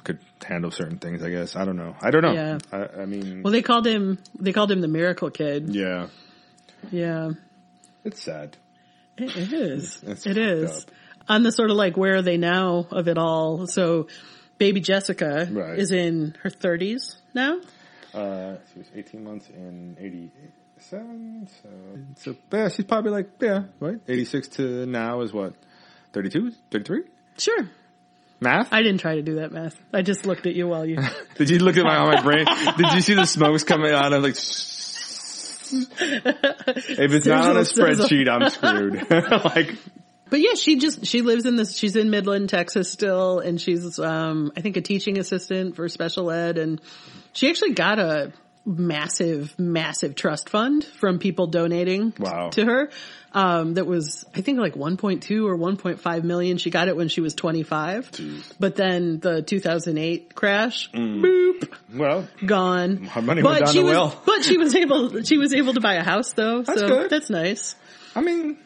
could 0.03 0.19
handle 0.45 0.71
certain 0.71 0.97
things. 0.99 1.23
I 1.23 1.29
guess. 1.29 1.55
I 1.55 1.65
don't 1.65 1.75
know. 1.75 1.95
I 2.01 2.11
don't 2.11 2.21
know. 2.21 2.31
Yeah. 2.33 2.57
I, 2.71 3.01
I 3.01 3.05
mean, 3.05 3.41
Well, 3.43 3.51
they 3.51 3.61
called 3.63 3.85
him, 3.87 4.19
they 4.39 4.53
called 4.53 4.71
him 4.71 4.79
the 4.81 4.87
miracle 4.87 5.29
kid. 5.31 5.69
yeah, 5.75 6.07
Yeah. 6.91 7.31
it's 8.05 8.21
sad. 8.21 8.55
It, 9.17 9.35
it 9.35 9.51
is. 9.53 9.99
It's 10.05 10.25
it 10.25 10.35
fucked 10.35 10.37
is. 10.37 10.83
up. 10.85 10.91
On 11.27 11.43
the 11.43 11.51
sort 11.51 11.69
of 11.71 11.75
like, 11.77 11.97
where 11.97 12.15
are 12.15 12.21
they 12.21 12.37
now 12.37 12.87
of 12.91 13.07
it 13.09 13.17
all? 13.17 13.67
So 13.67 14.07
baby 14.57 14.79
Jessica 14.81 15.47
Right. 15.51 15.77
is 15.79 15.91
in 15.91 16.35
her 16.43 16.49
thirties 16.49 17.17
now. 17.33 17.59
Uh, 18.13 18.55
she 18.73 18.79
was 18.79 18.87
18 18.95 19.23
months 19.23 19.49
in 19.49 19.95
87, 19.99 21.47
so, 21.61 21.69
so 22.17 22.35
yeah, 22.51 22.69
she's 22.69 22.85
probably 22.85 23.11
like, 23.11 23.29
yeah, 23.39 23.63
right? 23.79 23.97
86 24.07 24.47
to 24.49 24.85
now 24.85 25.21
is 25.21 25.31
what? 25.33 25.53
32? 26.13 26.51
33? 26.71 27.03
Sure. 27.37 27.69
Math? 28.41 28.69
I 28.71 28.81
didn't 28.81 28.99
try 29.01 29.15
to 29.15 29.21
do 29.21 29.35
that 29.35 29.51
math. 29.51 29.79
I 29.93 30.01
just 30.01 30.25
looked 30.25 30.47
at 30.47 30.55
you 30.55 30.67
while 30.67 30.85
you, 30.85 30.97
Did 31.35 31.49
you 31.49 31.59
look 31.59 31.77
at 31.77 31.83
my, 31.83 31.97
on 31.97 32.13
my 32.15 32.21
brain? 32.23 32.45
Did 32.77 32.93
you 32.93 33.01
see 33.01 33.13
the 33.13 33.25
smokes 33.25 33.63
coming 33.63 33.91
out? 33.91 34.13
I'm 34.13 34.21
like, 34.23 34.35
if 35.71 37.11
it's 37.13 37.25
not 37.27 37.49
on 37.49 37.57
a 37.57 37.65
Sizzle, 37.65 37.95
sizzle. 37.95 38.05
spreadsheet, 38.07 38.29
I'm 38.29 38.49
screwed. 38.49 39.11
like, 39.45 39.75
But 40.29 40.39
yeah, 40.39 40.53
she 40.55 40.77
just 40.77 41.05
she 41.05 41.21
lives 41.21 41.45
in 41.45 41.55
this. 41.57 41.77
She's 41.77 41.95
in 41.95 42.09
Midland, 42.09 42.49
Texas, 42.49 42.91
still, 42.91 43.39
and 43.39 43.59
she's 43.61 43.99
um 43.99 44.51
I 44.57 44.61
think 44.61 44.77
a 44.77 44.81
teaching 44.81 45.19
assistant 45.19 45.75
for 45.75 45.87
special 45.89 46.31
ed, 46.31 46.57
and 46.57 46.81
she 47.39 47.49
actually 47.49 47.71
got 47.73 47.99
a 47.99 48.31
massive, 48.65 49.57
massive 49.57 50.13
trust 50.15 50.49
fund 50.49 50.83
from 50.83 51.17
people 51.19 51.47
donating 51.47 52.13
Wow. 52.19 52.49
to 52.51 52.65
her. 52.65 52.89
Um, 53.31 53.75
that 53.75 53.85
was 53.85 54.25
I 54.35 54.41
think 54.41 54.59
like 54.59 54.73
1.2 54.73 55.45
or 55.47 55.55
1.5 55.57 56.23
million. 56.23 56.57
She 56.57 56.69
got 56.69 56.87
it 56.87 56.95
when 56.97 57.07
she 57.09 57.21
was 57.21 57.33
25, 57.35 58.55
but 58.59 58.75
then 58.75 59.19
the 59.19 59.41
2008 59.41 60.33
crash, 60.35 60.91
boop, 60.91 61.71
well, 61.93 62.27
gone. 62.45 63.03
Her 63.05 63.21
money 63.21 63.41
but 63.41 63.51
went 63.51 63.65
down 63.65 63.73
she 63.73 63.83
was, 63.83 63.91
well. 63.91 64.21
but 64.25 64.43
she 64.43 64.57
was 64.57 64.75
able, 64.75 65.21
she 65.23 65.37
was 65.37 65.53
able 65.53 65.73
to 65.73 65.79
buy 65.81 65.93
a 65.95 66.03
house 66.03 66.33
though, 66.33 66.63
That's 66.63 66.79
so 66.79 66.87
good. 66.87 67.09
that's 67.09 67.29
nice. 67.29 67.75
I 68.15 68.21
mean, 68.21 68.57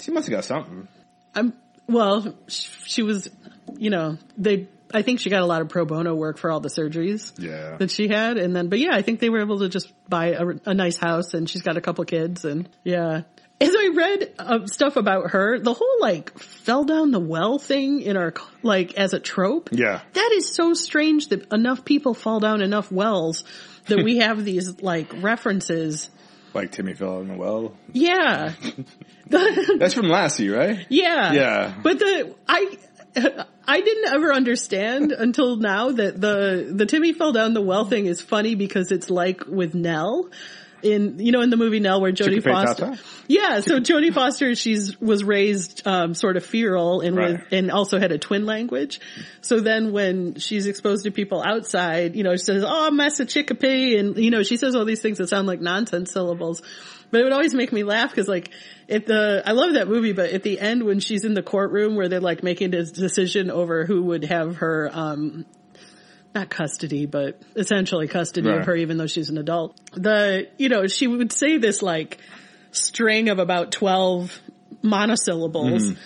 she 0.00 0.10
must 0.12 0.28
have 0.28 0.32
got 0.36 0.44
something. 0.44 0.86
I'm 1.34 1.52
well. 1.88 2.32
sh- 2.48 2.68
She 2.86 3.02
was, 3.02 3.28
you 3.76 3.90
know, 3.90 4.18
they. 4.38 4.68
I 4.92 5.02
think 5.02 5.20
she 5.20 5.30
got 5.30 5.42
a 5.42 5.46
lot 5.46 5.62
of 5.62 5.68
pro 5.68 5.84
bono 5.84 6.14
work 6.14 6.38
for 6.38 6.50
all 6.50 6.60
the 6.60 6.68
surgeries 6.68 7.32
Yeah. 7.38 7.76
that 7.78 7.90
she 7.90 8.08
had, 8.08 8.36
and 8.38 8.54
then, 8.54 8.68
but 8.68 8.78
yeah, 8.78 8.94
I 8.94 9.02
think 9.02 9.20
they 9.20 9.30
were 9.30 9.40
able 9.40 9.58
to 9.60 9.68
just 9.68 9.92
buy 10.08 10.28
a, 10.32 10.44
a 10.66 10.74
nice 10.74 10.96
house, 10.96 11.34
and 11.34 11.48
she's 11.50 11.62
got 11.62 11.76
a 11.76 11.80
couple 11.80 12.04
kids, 12.04 12.44
and 12.44 12.68
yeah. 12.84 13.22
As 13.58 13.70
I 13.74 13.90
read 13.94 14.34
uh, 14.38 14.66
stuff 14.66 14.96
about 14.96 15.30
her, 15.30 15.58
the 15.58 15.72
whole 15.72 15.96
like 16.00 16.38
fell 16.38 16.84
down 16.84 17.10
the 17.10 17.18
well 17.20 17.58
thing 17.58 18.02
in 18.02 18.16
our 18.18 18.34
like 18.62 18.92
as 18.94 19.14
a 19.14 19.18
trope. 19.18 19.70
Yeah. 19.72 20.02
that 20.12 20.30
is 20.34 20.54
so 20.54 20.74
strange 20.74 21.28
that 21.28 21.50
enough 21.52 21.82
people 21.84 22.12
fall 22.12 22.38
down 22.38 22.60
enough 22.60 22.92
wells 22.92 23.44
that 23.86 24.04
we 24.04 24.18
have 24.18 24.44
these 24.44 24.82
like 24.82 25.10
references. 25.22 26.10
Like 26.52 26.70
Timmy 26.72 26.92
fell 26.92 27.20
in 27.20 27.28
the 27.28 27.34
well. 27.34 27.72
Yeah, 27.92 28.52
That's 29.28 29.94
from 29.94 30.08
Lassie, 30.08 30.50
right? 30.50 30.86
Yeah. 30.90 31.32
Yeah. 31.32 31.74
But 31.82 31.98
the 31.98 32.34
I 32.48 32.76
I 33.68 33.80
didn't 33.80 34.12
ever 34.12 34.32
understand 34.32 35.12
until 35.12 35.56
now 35.56 35.90
that 35.90 36.20
the 36.20 36.70
the 36.72 36.86
Timmy 36.86 37.12
fell 37.12 37.32
down 37.32 37.54
the 37.54 37.60
well 37.62 37.84
thing 37.84 38.06
is 38.06 38.20
funny 38.20 38.54
because 38.54 38.90
it's 38.92 39.10
like 39.10 39.46
with 39.46 39.74
Nell 39.74 40.30
in 40.82 41.18
you 41.18 41.32
know 41.32 41.40
in 41.40 41.50
the 41.50 41.56
movie 41.56 41.80
Nell 41.80 42.00
where 42.00 42.12
Jodie 42.12 42.42
Foster 42.42 42.86
Tata? 42.86 43.02
Yeah, 43.28 43.60
so 43.60 43.80
Jodie 43.80 44.12
Foster 44.12 44.54
she's 44.54 45.00
was 45.00 45.24
raised 45.24 45.86
um 45.86 46.14
sort 46.14 46.36
of 46.36 46.44
feral 46.44 47.00
and 47.00 47.16
Right. 47.16 47.32
with 47.32 47.46
and 47.50 47.70
also 47.70 47.98
had 47.98 48.12
a 48.12 48.18
twin 48.18 48.46
language. 48.46 49.00
So 49.40 49.60
then 49.60 49.92
when 49.92 50.36
she's 50.36 50.66
exposed 50.66 51.04
to 51.04 51.10
people 51.10 51.42
outside, 51.42 52.14
you 52.14 52.22
know, 52.24 52.32
she 52.36 52.44
says, 52.44 52.62
"Oh, 52.64 52.90
Massachickapee," 52.92 53.98
and 53.98 54.16
you 54.16 54.30
know, 54.30 54.42
she 54.42 54.56
says 54.58 54.74
all 54.76 54.84
these 54.84 55.00
things 55.00 55.18
that 55.18 55.28
sound 55.28 55.46
like 55.48 55.60
nonsense 55.60 56.12
syllables. 56.12 56.62
But 57.10 57.20
it 57.20 57.24
would 57.24 57.32
always 57.32 57.54
make 57.54 57.72
me 57.72 57.82
laugh 57.82 58.10
because 58.10 58.28
like 58.28 58.50
at 58.88 59.06
the 59.06 59.42
I 59.44 59.52
love 59.52 59.74
that 59.74 59.88
movie, 59.88 60.12
but 60.12 60.30
at 60.30 60.42
the 60.42 60.60
end 60.60 60.82
when 60.84 61.00
she's 61.00 61.24
in 61.24 61.34
the 61.34 61.42
courtroom 61.42 61.96
where 61.96 62.08
they're 62.08 62.20
like 62.20 62.42
making 62.42 62.70
this 62.70 62.92
decision 62.92 63.50
over 63.50 63.84
who 63.84 64.02
would 64.04 64.24
have 64.24 64.56
her 64.56 64.90
um 64.92 65.44
not 66.34 66.50
custody, 66.50 67.06
but 67.06 67.40
essentially 67.56 68.08
custody 68.08 68.48
Right. 68.48 68.60
of 68.60 68.66
her 68.66 68.76
even 68.76 68.98
though 68.98 69.06
she's 69.06 69.30
an 69.30 69.38
adult. 69.38 69.80
The 69.94 70.48
you 70.58 70.68
know, 70.68 70.86
she 70.86 71.06
would 71.06 71.32
say 71.32 71.56
this 71.58 71.82
like 71.82 72.18
string 72.72 73.28
of 73.28 73.38
about 73.38 73.72
12 73.72 74.38
monosyllables. 74.82 75.96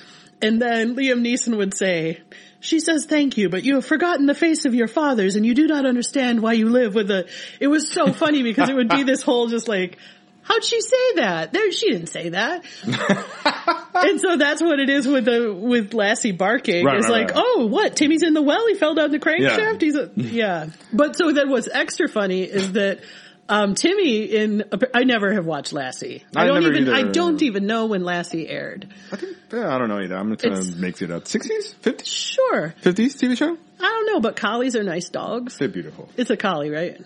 And 0.43 0.61
then 0.61 0.97
Liam 0.97 1.21
Neeson 1.21 1.57
would 1.59 1.75
say, 1.75 2.21
she 2.61 2.81
says 2.81 3.05
thank 3.05 3.37
you, 3.37 3.49
but 3.51 3.63
you 3.63 3.75
have 3.75 3.85
forgotten 3.85 4.27
the 4.27 4.35
face 4.35 4.65
of 4.65 4.75
your 4.75 4.89
fathers 4.89 5.37
and 5.37 5.45
you 5.45 5.55
do 5.55 5.67
not 5.67 5.85
understand 5.85 6.41
why 6.41 6.55
you 6.55 6.69
live 6.71 6.95
with 6.95 7.11
a, 7.11 7.29
it 7.61 7.67
was 7.69 7.93
so 7.93 8.13
funny 8.13 8.43
because 8.43 8.71
it 8.71 8.75
would 8.75 8.89
be 8.89 9.03
this 9.11 9.23
whole 9.23 9.49
just 9.49 9.69
like, 9.69 9.99
how'd 10.43 10.65
she 10.65 10.81
say 10.81 11.15
that? 11.17 11.53
There, 11.53 11.71
she 11.73 11.91
didn't 11.91 12.09
say 12.09 12.31
that. 12.31 12.65
and 13.95 14.21
so 14.21 14.37
that's 14.37 14.63
what 14.63 14.79
it 14.81 14.89
is 14.91 15.07
with 15.07 15.25
the, 15.27 15.53
with 15.53 15.95
Lassie 15.95 16.33
barking. 16.33 16.85
Right, 16.85 16.99
it's 16.99 17.09
right, 17.09 17.27
like, 17.27 17.35
right. 17.35 17.43
oh, 17.45 17.67
what? 17.67 17.97
Timmy's 17.97 18.23
in 18.23 18.35
the 18.35 18.43
well. 18.43 18.67
He 18.69 18.75
fell 18.75 18.95
down 18.95 19.11
the 19.11 19.19
Yeah. 19.19 19.57
crankshaft. 19.57 19.81
He's 19.83 19.97
a, 19.97 20.11
yeah. 20.17 20.67
But 20.93 21.17
so 21.17 21.33
then 21.33 21.51
what's 21.51 21.69
extra 21.71 22.09
funny 22.09 22.43
is 22.43 22.73
that, 22.73 23.01
um, 23.49 23.75
Timmy 23.75 24.23
in, 24.27 24.63
I 24.95 25.03
never 25.03 25.33
have 25.33 25.45
watched 25.45 25.73
Lassie. 25.73 26.25
I, 26.37 26.45
I 26.45 26.47
don't 26.47 26.63
even, 26.63 26.89
I 26.89 27.03
don't 27.03 27.43
even 27.43 27.67
know 27.67 27.87
when 27.87 28.05
Lassie 28.05 28.49
aired. 28.49 28.87
I 29.11 29.17
think, 29.17 29.37
yeah, 29.53 29.75
I 29.75 29.79
don't 29.79 29.89
know 29.89 29.99
either. 30.01 30.17
I'm 30.17 30.33
It's- 30.33 30.71
to 30.71 30.77
make 30.77 31.03
it 31.03 31.11
up. 31.11 31.25
60s? 31.25 31.75
50s? 31.83 32.07
Sure. 32.07 32.75
50s 32.83 33.19
TV 33.19 33.37
show? 33.37 33.59
I 33.81 33.83
don't 33.83 34.07
know, 34.07 34.21
but 34.21 34.37
collies 34.37 34.77
are 34.77 34.85
nice 34.85 35.09
dogs. 35.09 35.57
They're 35.59 35.69
beautiful. 35.69 36.09
It's 36.17 36.31
a 36.31 36.37
collie, 36.37 36.71
right? 36.71 37.01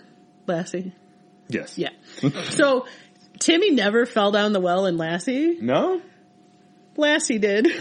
Lassie? 0.47 0.93
Yes. 1.49 1.79
Yeah. 1.79 1.91
so 2.51 2.87
Timmy 3.45 3.71
never 3.71 4.07
fell 4.07 4.31
down 4.31 4.53
the 4.53 4.61
well 4.61 4.87
in 4.87 4.97
Lassie. 4.97 5.59
No? 5.61 6.01
Lassie 6.97 7.39
did. 7.39 7.67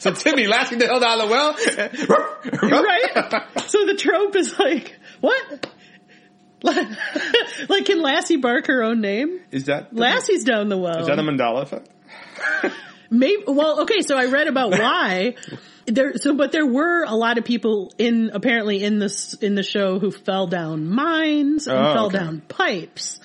So 0.00 0.12
Timmy, 0.12 0.46
Lassie 0.46 0.76
hell 0.76 1.00
down 1.00 1.18
the 1.18 1.26
well? 1.26 1.52
right? 2.62 3.68
So 3.68 3.84
the 3.84 3.94
trope 3.94 4.36
is 4.36 4.56
like, 4.56 4.96
what? 5.20 5.66
like, 6.62 7.84
can 7.84 8.00
Lassie 8.00 8.36
bark 8.36 8.66
her 8.66 8.82
own 8.82 9.00
name? 9.00 9.40
Is 9.50 9.64
that 9.64 9.92
Lassie's 9.92 10.44
down 10.44 10.68
the 10.68 10.76
well. 10.76 11.00
Is 11.00 11.08
that 11.08 11.18
a 11.18 11.22
Mandela 11.22 11.62
effect? 11.62 11.88
Maybe. 13.10 13.42
Well, 13.46 13.80
okay. 13.82 14.02
So 14.02 14.16
I 14.16 14.26
read 14.26 14.46
about 14.46 14.70
why 14.70 15.34
there. 15.94 16.16
So, 16.18 16.34
but 16.34 16.52
there 16.52 16.66
were 16.66 17.04
a 17.04 17.14
lot 17.14 17.38
of 17.38 17.44
people 17.44 17.92
in 17.98 18.30
apparently 18.32 18.82
in 18.84 18.98
this 18.98 19.34
in 19.34 19.54
the 19.54 19.62
show 19.62 19.98
who 19.98 20.10
fell 20.10 20.46
down 20.46 20.86
mines 20.88 21.66
and 21.66 21.78
Oh, 21.78 21.94
fell 21.94 22.06
okay. 22.06 22.18
down 22.18 22.40
pipes, 22.48 23.20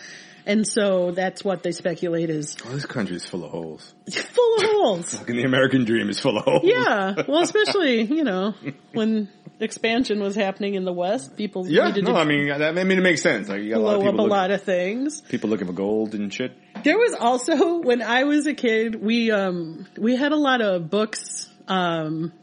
and 0.46 0.68
so 0.68 1.12
that's 1.12 1.44
what 1.44 1.64
they 1.64 1.72
speculate 1.72 2.30
is 2.30 2.56
Well, 2.64 2.74
this 2.74 2.86
country's 2.86 3.26
full 3.26 3.44
of 3.46 3.52
holes. 3.52 3.94
full 4.12 4.56
of 4.58 4.64
holes. 4.64 5.14
Fucking 5.16 5.36
the 5.36 5.44
American 5.44 5.86
dream 5.86 6.10
is 6.10 6.20
full 6.20 6.38
of 6.38 6.44
holes. 6.44 6.62
Yeah. 6.64 7.14
Well, 7.28 7.42
especially 7.44 8.02
you 8.04 8.24
know 8.24 8.54
when 8.94 9.30
expansion 9.60 10.20
was 10.20 10.36
happening 10.36 10.74
in 10.74 10.84
the 10.84 10.92
West, 10.92 11.38
people 11.38 11.66
Yeah, 11.70 11.88
needed 11.88 12.04
no, 12.06 12.14
to 12.14 12.18
I 12.20 12.26
mean, 12.26 12.48
that, 12.50 12.78
I 12.78 12.84
mean, 12.84 12.98
it 12.98 13.02
makes 13.02 13.22
sense. 13.22 13.48
Like, 13.48 13.62
you 13.62 13.70
got 13.70 13.78
a 13.78 13.84
lot 13.84 13.96
of 13.96 14.02
blow 14.02 14.10
up 14.10 14.16
a 14.16 14.22
look- 14.24 14.32
lot 14.32 14.52
of 14.52 14.62
things. 14.64 15.22
people 15.22 15.50
looking 15.50 15.68
for 15.68 15.74
gold 15.74 16.16
and 16.16 16.34
shit. 16.34 16.52
There 16.84 16.98
was 16.98 17.14
also 17.18 17.78
when 17.80 18.02
I 18.02 18.24
was 18.26 18.46
a 18.48 18.54
kid, 18.54 18.96
we 19.02 19.32
um 19.32 19.86
we 19.98 20.16
had 20.18 20.32
a 20.34 20.38
lot 20.38 20.60
of 20.62 20.90
books 20.90 21.50
um 21.68 22.34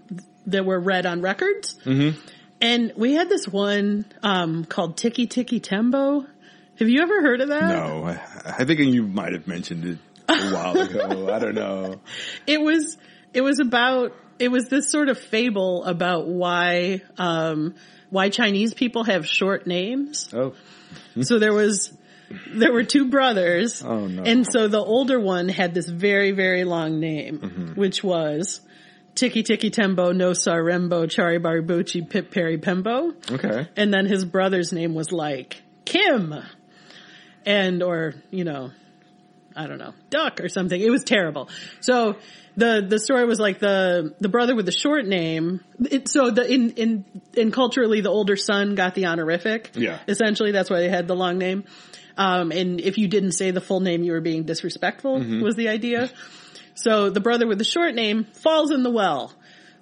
that 0.46 0.64
were 0.64 0.80
read 0.80 1.06
on 1.06 1.20
records, 1.22 1.76
mm-hmm. 1.84 2.18
and 2.60 2.92
we 2.96 3.14
had 3.14 3.28
this 3.28 3.46
one 3.46 4.04
um 4.22 4.64
called 4.64 4.96
Tikki 4.96 5.26
Tikki 5.26 5.60
Tembo. 5.60 6.26
Have 6.78 6.88
you 6.88 7.02
ever 7.02 7.20
heard 7.20 7.40
of 7.42 7.48
that? 7.48 7.68
No, 7.68 8.04
I, 8.04 8.20
I 8.46 8.64
think 8.64 8.80
you 8.80 9.02
might 9.06 9.34
have 9.34 9.46
mentioned 9.46 9.84
it 9.84 9.98
a 10.28 10.50
while 10.50 10.78
ago. 10.80 11.32
I 11.32 11.38
don't 11.38 11.54
know. 11.54 12.00
It 12.46 12.60
was 12.60 12.96
it 13.34 13.42
was 13.42 13.60
about 13.60 14.12
it 14.38 14.48
was 14.50 14.68
this 14.68 14.90
sort 14.90 15.08
of 15.10 15.18
fable 15.18 15.84
about 15.84 16.26
why 16.26 17.02
um 17.18 17.74
why 18.08 18.28
Chinese 18.30 18.74
people 18.74 19.04
have 19.04 19.26
short 19.26 19.66
names. 19.66 20.28
Oh, 20.32 20.54
So 21.22 21.38
there 21.38 21.52
was, 21.52 21.92
there 22.48 22.72
were 22.72 22.82
two 22.82 23.08
brothers. 23.08 23.82
Oh, 23.84 24.06
no. 24.08 24.22
And 24.24 24.44
so 24.50 24.66
the 24.66 24.80
older 24.80 25.20
one 25.20 25.48
had 25.48 25.74
this 25.74 25.88
very, 25.88 26.32
very 26.32 26.64
long 26.64 26.98
name, 26.98 27.38
Mm-hmm. 27.38 27.80
which 27.80 28.02
was 28.02 28.60
Tikki 29.14 29.42
Tikki 29.42 29.70
Tembo, 29.70 30.12
No 30.12 30.30
Sarembo, 30.30 31.04
Chari 31.06 31.40
Baribuchi, 31.40 32.08
Pip 32.08 32.30
Peri 32.30 32.58
Pembo. 32.58 33.12
okay. 33.30 33.68
And 33.76 33.92
then 33.92 34.06
his 34.06 34.24
brother's 34.24 34.72
name 34.72 34.94
was 34.94 35.12
like 35.12 35.62
Kim. 35.84 36.34
And, 37.44 37.82
or, 37.82 38.14
you 38.30 38.44
know, 38.44 38.70
I 39.56 39.66
don't 39.66 39.78
know, 39.78 39.94
Duck 40.11 40.40
or 40.40 40.48
something. 40.48 40.80
It 40.80 40.90
was 40.90 41.04
terrible. 41.04 41.48
So 41.80 42.16
the, 42.56 42.84
the 42.86 42.98
story 42.98 43.24
was 43.24 43.40
like 43.40 43.58
the, 43.58 44.14
the 44.20 44.28
brother 44.28 44.54
with 44.54 44.66
the 44.66 44.72
short 44.72 45.06
name. 45.06 45.61
It, 45.80 46.08
so 46.08 46.30
the, 46.30 46.50
in, 46.50 46.70
in, 46.72 47.04
in 47.34 47.50
culturally 47.50 48.00
the 48.00 48.11
older 48.11 48.36
son 48.36 48.74
got 48.74 48.94
the 48.94 49.06
honorific. 49.06 49.70
Yeah. 49.74 49.98
Essentially 50.06 50.52
that's 50.52 50.70
why 50.70 50.80
they 50.80 50.88
had 50.88 51.08
the 51.08 51.16
long 51.16 51.38
name. 51.38 51.64
Um, 52.16 52.52
and 52.52 52.80
if 52.80 52.98
you 52.98 53.08
didn't 53.08 53.32
say 53.32 53.50
the 53.50 53.61
full 53.62 53.80
name, 53.80 54.02
you 54.02 54.12
were 54.12 54.20
being 54.20 54.44
disrespectful 54.44 55.18
was 55.42 55.56
the 55.56 55.68
idea. 55.68 56.11
So 56.74 57.10
the 57.10 57.20
brother 57.20 57.46
with 57.46 57.58
the 57.58 57.64
short 57.64 57.94
name 57.94 58.24
falls 58.24 58.70
in 58.70 58.82
the 58.82 58.90
well. 58.90 59.32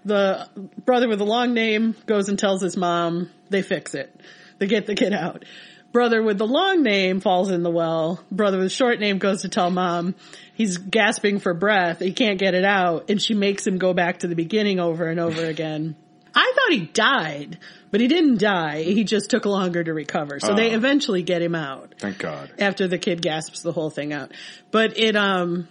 The 0.04 0.48
brother 0.84 1.08
with 1.08 1.18
the 1.18 1.26
long 1.26 1.54
name 1.54 1.94
goes 2.06 2.28
and 2.28 2.38
tells 2.38 2.62
his 2.62 2.76
mom, 2.76 3.30
they 3.50 3.62
fix 3.62 3.94
it. 3.94 4.14
They 4.58 4.66
get 4.66 4.86
the 4.86 4.94
kid 4.94 5.12
out. 5.12 5.44
Brother 5.92 6.22
with 6.22 6.38
the 6.38 6.46
long 6.46 6.82
name 6.82 7.20
falls 7.20 7.50
in 7.50 7.62
the 7.62 7.70
well. 7.70 8.20
Brother 8.30 8.58
with 8.58 8.66
the 8.66 8.70
short 8.74 9.00
name 9.00 9.18
goes 9.18 9.42
to 9.42 9.48
tell 9.48 9.70
mom 9.70 10.14
he's 10.54 10.76
gasping 10.78 11.38
for 11.40 11.54
breath. 11.54 12.00
He 12.00 12.12
can't 12.12 12.38
get 12.38 12.54
it 12.54 12.64
out. 12.64 13.10
And 13.10 13.20
she 13.20 13.34
makes 13.34 13.66
him 13.66 13.78
go 13.78 13.94
back 13.94 14.18
to 14.20 14.28
the 14.28 14.34
beginning 14.34 14.80
over 14.80 15.06
and 15.06 15.18
over 15.18 15.44
again. 15.44 15.96
I 16.34 16.52
thought 16.54 16.72
he 16.78 16.86
died, 16.86 17.58
but 17.90 18.00
he 18.00 18.06
didn't 18.06 18.38
die. 18.38 18.82
He 18.82 19.02
just 19.04 19.30
took 19.30 19.44
longer 19.46 19.82
to 19.82 19.92
recover. 19.94 20.38
So 20.40 20.54
they 20.54 20.72
Oh. 20.72 20.76
eventually 20.76 21.22
get 21.22 21.40
him 21.42 21.54
out 21.54 21.94
Thank 21.98 22.18
God. 22.18 22.50
after 22.58 22.86
the 22.86 22.98
kid 22.98 23.22
gasps 23.22 23.62
the 23.62 23.72
whole 23.72 23.90
thing 23.90 24.12
out. 24.12 24.32
But 24.70 24.98
it, 24.98 25.16
um, 25.16 25.68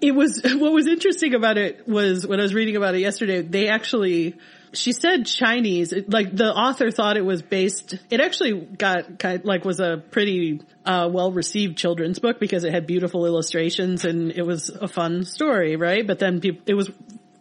it 0.00 0.12
was, 0.12 0.42
what 0.44 0.72
was 0.72 0.86
interesting 0.86 1.34
about 1.34 1.58
it 1.58 1.88
was 1.88 2.26
when 2.26 2.40
I 2.40 2.42
was 2.42 2.54
reading 2.54 2.76
about 2.76 2.94
it 2.94 3.00
yesterday, 3.00 3.42
they 3.42 3.68
actually, 3.68 4.36
she 4.72 4.92
said 4.92 5.26
Chinese, 5.26 5.94
like 6.08 6.34
the 6.34 6.52
author 6.52 6.90
thought 6.90 7.16
it 7.16 7.24
was 7.24 7.42
based, 7.42 7.94
it 8.10 8.20
actually 8.20 8.60
got 8.60 9.18
kind 9.18 9.40
of, 9.40 9.44
like 9.44 9.64
was 9.64 9.80
a 9.80 10.02
pretty, 10.10 10.60
uh, 10.84 11.08
well 11.10 11.32
received 11.32 11.78
children's 11.78 12.18
book 12.18 12.40
because 12.40 12.64
it 12.64 12.72
had 12.72 12.86
beautiful 12.86 13.26
illustrations 13.26 14.04
and 14.04 14.32
it 14.32 14.42
was 14.42 14.68
a 14.68 14.88
fun 14.88 15.24
story, 15.24 15.76
right? 15.76 16.06
But 16.06 16.18
then 16.18 16.40
people, 16.40 16.62
it 16.66 16.74
was 16.74 16.90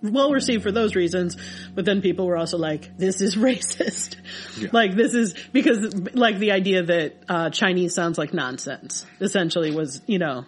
well 0.01 0.31
received 0.31 0.63
for 0.63 0.71
those 0.71 0.95
reasons, 0.95 1.37
but 1.73 1.85
then 1.85 2.01
people 2.01 2.27
were 2.27 2.37
also 2.37 2.57
like, 2.57 2.97
this 2.97 3.21
is 3.21 3.35
racist. 3.49 4.15
Like 4.71 4.95
this 4.95 5.13
is, 5.13 5.33
because 5.51 6.13
like 6.13 6.37
the 6.39 6.51
idea 6.51 6.83
that, 6.83 7.15
uh, 7.27 7.49
Chinese 7.49 7.93
sounds 7.93 8.17
like 8.17 8.33
nonsense 8.33 9.05
essentially 9.19 9.71
was, 9.71 10.01
you 10.05 10.19
know, 10.19 10.45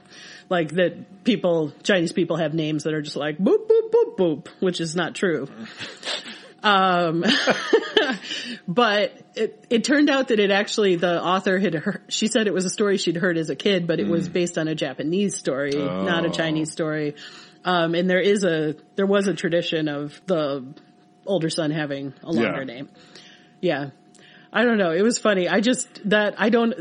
like 0.50 0.72
that 0.72 1.24
people, 1.24 1.72
Chinese 1.84 2.12
people 2.12 2.38
have 2.38 2.54
names 2.54 2.84
that 2.84 2.94
are 2.94 3.02
just 3.02 3.16
like 3.16 3.38
boop, 3.38 3.68
boop, 3.68 3.92
boop, 3.92 4.18
boop, 4.18 4.48
which 4.60 4.82
is 4.82 4.96
not 4.96 5.16
true. 5.16 5.48
Um, 6.62 7.24
but 8.68 9.14
it, 9.36 9.66
it 9.70 9.84
turned 9.86 10.10
out 10.10 10.28
that 10.30 10.40
it 10.40 10.52
actually, 10.52 10.98
the 10.98 11.24
author 11.24 11.58
had 11.58 11.74
heard, 11.74 12.02
she 12.10 12.28
said 12.28 12.48
it 12.48 12.54
was 12.54 12.66
a 12.66 12.70
story 12.70 12.98
she'd 12.98 13.16
heard 13.16 13.38
as 13.38 13.50
a 13.50 13.56
kid, 13.56 13.88
but 13.88 14.00
it 14.02 14.08
was 14.08 14.28
based 14.28 14.58
on 14.58 14.68
a 14.68 14.76
Japanese 14.76 15.38
story, 15.38 15.72
not 15.72 16.26
a 16.26 16.28
Oh. 16.28 16.32
Chinese 16.32 16.72
story. 16.72 17.16
Um, 17.64 17.96
and 17.96 18.10
there 18.10 18.20
is 18.20 18.44
a, 18.44 18.76
there 18.96 19.06
was 19.06 19.28
a 19.28 19.34
tradition 19.34 19.88
of 19.88 20.20
the 20.26 20.66
older 21.26 21.50
son 21.50 21.72
having 21.72 22.14
a 22.24 22.32
longer 22.32 22.60
Yeah. 22.60 22.64
name. 22.64 22.90
Yeah. 23.62 23.90
I 24.52 24.64
don't 24.66 24.78
know. 24.78 24.92
It 24.92 25.02
was 25.04 25.18
funny. 25.18 25.48
I 25.48 25.62
just, 25.62 25.88
that, 26.10 26.36
I 26.40 26.50
don't, 26.50 26.74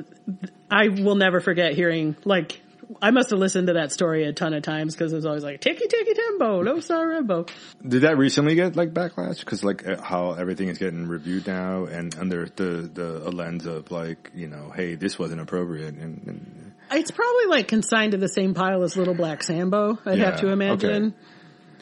I 0.70 0.88
will 0.88 1.16
never 1.16 1.40
forget 1.40 1.74
hearing, 1.74 2.16
like, 2.24 2.62
I 3.02 3.10
must 3.10 3.30
have 3.30 3.38
listened 3.38 3.66
to 3.66 3.74
that 3.74 3.92
story 3.92 4.24
a 4.24 4.32
ton 4.32 4.54
of 4.54 4.62
times 4.62 4.94
because 4.94 5.12
it 5.12 5.16
was 5.16 5.26
always 5.26 5.44
like, 5.44 5.60
Tikki 5.60 5.86
Tikki 5.86 6.14
Tembo, 6.14 6.62
no 6.62 6.76
Sarembo. 6.76 7.48
Did 7.86 8.02
that 8.02 8.16
recently 8.16 8.54
get 8.54 8.76
like 8.76 8.94
backlash? 8.94 9.40
Because 9.40 9.62
like 9.62 9.86
uh, 9.86 10.00
how 10.00 10.32
everything 10.32 10.68
is 10.68 10.78
getting 10.78 11.06
reviewed 11.06 11.46
now, 11.46 11.84
and 11.84 12.16
under 12.18 12.46
the 12.46 12.90
the 12.92 13.30
lens 13.30 13.66
of 13.66 13.90
like 13.90 14.30
you 14.34 14.48
know, 14.48 14.72
hey, 14.74 14.94
this 14.94 15.18
wasn't 15.18 15.40
appropriate, 15.40 15.94
and, 15.94 16.22
and 16.26 16.72
It's 16.90 17.10
probably 17.10 17.46
like 17.46 17.68
consigned 17.68 18.12
to 18.12 18.18
the 18.18 18.28
same 18.28 18.54
pile 18.54 18.82
as 18.82 18.96
Little 18.96 19.14
Black 19.14 19.42
Sambo, 19.42 19.98
I'd 20.06 20.18
have 20.20 20.40
to 20.40 20.48
imagine. 20.48 21.04
okay. 21.08 21.14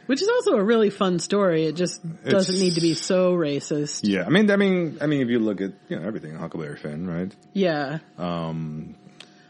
Which 0.06 0.22
is 0.22 0.28
also 0.28 0.52
a 0.52 0.62
really 0.62 0.90
fun 0.90 1.18
story. 1.18 1.66
It 1.66 1.74
just 1.74 2.00
doesn't 2.24 2.54
It's- 2.54 2.60
need 2.60 2.74
to 2.74 2.80
be 2.80 2.94
so 2.94 3.34
racist. 3.34 4.00
yeah, 4.04 4.22
I 4.24 4.28
mean, 4.28 4.48
I 4.52 4.56
mean, 4.56 4.98
I 5.00 5.06
mean, 5.06 5.20
if 5.20 5.28
you 5.28 5.40
look 5.40 5.60
at 5.60 5.72
you 5.88 5.98
know 5.98 6.06
everything, 6.06 6.34
Huckleberry 6.36 6.76
Finn, 6.76 7.08
right? 7.08 7.34
Yeah. 7.54 7.98
Um, 8.16 8.94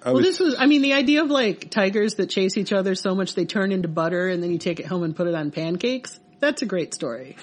I 0.06 0.10
Well, 0.10 0.22
was, 0.22 0.24
this 0.26 0.38
was, 0.40 0.54
I 0.56 0.66
mean, 0.66 0.82
the 0.82 0.92
idea 0.92 1.22
of 1.24 1.30
like 1.30 1.68
tigers 1.70 2.14
that 2.14 2.30
chase 2.30 2.56
each 2.56 2.72
other 2.72 2.94
so 2.94 3.14
much 3.16 3.34
they 3.34 3.44
turn 3.44 3.72
into 3.72 3.88
butter 3.88 4.28
and 4.28 4.40
then 4.42 4.52
you 4.52 4.58
take 4.58 4.78
it 4.78 4.86
home 4.86 5.02
and 5.02 5.16
put 5.16 5.26
it 5.26 5.34
on 5.34 5.50
pancakes. 5.50 6.18
That's 6.38 6.62
a 6.62 6.66
great 6.66 6.94
story. 6.94 7.36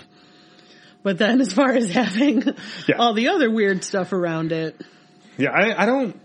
But 1.03 1.17
then 1.17 1.41
as 1.41 1.51
far 1.51 1.71
as 1.71 1.91
having 1.91 2.41
Yeah. 2.87 2.95
all 2.99 3.13
the 3.13 3.27
other 3.29 3.51
weird 3.51 3.83
stuff 3.83 4.13
around 4.13 4.53
it, 4.53 4.79
yeah, 5.37 5.49
I, 5.51 5.83
I 5.83 5.85
don't, 5.85 6.17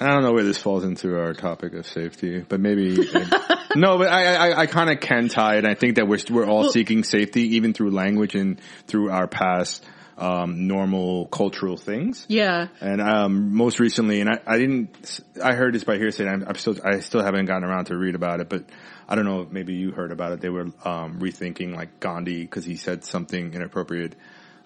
I 0.00 0.08
don't 0.08 0.22
know 0.22 0.32
where 0.32 0.42
this 0.42 0.58
falls 0.58 0.82
into 0.84 1.16
our 1.18 1.34
topic 1.34 1.74
of 1.74 1.86
safety, 1.86 2.40
but 2.40 2.58
maybe 2.58 2.96
no, 3.76 3.98
but 3.98 4.08
I, 4.08 4.34
I, 4.50 4.60
I 4.62 4.66
kind 4.66 4.90
of 4.90 4.98
can 5.00 5.28
tie 5.28 5.58
it. 5.58 5.64
I 5.66 5.74
think 5.74 5.96
that 5.96 6.08
we're 6.08 6.18
we're 6.30 6.46
all 6.46 6.62
Well- 6.62 6.72
seeking 6.72 7.04
safety, 7.04 7.56
even 7.56 7.72
through 7.74 7.90
language 7.90 8.34
and 8.34 8.58
through 8.88 9.10
our 9.10 9.26
past 9.28 9.84
um, 10.18 10.66
normal 10.66 11.26
cultural 11.26 11.76
things. 11.76 12.26
yeah. 12.28 12.68
And 12.80 13.00
um, 13.00 13.54
most 13.54 13.80
recently, 13.80 14.20
and 14.20 14.30
I, 14.30 14.40
I 14.46 14.58
didn't, 14.58 15.20
I 15.42 15.54
heard 15.54 15.74
this 15.74 15.84
by 15.84 15.96
hearsay. 15.96 16.28
I'm, 16.28 16.44
I'm 16.46 16.54
still, 16.56 16.76
I 16.84 17.00
still 17.00 17.22
haven't 17.22 17.46
gotten 17.46 17.64
around 17.64 17.86
to 17.86 17.96
read 17.96 18.14
about 18.14 18.40
it, 18.40 18.48
but 18.48 18.64
I 19.08 19.14
don't 19.14 19.24
know 19.24 19.42
if 19.42 19.50
maybe 19.50 19.74
you 19.74 19.90
heard 19.90 20.12
about 20.12 20.32
it. 20.32 20.40
They 20.40 20.48
were 20.48 20.66
um, 20.84 21.18
rethinking 21.20 21.74
like 21.74 22.00
Gandhi 22.00 22.42
because 22.42 22.64
he 22.64 22.76
said 22.76 23.04
something 23.04 23.54
inappropriate 23.54 24.14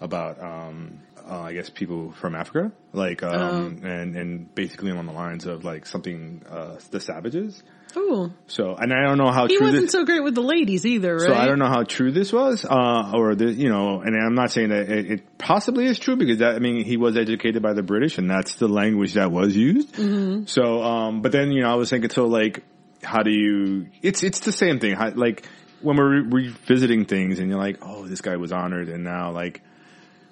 about, 0.01 0.43
um, 0.43 1.01
uh, 1.29 1.41
I 1.43 1.53
guess 1.55 1.71
people 1.71 2.13
from 2.13 2.35
Africa, 2.35 2.73
like, 2.93 3.23
um, 3.23 3.81
and 3.85 4.17
and 4.17 4.55
basically 4.55 4.91
on 4.93 5.07
the 5.07 5.13
lines 5.13 5.47
of 5.47 5.65
like 5.65 5.87
something, 5.87 6.43
uh, 6.49 6.77
the 6.91 7.01
savages. 7.01 7.63
Oh, 7.99 8.31
So, 8.47 8.75
and 8.75 8.93
I 8.93 9.03
don't 9.07 9.17
know 9.17 9.31
how 9.31 9.47
He 9.47 9.59
wasn't 9.59 9.85
this. 9.85 9.93
so 9.93 10.05
great 10.05 10.23
with 10.23 10.35
the 10.35 10.43
ladies 10.43 10.85
either, 10.85 11.15
right? 11.15 11.29
So 11.29 11.35
I 11.35 11.47
don't 11.47 11.59
know 11.59 11.69
how 11.69 11.83
true 11.83 12.13
this 12.13 12.31
was, 12.31 12.63
uh, 12.63 13.13
or 13.15 13.35
the, 13.35 13.51
you 13.51 13.71
know, 13.71 14.01
and 14.03 14.15
I'm 14.15 14.35
not 14.35 14.51
saying 14.51 14.69
that 14.69 14.91
it, 14.91 15.11
it 15.11 15.39
possibly 15.39 15.87
is 15.87 15.99
true 15.99 16.15
because 16.17 16.39
that, 16.39 16.57
I 16.57 16.59
mean, 16.59 16.85
he 16.85 16.99
was 16.99 17.17
educated 17.17 17.63
by 17.63 17.73
the 17.73 17.83
British 17.83 18.19
and 18.19 18.29
that's 18.29 18.57
the 18.57 18.69
language 18.69 19.15
that 19.15 19.33
was 19.33 19.57
used. 19.57 19.95
Mm-hmm. 19.95 20.45
So, 20.45 20.83
um, 20.83 21.23
but 21.23 21.33
then, 21.33 21.53
you 21.53 21.63
know, 21.63 21.71
I 21.71 21.77
was 21.77 21.89
thinking, 21.89 22.11
so 22.11 22.27
like, 22.27 22.65
how 23.03 23.23
do 23.23 23.31
you, 23.31 23.87
it's, 24.03 24.23
it's 24.23 24.41
the 24.41 24.53
same 24.53 24.79
thing. 24.79 24.95
How, 24.95 25.11
like, 25.15 25.49
when 25.81 25.97
we're 25.97 26.23
re- 26.23 26.49
revisiting 26.49 27.07
things 27.07 27.39
and 27.39 27.49
you're 27.49 27.59
like, 27.59 27.79
oh, 27.81 28.07
this 28.07 28.21
guy 28.21 28.37
was 28.37 28.53
honored 28.53 28.91
and 28.91 29.05
now 29.05 29.31
like, 29.31 29.63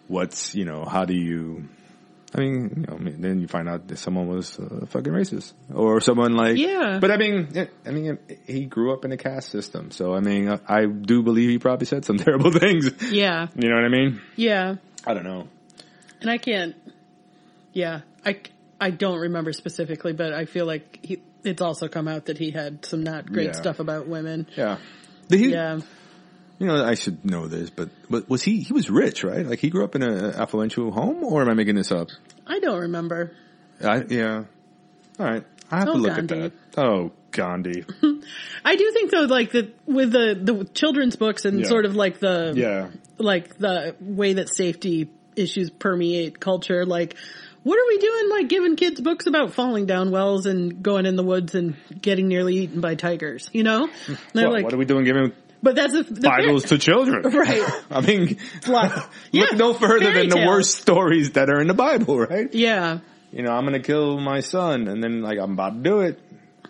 what's, 0.08 0.54
you 0.54 0.64
know, 0.64 0.84
how 0.84 1.04
do 1.04 1.14
you, 1.14 1.68
I 2.34 2.40
mean, 2.40 2.72
you 2.76 2.82
know, 2.86 2.94
I 2.94 2.98
mean, 2.98 3.20
then 3.20 3.40
you 3.40 3.46
find 3.48 3.68
out 3.68 3.86
that 3.88 3.96
someone 3.98 4.26
was 4.26 4.58
uh, 4.58 4.86
fucking 4.86 5.12
racist 5.12 5.52
or 5.72 6.00
someone 6.00 6.34
like, 6.34 6.56
Yeah. 6.58 6.98
But 7.00 7.10
I 7.10 7.16
mean, 7.16 7.68
I 7.86 7.90
mean, 7.90 8.18
he 8.46 8.64
grew 8.66 8.92
up 8.92 9.04
in 9.04 9.12
a 9.12 9.16
caste 9.16 9.50
system, 9.50 9.90
so 9.90 10.14
I 10.14 10.20
mean, 10.20 10.48
I, 10.48 10.58
I 10.66 10.86
do 10.86 11.22
believe 11.22 11.48
he 11.50 11.58
probably 11.58 11.86
said 11.86 12.04
some 12.04 12.16
terrible 12.26 12.50
things. 12.50 12.90
Yeah. 13.12 13.46
You 13.54 13.68
know 13.68 13.76
what 13.76 13.84
I 13.84 13.88
mean? 13.88 14.20
Yeah. 14.36 14.76
I 15.06 15.14
don't 15.14 15.24
know. 15.24 15.48
And 16.20 16.30
I 16.30 16.38
can't, 16.38 16.74
yeah, 17.72 18.00
I, 18.24 18.40
I 18.80 18.90
don't 18.90 19.18
remember 19.20 19.52
specifically, 19.52 20.12
but 20.12 20.32
I 20.32 20.44
feel 20.46 20.66
like 20.66 20.98
he, 21.02 21.22
it's 21.44 21.60
also 21.62 21.88
come 21.88 22.08
out 22.08 22.26
that 22.26 22.38
he 22.38 22.50
had 22.50 22.84
some 22.86 23.02
not 23.02 23.26
great 23.30 23.46
Yeah. 23.48 23.52
stuff 23.52 23.78
about 23.78 24.08
women. 24.08 24.46
Yeah. 24.56 24.78
Did 25.28 25.40
he? 25.40 25.48
Yeah. 25.52 25.80
You 26.58 26.66
know, 26.68 26.84
I 26.84 26.94
should 26.94 27.24
know 27.24 27.48
this, 27.48 27.70
but 27.70 27.88
but 28.08 28.28
was 28.30 28.42
he? 28.42 28.60
He 28.60 28.72
was 28.72 28.88
rich, 28.88 29.24
right? 29.24 29.44
Like 29.44 29.58
he 29.58 29.70
grew 29.70 29.84
up 29.84 29.94
in 29.96 30.02
an 30.02 30.32
affluential 30.32 30.92
home, 30.92 31.24
or 31.24 31.42
am 31.42 31.48
I 31.48 31.54
making 31.54 31.74
this 31.74 31.90
up? 31.90 32.08
I 32.46 32.60
don't 32.60 32.80
remember. 32.82 33.32
I, 33.82 34.02
yeah. 34.08 34.44
All 35.18 35.26
right. 35.26 35.44
I 35.70 35.78
have 35.80 35.88
Oh, 35.88 35.92
to 35.94 35.98
look 35.98 36.14
Gandhi. 36.14 36.40
at 36.42 36.52
that. 36.72 36.80
Oh, 36.80 37.10
Gandhi. 37.32 37.84
I 38.64 38.76
do 38.76 38.90
think 38.92 39.10
though, 39.10 39.22
like 39.22 39.50
the, 39.50 39.72
with 39.86 40.12
the, 40.12 40.38
the 40.40 40.64
children's 40.74 41.16
books 41.16 41.44
and 41.44 41.60
Yeah. 41.60 41.66
sort 41.66 41.86
of 41.86 41.96
like 41.96 42.20
the, 42.20 42.52
yeah. 42.54 42.88
like 43.18 43.56
the 43.58 43.96
way 44.00 44.34
that 44.34 44.48
safety 44.48 45.10
issues 45.34 45.70
permeate 45.70 46.38
culture, 46.38 46.84
like, 46.86 47.16
what 47.64 47.76
are 47.78 47.88
we 47.88 47.98
doing 47.98 48.28
like 48.30 48.48
giving 48.48 48.76
kids 48.76 49.00
books 49.00 49.26
about 49.26 49.54
falling 49.54 49.86
down 49.86 50.10
wells 50.10 50.44
and 50.46 50.82
going 50.82 51.06
in 51.06 51.16
the 51.16 51.24
woods 51.24 51.54
and 51.54 51.76
getting 52.00 52.28
nearly 52.28 52.56
eaten 52.58 52.80
by 52.80 52.94
tigers, 52.94 53.48
you 53.52 53.62
know? 53.64 53.88
Like, 54.34 54.64
what 54.64 54.74
are 54.74 54.76
we 54.76 54.84
doing 54.84 55.04
giving 55.04 55.32
but 55.64 55.74
that's 55.74 55.94
a, 55.94 56.02
the 56.04 56.20
Bibles 56.20 56.64
to 56.66 56.78
children? 56.78 57.22
Right. 57.34 57.62
I 57.90 58.00
mean, 58.00 58.38
Like, 58.68 58.94
look 58.96 59.10
yeah, 59.32 59.46
no 59.56 59.74
further 59.74 60.12
than 60.12 60.28
the 60.28 60.44
worst 60.46 60.76
stories 60.76 61.32
that 61.32 61.50
are 61.50 61.60
in 61.60 61.66
the 61.66 61.74
Bible, 61.74 62.18
right? 62.20 62.52
Yeah. 62.54 63.00
You 63.32 63.42
know, 63.42 63.50
I'm 63.50 63.64
gonna 63.64 63.80
kill 63.80 64.20
my 64.20 64.40
son, 64.40 64.86
and 64.86 65.02
then 65.02 65.22
like 65.22 65.38
I'm 65.40 65.52
about 65.54 65.74
to 65.74 65.80
do 65.80 66.00
it. 66.00 66.20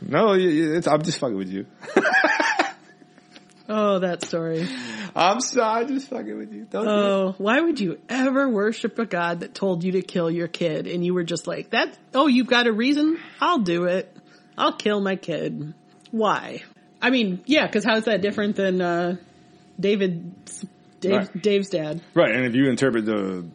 No, 0.00 0.28
y- 0.28 0.36
y- 0.38 0.76
it's, 0.76 0.86
I'm 0.86 1.02
just 1.02 1.18
fucking 1.18 1.36
with 1.36 1.50
you. 1.50 1.66
Oh, 3.66 3.98
that 4.00 4.22
story. 4.22 4.68
I'm 5.16 5.40
sorry, 5.40 5.82
I'm 5.84 5.88
just 5.88 6.10
fucking 6.10 6.36
with 6.36 6.52
you. 6.52 6.66
Don't. 6.70 6.86
Oh, 6.86 7.34
why 7.38 7.60
would 7.60 7.80
you 7.80 7.98
ever 8.10 8.46
worship 8.48 8.98
a 8.98 9.06
God 9.06 9.40
that 9.40 9.54
told 9.54 9.82
you 9.84 9.92
to 9.92 10.02
kill 10.02 10.30
your 10.30 10.48
kid 10.48 10.86
and 10.86 11.04
you 11.04 11.14
were 11.14 11.24
just 11.24 11.46
like, 11.46 11.70
that, 11.70 11.96
oh, 12.14 12.26
you've 12.26 12.46
got 12.46 12.66
a 12.66 12.72
reason? 12.72 13.18
I'll 13.40 13.60
do 13.60 13.84
it. 13.84 14.14
I'll 14.58 14.74
kill 14.76 15.00
my 15.00 15.16
kid. 15.16 15.72
Why? 16.10 16.62
I 17.04 17.10
mean, 17.10 17.42
yeah, 17.46 17.66
cause 17.68 17.84
how's 17.84 18.04
that 18.06 18.20
different 18.22 18.56
than, 18.56 18.80
uh, 18.80 19.16
David's, 19.78 20.64
Dave, 21.00 21.12
Right. 21.12 21.42
Dave's 21.42 21.68
dad? 21.68 22.00
Right, 22.14 22.34
and 22.34 22.44
if 22.46 22.54
you 22.54 22.68
interpret 22.70 23.04
the, 23.04 23.46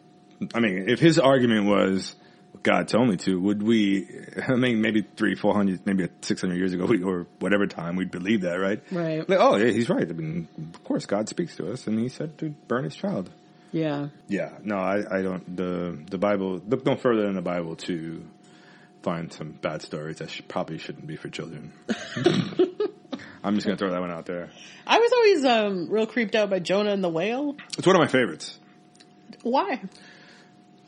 I 0.54 0.60
mean, 0.60 0.88
if 0.88 1.00
his 1.00 1.18
argument 1.18 1.66
was 1.66 2.14
God 2.62 2.88
told 2.88 3.08
me 3.08 3.16
to, 3.18 3.40
would 3.40 3.62
we? 3.62 4.06
I 4.46 4.54
mean, 4.54 4.80
maybe 4.82 5.02
three, 5.16 5.34
four 5.34 5.54
hundred, 5.54 5.84
maybe 5.86 6.08
six 6.20 6.42
hundred 6.42 6.58
years 6.58 6.72
ago, 6.72 6.84
we, 6.84 7.02
or 7.02 7.26
whatever 7.38 7.66
time, 7.66 7.96
we'd 7.96 8.10
believe 8.10 8.42
that, 8.42 8.54
right? 8.56 8.82
Right. 8.92 9.26
Like, 9.28 9.38
oh, 9.40 9.56
yeah, 9.56 9.70
he's 9.72 9.88
right. 9.88 10.08
I 10.08 10.12
mean, 10.12 10.46
of 10.74 10.84
course, 10.84 11.06
God 11.06 11.28
speaks 11.28 11.56
to 11.56 11.72
us, 11.72 11.86
and 11.86 11.98
He 11.98 12.08
said 12.08 12.36
to 12.38 12.50
burn 12.68 12.84
His 12.84 12.94
child. 12.94 13.30
Yeah. 13.72 14.08
Yeah, 14.28 14.50
no, 14.62 14.76
I, 14.76 15.18
I 15.18 15.22
don't. 15.22 15.56
The 15.56 15.98
the 16.10 16.18
Bible 16.18 16.60
look 16.66 16.84
no 16.84 16.96
further 16.96 17.22
than 17.22 17.34
the 17.34 17.42
Bible 17.42 17.76
to 17.76 18.22
find 19.02 19.32
some 19.32 19.52
bad 19.52 19.80
stories 19.80 20.18
that 20.18 20.30
sh- 20.30 20.42
probably 20.46 20.76
shouldn't 20.78 21.06
be 21.06 21.16
for 21.16 21.28
children. 21.30 21.72
I'm 23.42 23.54
just 23.54 23.66
gonna 23.66 23.76
throw 23.76 23.90
that 23.90 24.00
one 24.00 24.10
out 24.10 24.26
there. 24.26 24.50
I 24.86 24.98
was 24.98 25.12
always, 25.12 25.44
um, 25.44 25.90
real 25.90 26.06
creeped 26.06 26.34
out 26.34 26.50
by 26.50 26.58
Jonah 26.58 26.92
and 26.92 27.02
the 27.02 27.08
whale. 27.08 27.56
It's 27.78 27.86
one 27.86 27.96
of 27.96 28.00
my 28.00 28.08
favorites. 28.08 28.58
Why? 29.42 29.80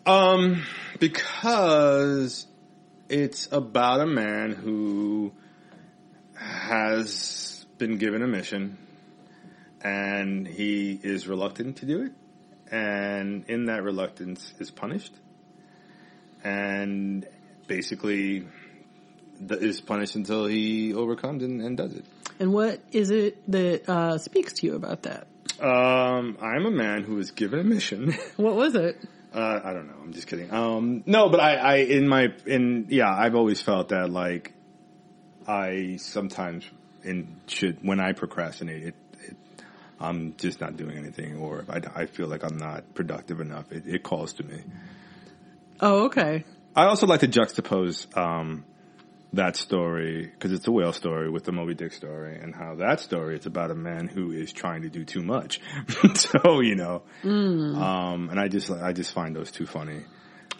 Um, 0.04 0.64
because 0.98 2.46
it's 3.08 3.48
about 3.50 4.00
a 4.00 4.06
man 4.06 4.52
who 4.52 5.32
has 6.34 7.64
been 7.78 7.98
given 7.98 8.22
a 8.22 8.26
mission 8.26 8.78
and 9.80 10.46
he 10.46 10.98
is 11.02 11.26
reluctant 11.26 11.76
to 11.78 11.86
do 11.86 12.02
it. 12.02 12.12
And 12.70 13.44
in 13.48 13.66
that 13.66 13.82
reluctance 13.82 14.52
is 14.58 14.70
punished. 14.70 15.14
And 16.44 17.26
basically 17.66 18.46
is 19.50 19.80
punished 19.80 20.14
until 20.14 20.46
he 20.46 20.94
overcomes 20.94 21.42
and, 21.42 21.60
and 21.60 21.76
does 21.76 21.94
it. 21.94 22.04
And 22.42 22.52
what 22.52 22.80
is 22.90 23.10
it 23.10 23.40
that, 23.52 23.88
uh, 23.88 24.18
speaks 24.18 24.54
to 24.54 24.66
you 24.66 24.74
about 24.74 25.04
that? 25.04 25.28
Um, 25.60 26.36
I'm 26.42 26.66
a 26.66 26.72
man 26.72 27.04
who 27.04 27.14
was 27.14 27.30
given 27.30 27.60
a 27.60 27.62
mission. 27.62 28.16
What 28.36 28.56
was 28.56 28.74
it? 28.74 29.00
Uh, 29.32 29.60
I 29.62 29.72
don't 29.72 29.86
know. 29.86 29.94
I'm 30.02 30.12
just 30.12 30.26
kidding. 30.26 30.52
Um, 30.52 31.04
no, 31.06 31.28
but 31.28 31.38
I, 31.38 31.54
I, 31.54 31.74
in 31.76 32.08
my, 32.08 32.32
in, 32.44 32.86
yeah, 32.88 33.14
I've 33.14 33.36
always 33.36 33.62
felt 33.62 33.90
that 33.90 34.10
like, 34.10 34.54
I 35.46 35.98
sometimes 36.00 36.64
in 37.04 37.36
should, 37.46 37.78
when 37.86 38.00
I 38.00 38.10
procrastinate, 38.10 38.88
it, 38.88 38.94
it 39.20 39.36
I'm 40.00 40.34
just 40.36 40.60
not 40.60 40.76
doing 40.76 40.98
anything 40.98 41.36
or 41.36 41.60
if 41.60 41.70
I, 41.70 41.80
I 41.94 42.06
feel 42.06 42.26
like 42.26 42.42
I'm 42.42 42.58
not 42.58 42.92
productive 42.92 43.40
enough, 43.40 43.70
it, 43.70 43.84
it 43.86 44.02
calls 44.02 44.32
to 44.34 44.42
me. 44.42 44.64
Oh, 45.78 46.06
okay. 46.06 46.44
I 46.74 46.86
also 46.86 47.06
like 47.06 47.20
to 47.20 47.28
juxtapose, 47.28 48.16
um, 48.16 48.64
that 49.34 49.56
story, 49.56 50.30
cause 50.38 50.52
it's 50.52 50.66
a 50.66 50.70
whale 50.72 50.92
story 50.92 51.30
with 51.30 51.44
the 51.44 51.52
Moby 51.52 51.74
Dick 51.74 51.92
story 51.92 52.38
and 52.38 52.54
how 52.54 52.74
that 52.76 53.00
story 53.00 53.36
is 53.36 53.46
about 53.46 53.70
a 53.70 53.74
man 53.74 54.06
who 54.06 54.30
is 54.30 54.52
trying 54.52 54.82
to 54.82 54.90
do 54.90 55.04
too 55.04 55.22
much. 55.22 55.60
so, 56.14 56.60
you 56.60 56.74
know, 56.74 57.02
um, 57.24 58.28
and 58.30 58.38
I 58.38 58.48
just, 58.48 58.70
I 58.70 58.92
just 58.92 59.12
find 59.12 59.34
those 59.34 59.50
two 59.50 59.66
funny. 59.66 60.02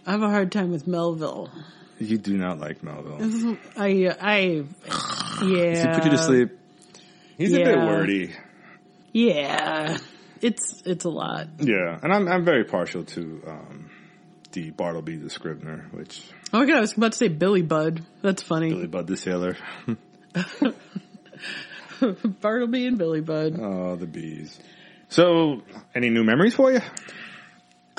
I 0.07 0.13
have 0.13 0.23
a 0.23 0.31
hard 0.31 0.51
time 0.51 0.71
with 0.71 0.87
Melville. 0.87 1.51
You 1.99 2.19
do 2.19 2.37
not 2.37 2.59
like 2.59 2.83
Melville. 2.83 3.59
I, 3.77 4.13
I, 4.21 4.65
Does 5.75 5.83
he 5.83 5.89
put 5.89 6.05
you 6.05 6.11
to 6.11 6.19
sleep? 6.19 6.59
He's 7.37 7.53
a 7.53 7.63
bit 7.65 7.77
wordy. 7.77 8.35
Yeah. 9.13 9.99
It's, 10.41 10.83
it's 10.85 11.05
a 11.05 11.11
lot. 11.11 11.49
Yeah, 11.61 11.99
and 12.03 12.13
I'm 12.13 12.27
I'm 12.27 12.45
very 12.45 12.65
partial 12.65 13.05
to 13.05 13.43
um, 13.47 13.91
the 14.53 14.71
Bartleby 14.71 15.17
the 15.17 15.31
Scrivener, 15.31 15.89
which 15.93 16.25
Oh 16.53 16.61
my 16.61 16.67
god, 16.67 16.77
I 16.77 16.81
was 16.81 16.97
about 16.97 17.13
to 17.13 17.19
say 17.19 17.29
Billy 17.29 17.63
Budd. 17.63 18.03
That's 18.23 18.43
funny. 18.43 18.71
Billy 18.71 18.87
Budd 18.87 19.07
the 19.07 19.17
Sailor. 19.17 19.57
Bartleby 22.41 22.87
and 22.87 22.99
Billy 22.99 23.21
Budd. 23.21 23.59
oh, 23.61 23.97
the 23.97 24.07
bees. 24.07 24.59
So, 25.09 25.63
any 25.95 26.09
new 26.11 26.25
memories 26.25 26.55
for 26.55 26.73
you? 26.73 26.81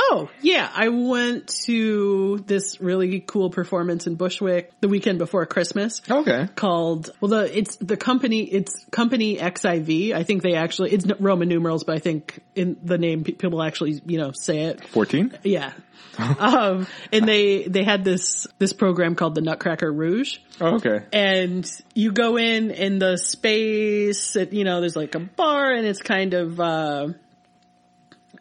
Oh, 0.06 0.30
yeah. 0.42 0.70
I 0.74 0.90
went 0.90 1.48
to 1.66 2.40
this 2.46 2.82
really 2.82 3.20
cool 3.22 3.50
performance 3.50 4.06
in 4.06 4.16
Bushwick 4.16 4.72
the 4.82 4.88
weekend 4.90 5.18
before 5.18 5.46
Christmas. 5.46 6.02
Okay. 6.10 6.48
Called 6.56 7.10
well, 7.22 7.30
the 7.30 7.58
it's 7.58 7.78
the 7.78 7.96
company 7.98 8.44
it's 8.44 8.84
company 8.92 9.38
XIV. 9.38 10.14
I 10.14 10.24
think 10.24 10.42
they 10.44 10.56
actually 10.56 10.92
it's 10.92 11.06
Roman 11.20 11.48
numerals, 11.48 11.84
but 11.84 11.96
I 11.96 12.00
think 12.00 12.40
in 12.56 12.78
the 12.84 12.98
name 12.98 13.24
people 13.24 13.62
actually 13.64 14.02
you 14.06 14.18
know 14.18 14.32
say 14.34 14.64
it. 14.64 14.86
Fourteen. 14.90 15.38
Yeah, 15.44 15.72
um, 16.18 16.86
and 17.12 17.28
they 17.28 17.64
they 17.64 17.84
had 17.84 18.04
this 18.04 18.46
this 18.60 18.74
program 18.74 19.16
called 19.16 19.36
the 19.36 19.42
Nutcracker 19.42 19.92
Rouge, 19.92 20.38
Oh, 20.60 20.76
okay. 20.76 21.06
and 21.14 21.70
you 21.96 22.12
go 22.12 22.38
in 22.38 22.72
in 22.72 23.00
the 23.00 23.18
space. 23.18 24.36
It, 24.36 24.54
you 24.54 24.64
know, 24.66 24.80
there's 24.82 24.96
like 24.96 25.16
a 25.16 25.20
bar, 25.20 25.72
and 25.72 25.88
it's 25.88 26.02
kind 26.02 26.34
of. 26.34 26.60
uh 26.60 27.08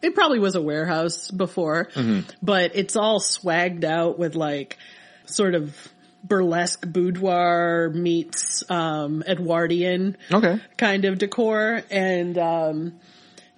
it 0.03 0.13
probably 0.13 0.39
was 0.39 0.55
a 0.55 0.61
warehouse 0.61 1.31
before, 1.31 1.89
but 2.41 2.75
it's 2.75 2.95
all 2.95 3.19
swagged 3.19 3.83
out 3.83 4.19
with 4.19 4.35
like 4.35 4.77
sort 5.25 5.55
of 5.55 5.75
burlesque 6.25 6.85
boudoir 6.87 7.89
meets 7.89 8.63
um 8.69 9.23
Edwardian 9.27 10.15
Okay. 10.31 10.59
kind 10.77 11.03
of 11.05 11.17
decor 11.17 11.81
and 11.91 12.37
um 12.37 12.93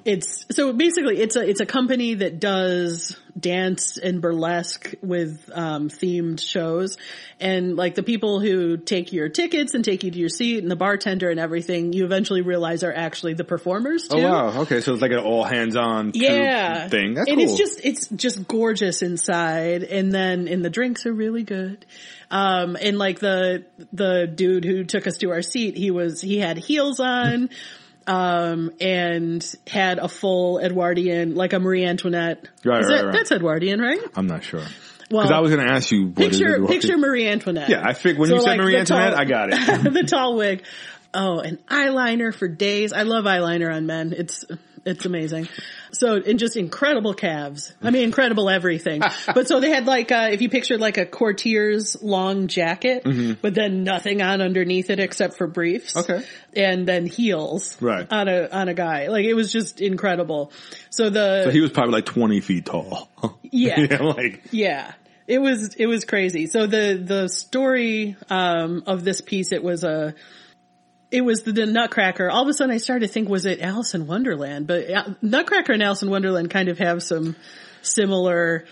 it's 0.06 0.45
so 0.51 0.72
basically 0.72 1.20
it's 1.20 1.36
a 1.36 1.41
it's 1.41 1.60
a 1.62 1.66
company 1.66 2.14
that 2.14 2.39
does 2.39 3.18
dance 3.38 3.97
and 3.97 4.22
burlesque 4.22 4.93
with 5.01 5.49
um 5.53 5.89
themed 5.89 6.39
shows 6.39 6.95
and 7.39 7.76
like 7.76 7.95
the 7.95 8.03
people 8.03 8.39
who 8.39 8.78
take 8.78 9.12
your 9.12 9.28
tickets 9.30 9.74
and 9.74 9.84
take 9.84 10.03
you 10.03 10.12
to 10.12 10.18
your 10.18 10.30
seat 10.30 10.60
and 10.62 10.70
the 10.72 10.76
bartender 10.76 11.30
and 11.32 11.39
everything 11.39 11.91
you 11.91 12.06
eventually 12.06 12.41
realize 12.41 12.84
are 12.84 12.93
actually 12.93 13.34
the 13.34 13.43
performers 13.43 14.08
too. 14.08 14.20
Oh 14.20 14.22
wow. 14.32 14.62
Okay, 14.62 14.80
so 14.80 14.93
it's 14.93 15.01
like 15.01 15.12
an 15.12 15.18
all 15.20 15.43
hands 15.43 15.76
on 15.76 16.12
Yeah. 16.14 16.88
thing. 16.88 17.16
That's 17.16 17.28
and 17.30 17.39
cool. 17.39 17.49
it's 17.49 17.58
just 17.58 17.82
it's 17.84 18.08
just 18.08 18.47
gorgeous 18.47 19.01
inside 19.01 19.84
and 19.84 20.14
then 20.14 20.47
and 20.47 20.64
the 20.64 20.70
drinks 20.70 21.06
are 21.06 21.14
really 21.14 21.43
good. 21.43 21.86
Um 22.32 22.78
and 22.80 22.97
like 22.97 23.20
the 23.20 23.66
the 23.91 24.28
dude 24.34 24.64
who 24.66 24.84
took 24.84 25.08
us 25.08 25.18
to 25.18 25.32
our 25.32 25.41
seat, 25.41 25.76
he 25.76 25.89
was 25.91 26.22
he 26.22 26.38
had 26.38 26.58
heels 26.58 26.99
on 26.99 27.49
um 28.08 28.72
and 28.80 29.56
had 29.68 29.97
a 29.99 30.08
full 30.08 30.60
Edwardian 30.60 31.36
like 31.36 31.53
a 31.53 31.60
Marie 31.60 31.84
Antoinette. 31.86 32.47
Right, 32.64 32.82
Is 32.84 32.88
right, 32.89 32.97
that- 32.97 33.06
right. 33.08 33.14
That's 33.14 33.32
Edwardian, 33.32 33.80
right? 33.82 33.99
I'm 34.16 34.28
not 34.28 34.43
sure 34.43 34.60
Well, 35.10 35.24
because 35.24 35.32
I 35.32 35.39
was 35.39 35.51
going 35.51 35.66
to 35.66 35.72
ask 35.74 35.91
you. 35.91 36.10
Picture 36.10 36.66
picture 36.66 36.97
Marie 36.97 37.28
Antoinette. 37.28 37.70
Yeah, 37.70 37.84
I 37.86 37.93
figured 37.93 38.20
when 38.20 38.30
you 38.32 38.41
said 38.41 38.58
Marie 38.58 38.78
Antoinette, 38.78 39.14
I 39.18 39.26
got 39.26 39.49
it. 39.51 39.93
the 39.93 40.03
tall 40.03 40.36
wig. 40.38 40.64
Oh, 41.14 41.39
and 41.39 41.66
eyeliner 41.68 42.34
for 42.36 42.47
days. 42.47 42.91
I 42.91 43.03
love 43.03 43.24
eyeliner 43.26 43.74
on 43.74 43.86
men. 43.86 44.14
It's 44.18 44.43
It's 44.86 45.04
amazing. 45.04 45.50
So, 45.94 46.22
and 46.22 46.38
just 46.38 46.58
incredible 46.58 47.16
calves. 47.16 47.74
I 47.82 47.90
mean, 47.90 48.04
incredible 48.04 48.52
everything. 48.52 49.02
but 49.34 49.48
so 49.48 49.60
they 49.60 49.72
had 49.72 49.88
like, 49.88 50.12
uh, 50.12 50.30
if 50.32 50.44
you 50.44 50.50
pictured 50.50 50.80
like 50.80 50.98
a 50.98 51.08
courtier's 51.08 52.02
long 52.04 52.48
jacket, 52.48 53.02
but 53.42 53.56
then 53.56 53.84
nothing 53.84 54.22
on 54.22 54.42
underneath 54.42 54.92
it 54.92 55.00
except 55.00 55.38
for 55.38 55.48
briefs. 55.48 55.96
Mm-hmm. 55.96 56.12
Okay. 56.12 56.26
And 56.56 56.88
then 56.88 57.08
heels. 57.08 57.82
Right. 57.82 58.06
On 58.12 58.28
a, 58.28 58.48
on 58.50 58.70
a 58.70 58.76
guy. 58.76 59.08
Like 59.08 59.26
it 59.26 59.34
was 59.34 59.52
just 59.52 59.82
incredible. 59.82 60.52
So 60.92 61.10
the, 61.10 61.46
So 61.46 61.50
he 61.50 61.62
was 61.62 61.72
probably 61.72 61.94
like 61.94 62.06
20 62.06 62.42
feet 62.42 62.66
tall. 62.66 63.10
Yeah. 63.52 63.80
yeah 63.80 64.02
like, 64.02 64.44
yeah. 64.52 64.94
It 65.28 65.40
was, 65.40 65.76
it 65.76 65.86
was 65.86 66.04
crazy. 66.04 66.48
So 66.48 66.68
the, 66.68 67.02
the 67.02 67.30
story, 67.30 68.18
um, 68.30 68.84
of 68.86 69.04
this 69.04 69.22
piece, 69.22 69.52
it 69.52 69.64
was 69.64 69.84
a, 69.84 70.14
it 71.16 71.22
was 71.22 71.43
the, 71.43 71.66
Nutcracker. 71.66 72.30
All 72.30 72.43
of 72.43 72.49
a 72.49 72.53
sudden 72.53 72.76
I 72.76 72.78
started 72.78 73.07
to 73.07 73.13
think, 73.13 73.30
was 73.30 73.45
it 73.45 73.61
Alice 73.61 73.93
in 73.93 74.05
Wonderland? 74.05 74.68
But 74.68 74.91
uh, 74.91 75.13
Nutcracker 75.22 75.72
and 75.72 75.82
Alice 75.82 76.01
in 76.01 76.09
Wonderland 76.09 76.49
kind 76.49 76.68
of 76.68 76.78
have 76.80 77.01
some 77.01 77.38
similar, 77.82 78.66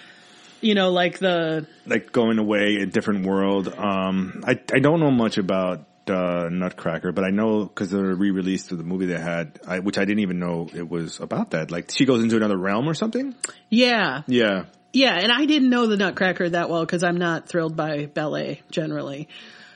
you 0.59 0.75
know, 0.75 0.91
like 0.91 1.19
the, 1.19 1.65
like 1.85 2.11
going 2.11 2.39
away 2.39 2.75
a 2.81 2.85
different 2.85 3.25
world. 3.25 3.73
Um, 3.73 4.43
I, 4.45 4.59
I 4.73 4.79
don't 4.79 4.99
know 4.99 5.11
much 5.11 5.37
about, 5.37 5.85
uh, 6.07 6.49
Nutcracker, 6.51 7.13
but 7.13 7.23
I 7.23 7.29
know 7.29 7.63
because 7.63 7.91
the 7.91 8.03
re-release 8.03 8.69
of 8.73 8.77
the 8.77 8.83
movie 8.83 9.05
they 9.05 9.17
had, 9.17 9.61
I, 9.65 9.79
which 9.79 9.97
I 9.97 10.03
didn't 10.03 10.19
even 10.19 10.37
know 10.37 10.67
it 10.73 10.89
was 10.89 11.21
about 11.21 11.51
that. 11.51 11.71
Like 11.71 11.91
she 11.91 12.03
goes 12.03 12.21
into 12.21 12.35
another 12.35 12.57
realm 12.57 12.89
or 12.89 12.93
something. 12.93 13.35
yeah, 13.69 14.23
Yeah. 14.27 14.65
Yeah, 14.91 15.17
and 15.17 15.31
I 15.31 15.45
didn't 15.45 15.71
know 15.71 15.87
the 15.87 15.97
Nutcracker 15.97 16.49
that 16.49 16.69
well 16.69 16.81
because 16.81 17.03
I'm 17.03 17.17
not 17.17 17.47
thrilled 17.47 17.75
by 17.75 18.05
ballet 18.05 18.61
generally. 18.69 19.27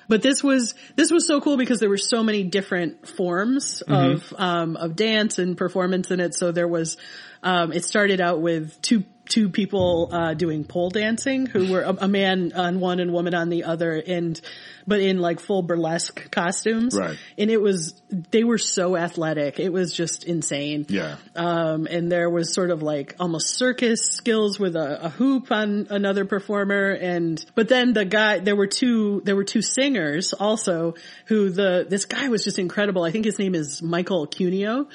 But 0.08 0.22
this 0.22 0.44
was 0.44 0.74
this 0.96 1.12
was 1.12 1.28
so 1.28 1.42
cool 1.42 1.58
because 1.58 1.80
there 1.80 1.90
were 1.90 1.98
so 1.98 2.24
many 2.24 2.44
different 2.44 3.08
forms 3.08 3.82
of 3.82 4.34
um, 4.38 4.78
of 4.78 4.96
dance 4.96 5.38
and 5.38 5.58
performance 5.58 6.12
in 6.12 6.20
it. 6.20 6.34
So 6.34 6.52
there 6.52 6.68
was 6.68 6.98
um, 7.44 7.74
it 7.74 7.84
started 7.84 8.22
out 8.22 8.42
with 8.42 8.82
two 8.82 9.04
two 9.28 9.50
people 9.50 10.10
uh, 10.12 10.34
doing 10.34 10.64
pole 10.64 10.90
dancing 10.90 11.46
who 11.46 11.72
were 11.72 11.82
a, 11.82 11.96
a 12.02 12.08
man 12.08 12.54
on 12.54 12.80
one 12.80 13.00
and 13.00 13.12
woman 13.12 13.34
on 13.34 13.50
the 13.50 13.66
other, 13.66 13.94
and 13.94 14.40
but 14.88 15.02
in 15.02 15.20
like 15.20 15.40
full 15.40 15.62
burlesque 15.62 16.32
costumes. 16.32 16.98
Right. 16.98 17.18
And 17.38 17.52
it 17.52 17.62
was 17.62 17.94
they 18.32 18.44
were 18.44 18.58
so 18.58 18.96
athletic. 18.96 19.60
It 19.60 19.74
was 19.74 19.94
just 19.94 20.24
insane. 20.24 20.86
Yeah. 20.88 21.18
Um, 21.36 21.88
and 21.88 22.12
there 22.12 22.30
was 22.30 22.54
sort 22.54 22.72
of 22.72 22.82
like 22.82 23.16
almost 23.20 23.56
circus 23.56 24.06
skills 24.06 24.60
with 24.60 24.76
a, 24.76 25.06
a 25.06 25.10
hoop 25.10 25.52
on 25.52 25.88
another 25.90 26.26
performer. 26.26 26.92
And, 26.92 27.44
but 27.54 27.68
then 27.68 27.94
the 27.94 28.06
guy, 28.06 28.40
there 28.40 28.56
were 28.56 28.68
two, 28.68 29.22
there 29.26 29.36
were 29.36 29.44
two 29.44 29.62
singers 29.62 30.34
also 30.34 30.96
who 31.26 31.50
the, 31.50 31.86
this 31.90 32.06
guy 32.06 32.30
was 32.30 32.44
just 32.44 32.60
incredible. 32.60 33.04
I 33.04 33.12
think 33.12 33.26
his 33.26 33.40
name 33.40 33.56
is 33.56 33.82
Michael 33.82 34.28
Cuneo. 34.28 34.88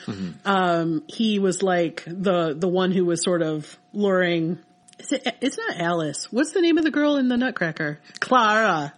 Um, 0.44 1.02
he 1.06 1.38
was 1.38 1.62
like 1.62 2.04
the, 2.06 2.54
the 2.54 2.68
one 2.68 2.92
who 2.92 3.04
was 3.04 3.22
sort 3.22 3.42
of 3.42 3.78
luring, 3.92 4.58
is 4.98 5.12
it, 5.12 5.36
it's 5.40 5.58
not 5.58 5.78
Alice. 5.78 6.30
What's 6.30 6.52
the 6.52 6.60
name 6.60 6.78
of 6.78 6.84
the 6.84 6.90
girl 6.90 7.16
in 7.16 7.28
the 7.28 7.36
Nutcracker? 7.36 8.00
Clara. 8.20 8.92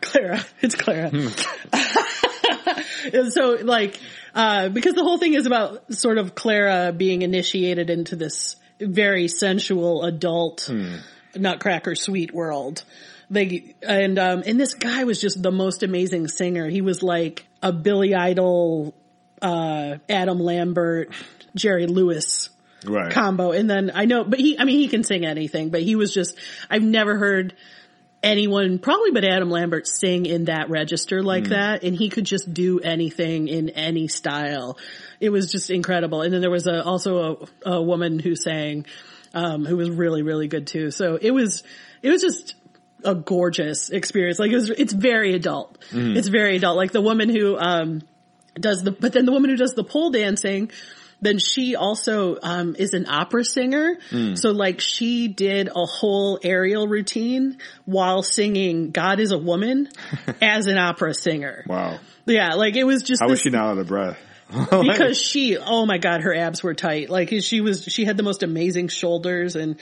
Clara. 0.00 0.44
It's 0.60 0.74
Clara. 0.74 1.10
And 3.12 3.32
so 3.32 3.58
like, 3.62 3.98
uh, 4.34 4.68
because 4.68 4.94
the 4.94 5.02
whole 5.02 5.18
thing 5.18 5.34
is 5.34 5.46
about 5.46 5.92
sort 5.92 6.18
of 6.18 6.34
Clara 6.34 6.92
being 6.92 7.22
initiated 7.22 7.90
into 7.90 8.16
this 8.16 8.56
very 8.80 9.28
sensual 9.28 10.04
adult 10.04 10.70
nutcracker 11.34 11.94
sweet 11.94 12.32
world. 12.32 12.84
They, 13.30 13.74
and, 13.82 14.18
um, 14.18 14.42
and 14.46 14.60
this 14.60 14.74
guy 14.74 15.04
was 15.04 15.20
just 15.20 15.42
the 15.42 15.50
most 15.50 15.82
amazing 15.82 16.28
singer. 16.28 16.68
He 16.68 16.82
was 16.82 17.02
like 17.02 17.46
a 17.62 17.72
Billy 17.72 18.14
Idol, 18.14 18.94
uh, 19.40 19.96
Adam 20.08 20.38
Lambert, 20.38 21.12
Jerry 21.54 21.86
Lewis 21.86 22.50
Right. 22.84 23.12
combo. 23.12 23.52
And 23.52 23.68
then 23.68 23.90
I 23.94 24.06
know, 24.06 24.24
but 24.24 24.38
he, 24.38 24.58
I 24.58 24.64
mean, 24.64 24.78
he 24.78 24.88
can 24.88 25.04
sing 25.04 25.24
anything, 25.24 25.70
but 25.70 25.82
he 25.82 25.96
was 25.96 26.12
just, 26.12 26.36
I've 26.70 26.82
never 26.82 27.16
heard 27.16 27.54
anyone, 28.22 28.78
probably 28.78 29.10
but 29.10 29.24
Adam 29.24 29.50
Lambert 29.50 29.86
sing 29.86 30.26
in 30.26 30.46
that 30.46 30.70
register 30.70 31.22
like 31.22 31.48
that. 31.48 31.82
And 31.84 31.94
he 31.94 32.08
could 32.08 32.24
just 32.24 32.52
do 32.52 32.80
anything 32.80 33.48
in 33.48 33.70
any 33.70 34.08
style. 34.08 34.78
It 35.20 35.30
was 35.30 35.50
just 35.50 35.70
incredible. 35.70 36.22
And 36.22 36.32
then 36.32 36.40
there 36.40 36.50
was 36.50 36.66
a, 36.66 36.84
also 36.84 37.48
a, 37.64 37.70
a 37.70 37.82
woman 37.82 38.18
who 38.18 38.36
sang, 38.36 38.86
um, 39.34 39.64
who 39.64 39.76
was 39.76 39.90
really, 39.90 40.22
really 40.22 40.48
good 40.48 40.66
too. 40.66 40.90
So 40.90 41.16
it 41.20 41.30
was, 41.30 41.62
it 42.02 42.10
was 42.10 42.22
just, 42.22 42.54
a 43.04 43.16
gorgeous 43.16 43.90
experience. 43.90 44.38
Like 44.38 44.52
it 44.52 44.54
was, 44.54 44.70
it's 44.70 44.92
very 44.92 45.34
adult. 45.34 45.76
It's 45.90 46.28
very 46.28 46.54
adult. 46.54 46.76
Like 46.76 46.92
the 46.92 47.00
woman 47.00 47.28
who, 47.28 47.58
um, 47.58 48.02
does 48.54 48.84
the, 48.84 48.92
but 48.92 49.12
then 49.12 49.24
the 49.24 49.32
woman 49.32 49.50
who 49.50 49.56
does 49.56 49.74
the 49.74 49.82
pole 49.82 50.10
dancing, 50.12 50.70
then 51.22 51.38
she 51.38 51.74
also 51.76 52.36
um, 52.42 52.76
is 52.78 52.92
an 52.92 53.06
opera 53.08 53.44
singer. 53.44 53.96
So 54.34 54.50
like 54.50 54.80
she 54.80 55.28
did 55.28 55.68
a 55.68 55.86
whole 55.86 56.38
aerial 56.42 56.86
routine 56.86 57.58
while 57.86 58.22
singing 58.22 58.90
"God 58.90 59.18
Is 59.20 59.32
a 59.32 59.38
Woman" 59.38 59.88
as 60.42 60.66
an 60.66 60.76
opera 60.76 61.14
singer. 61.14 61.64
Wow. 61.66 61.98
Yeah, 62.26 62.54
like 62.54 62.76
it 62.76 62.84
was 62.84 63.02
just 63.02 63.22
How 63.22 63.28
was 63.28 63.40
she 63.40 63.48
not 63.50 63.70
out 63.70 63.78
of 63.78 63.86
breath? 63.86 64.18
because 64.70 65.18
she, 65.18 65.56
oh 65.56 65.86
my 65.86 65.96
god, 65.96 66.20
her 66.20 66.34
abs 66.34 66.62
were 66.62 66.74
tight. 66.74 67.08
Like 67.08 67.32
she 67.40 67.62
was, 67.62 67.84
she 67.84 68.04
had 68.04 68.18
the 68.18 68.22
most 68.22 68.42
amazing 68.42 68.88
shoulders 68.88 69.56
and. 69.56 69.76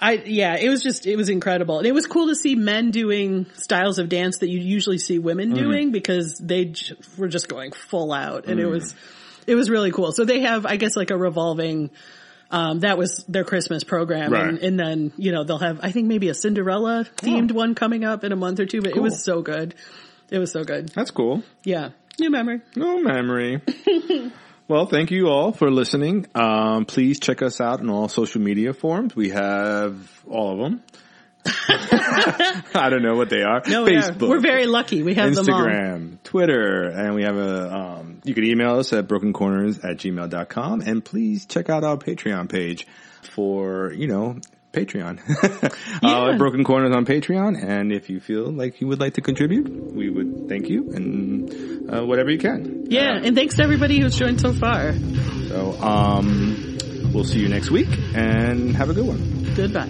I, 0.00 0.12
yeah, 0.12 0.54
it 0.54 0.68
was 0.68 0.84
just, 0.84 1.08
it 1.08 1.16
was 1.16 1.28
incredible. 1.28 1.78
And 1.78 1.86
it 1.88 1.90
was 1.92 2.06
cool 2.06 2.28
to 2.28 2.36
see 2.36 2.54
men 2.54 2.92
doing 2.92 3.46
styles 3.54 3.98
of 3.98 4.08
dance 4.08 4.38
that 4.38 4.48
you 4.48 4.60
usually 4.60 4.98
see 4.98 5.18
women 5.18 5.48
Mm-hmm. 5.48 5.56
doing 5.64 5.90
because 5.90 6.38
they 6.38 6.66
j- 6.66 6.94
were 7.16 7.26
just 7.26 7.48
going 7.48 7.72
full 7.72 8.12
out 8.12 8.46
and 8.46 8.60
it 8.60 8.66
Mm. 8.66 8.70
was, 8.70 8.94
it 9.48 9.54
was 9.54 9.70
really 9.70 9.90
cool. 9.90 10.12
So 10.12 10.24
they 10.24 10.40
have, 10.40 10.66
I 10.66 10.76
guess 10.76 10.94
like 10.94 11.10
a 11.10 11.16
revolving, 11.16 11.90
um, 12.50 12.80
that 12.80 12.98
was 12.98 13.24
their 13.28 13.44
Christmas 13.44 13.82
program. 13.82 14.32
Right. 14.32 14.48
And, 14.48 14.58
and 14.58 14.78
then, 14.78 15.12
you 15.16 15.32
know, 15.32 15.44
they'll 15.44 15.58
have, 15.58 15.80
I 15.82 15.90
think 15.90 16.06
maybe 16.06 16.28
a 16.28 16.34
Cinderella 16.34 17.06
themed 17.16 17.52
one 17.52 17.74
coming 17.74 18.04
up 18.04 18.24
in 18.24 18.32
a 18.32 18.36
month 18.36 18.60
or 18.60 18.66
two, 18.66 18.82
but 18.82 18.94
it 18.94 19.00
was 19.00 19.24
so 19.24 19.42
good. 19.42 19.74
It 20.30 20.38
was 20.38 20.52
so 20.52 20.64
good. 20.64 20.90
That's 20.90 21.10
cool. 21.10 21.42
Yeah. 21.64 21.90
New 22.20 22.30
memory. 22.30 22.60
New 22.76 23.02
memory. 23.02 23.62
well, 24.68 24.86
thank 24.86 25.10
you 25.10 25.28
all 25.28 25.52
for 25.52 25.70
listening. 25.70 26.26
Um, 26.34 26.84
please 26.84 27.18
check 27.20 27.40
us 27.40 27.60
out 27.60 27.80
on 27.80 27.88
all 27.88 28.08
social 28.08 28.42
media 28.42 28.74
forms. 28.74 29.16
We 29.16 29.30
have 29.30 30.22
all 30.28 30.52
of 30.52 30.58
them. 30.58 30.82
I 31.46 32.88
don't 32.90 33.02
know 33.02 33.16
what 33.16 33.30
they 33.30 33.42
are. 33.42 33.62
No, 33.66 33.84
we 33.84 33.96
are. 33.96 34.02
Facebook. 34.02 34.28
we're 34.28 34.40
very 34.40 34.66
lucky. 34.66 35.02
We 35.02 35.14
have. 35.14 35.32
Instagram, 35.32 36.22
Twitter, 36.24 36.84
and 36.84 37.14
we 37.14 37.22
have 37.22 37.36
a, 37.36 37.74
um, 37.74 38.20
you 38.24 38.34
can 38.34 38.44
email 38.44 38.78
us 38.78 38.92
at 38.92 39.06
brokencorners 39.08 39.84
at 39.84 39.98
gmail.com 39.98 40.80
and 40.82 41.04
please 41.04 41.46
check 41.46 41.70
out 41.70 41.84
our 41.84 41.96
Patreon 41.96 42.48
page 42.50 42.86
for, 43.34 43.92
you 43.92 44.06
know, 44.08 44.38
Patreon. 44.72 45.20
Yeah. 46.00 46.10
uh, 46.10 46.38
Broken 46.38 46.62
Corners 46.62 46.94
on 46.94 47.04
Patreon. 47.06 47.60
And 47.62 47.92
if 47.92 48.08
you 48.08 48.20
feel 48.20 48.52
like 48.52 48.80
you 48.80 48.86
would 48.86 49.00
like 49.00 49.14
to 49.14 49.20
contribute, 49.20 49.68
we 49.92 50.10
would 50.10 50.48
thank 50.48 50.68
you 50.68 50.90
and 50.92 51.92
uh, 51.92 52.04
whatever 52.06 52.30
you 52.30 52.38
can. 52.38 52.86
Yeah, 52.88 53.18
and 53.20 53.34
thanks 53.34 53.56
to 53.56 53.64
everybody 53.64 54.00
who's 54.00 54.14
joined 54.14 54.40
so 54.40 54.52
far. 54.52 54.92
So, 55.48 55.72
um, 55.80 56.78
we'll 57.12 57.24
see 57.24 57.40
you 57.40 57.48
next 57.48 57.70
week 57.70 57.88
and 58.14 58.76
have 58.76 58.90
a 58.90 58.94
good 58.94 59.06
one. 59.06 59.54
Goodbye. 59.56 59.88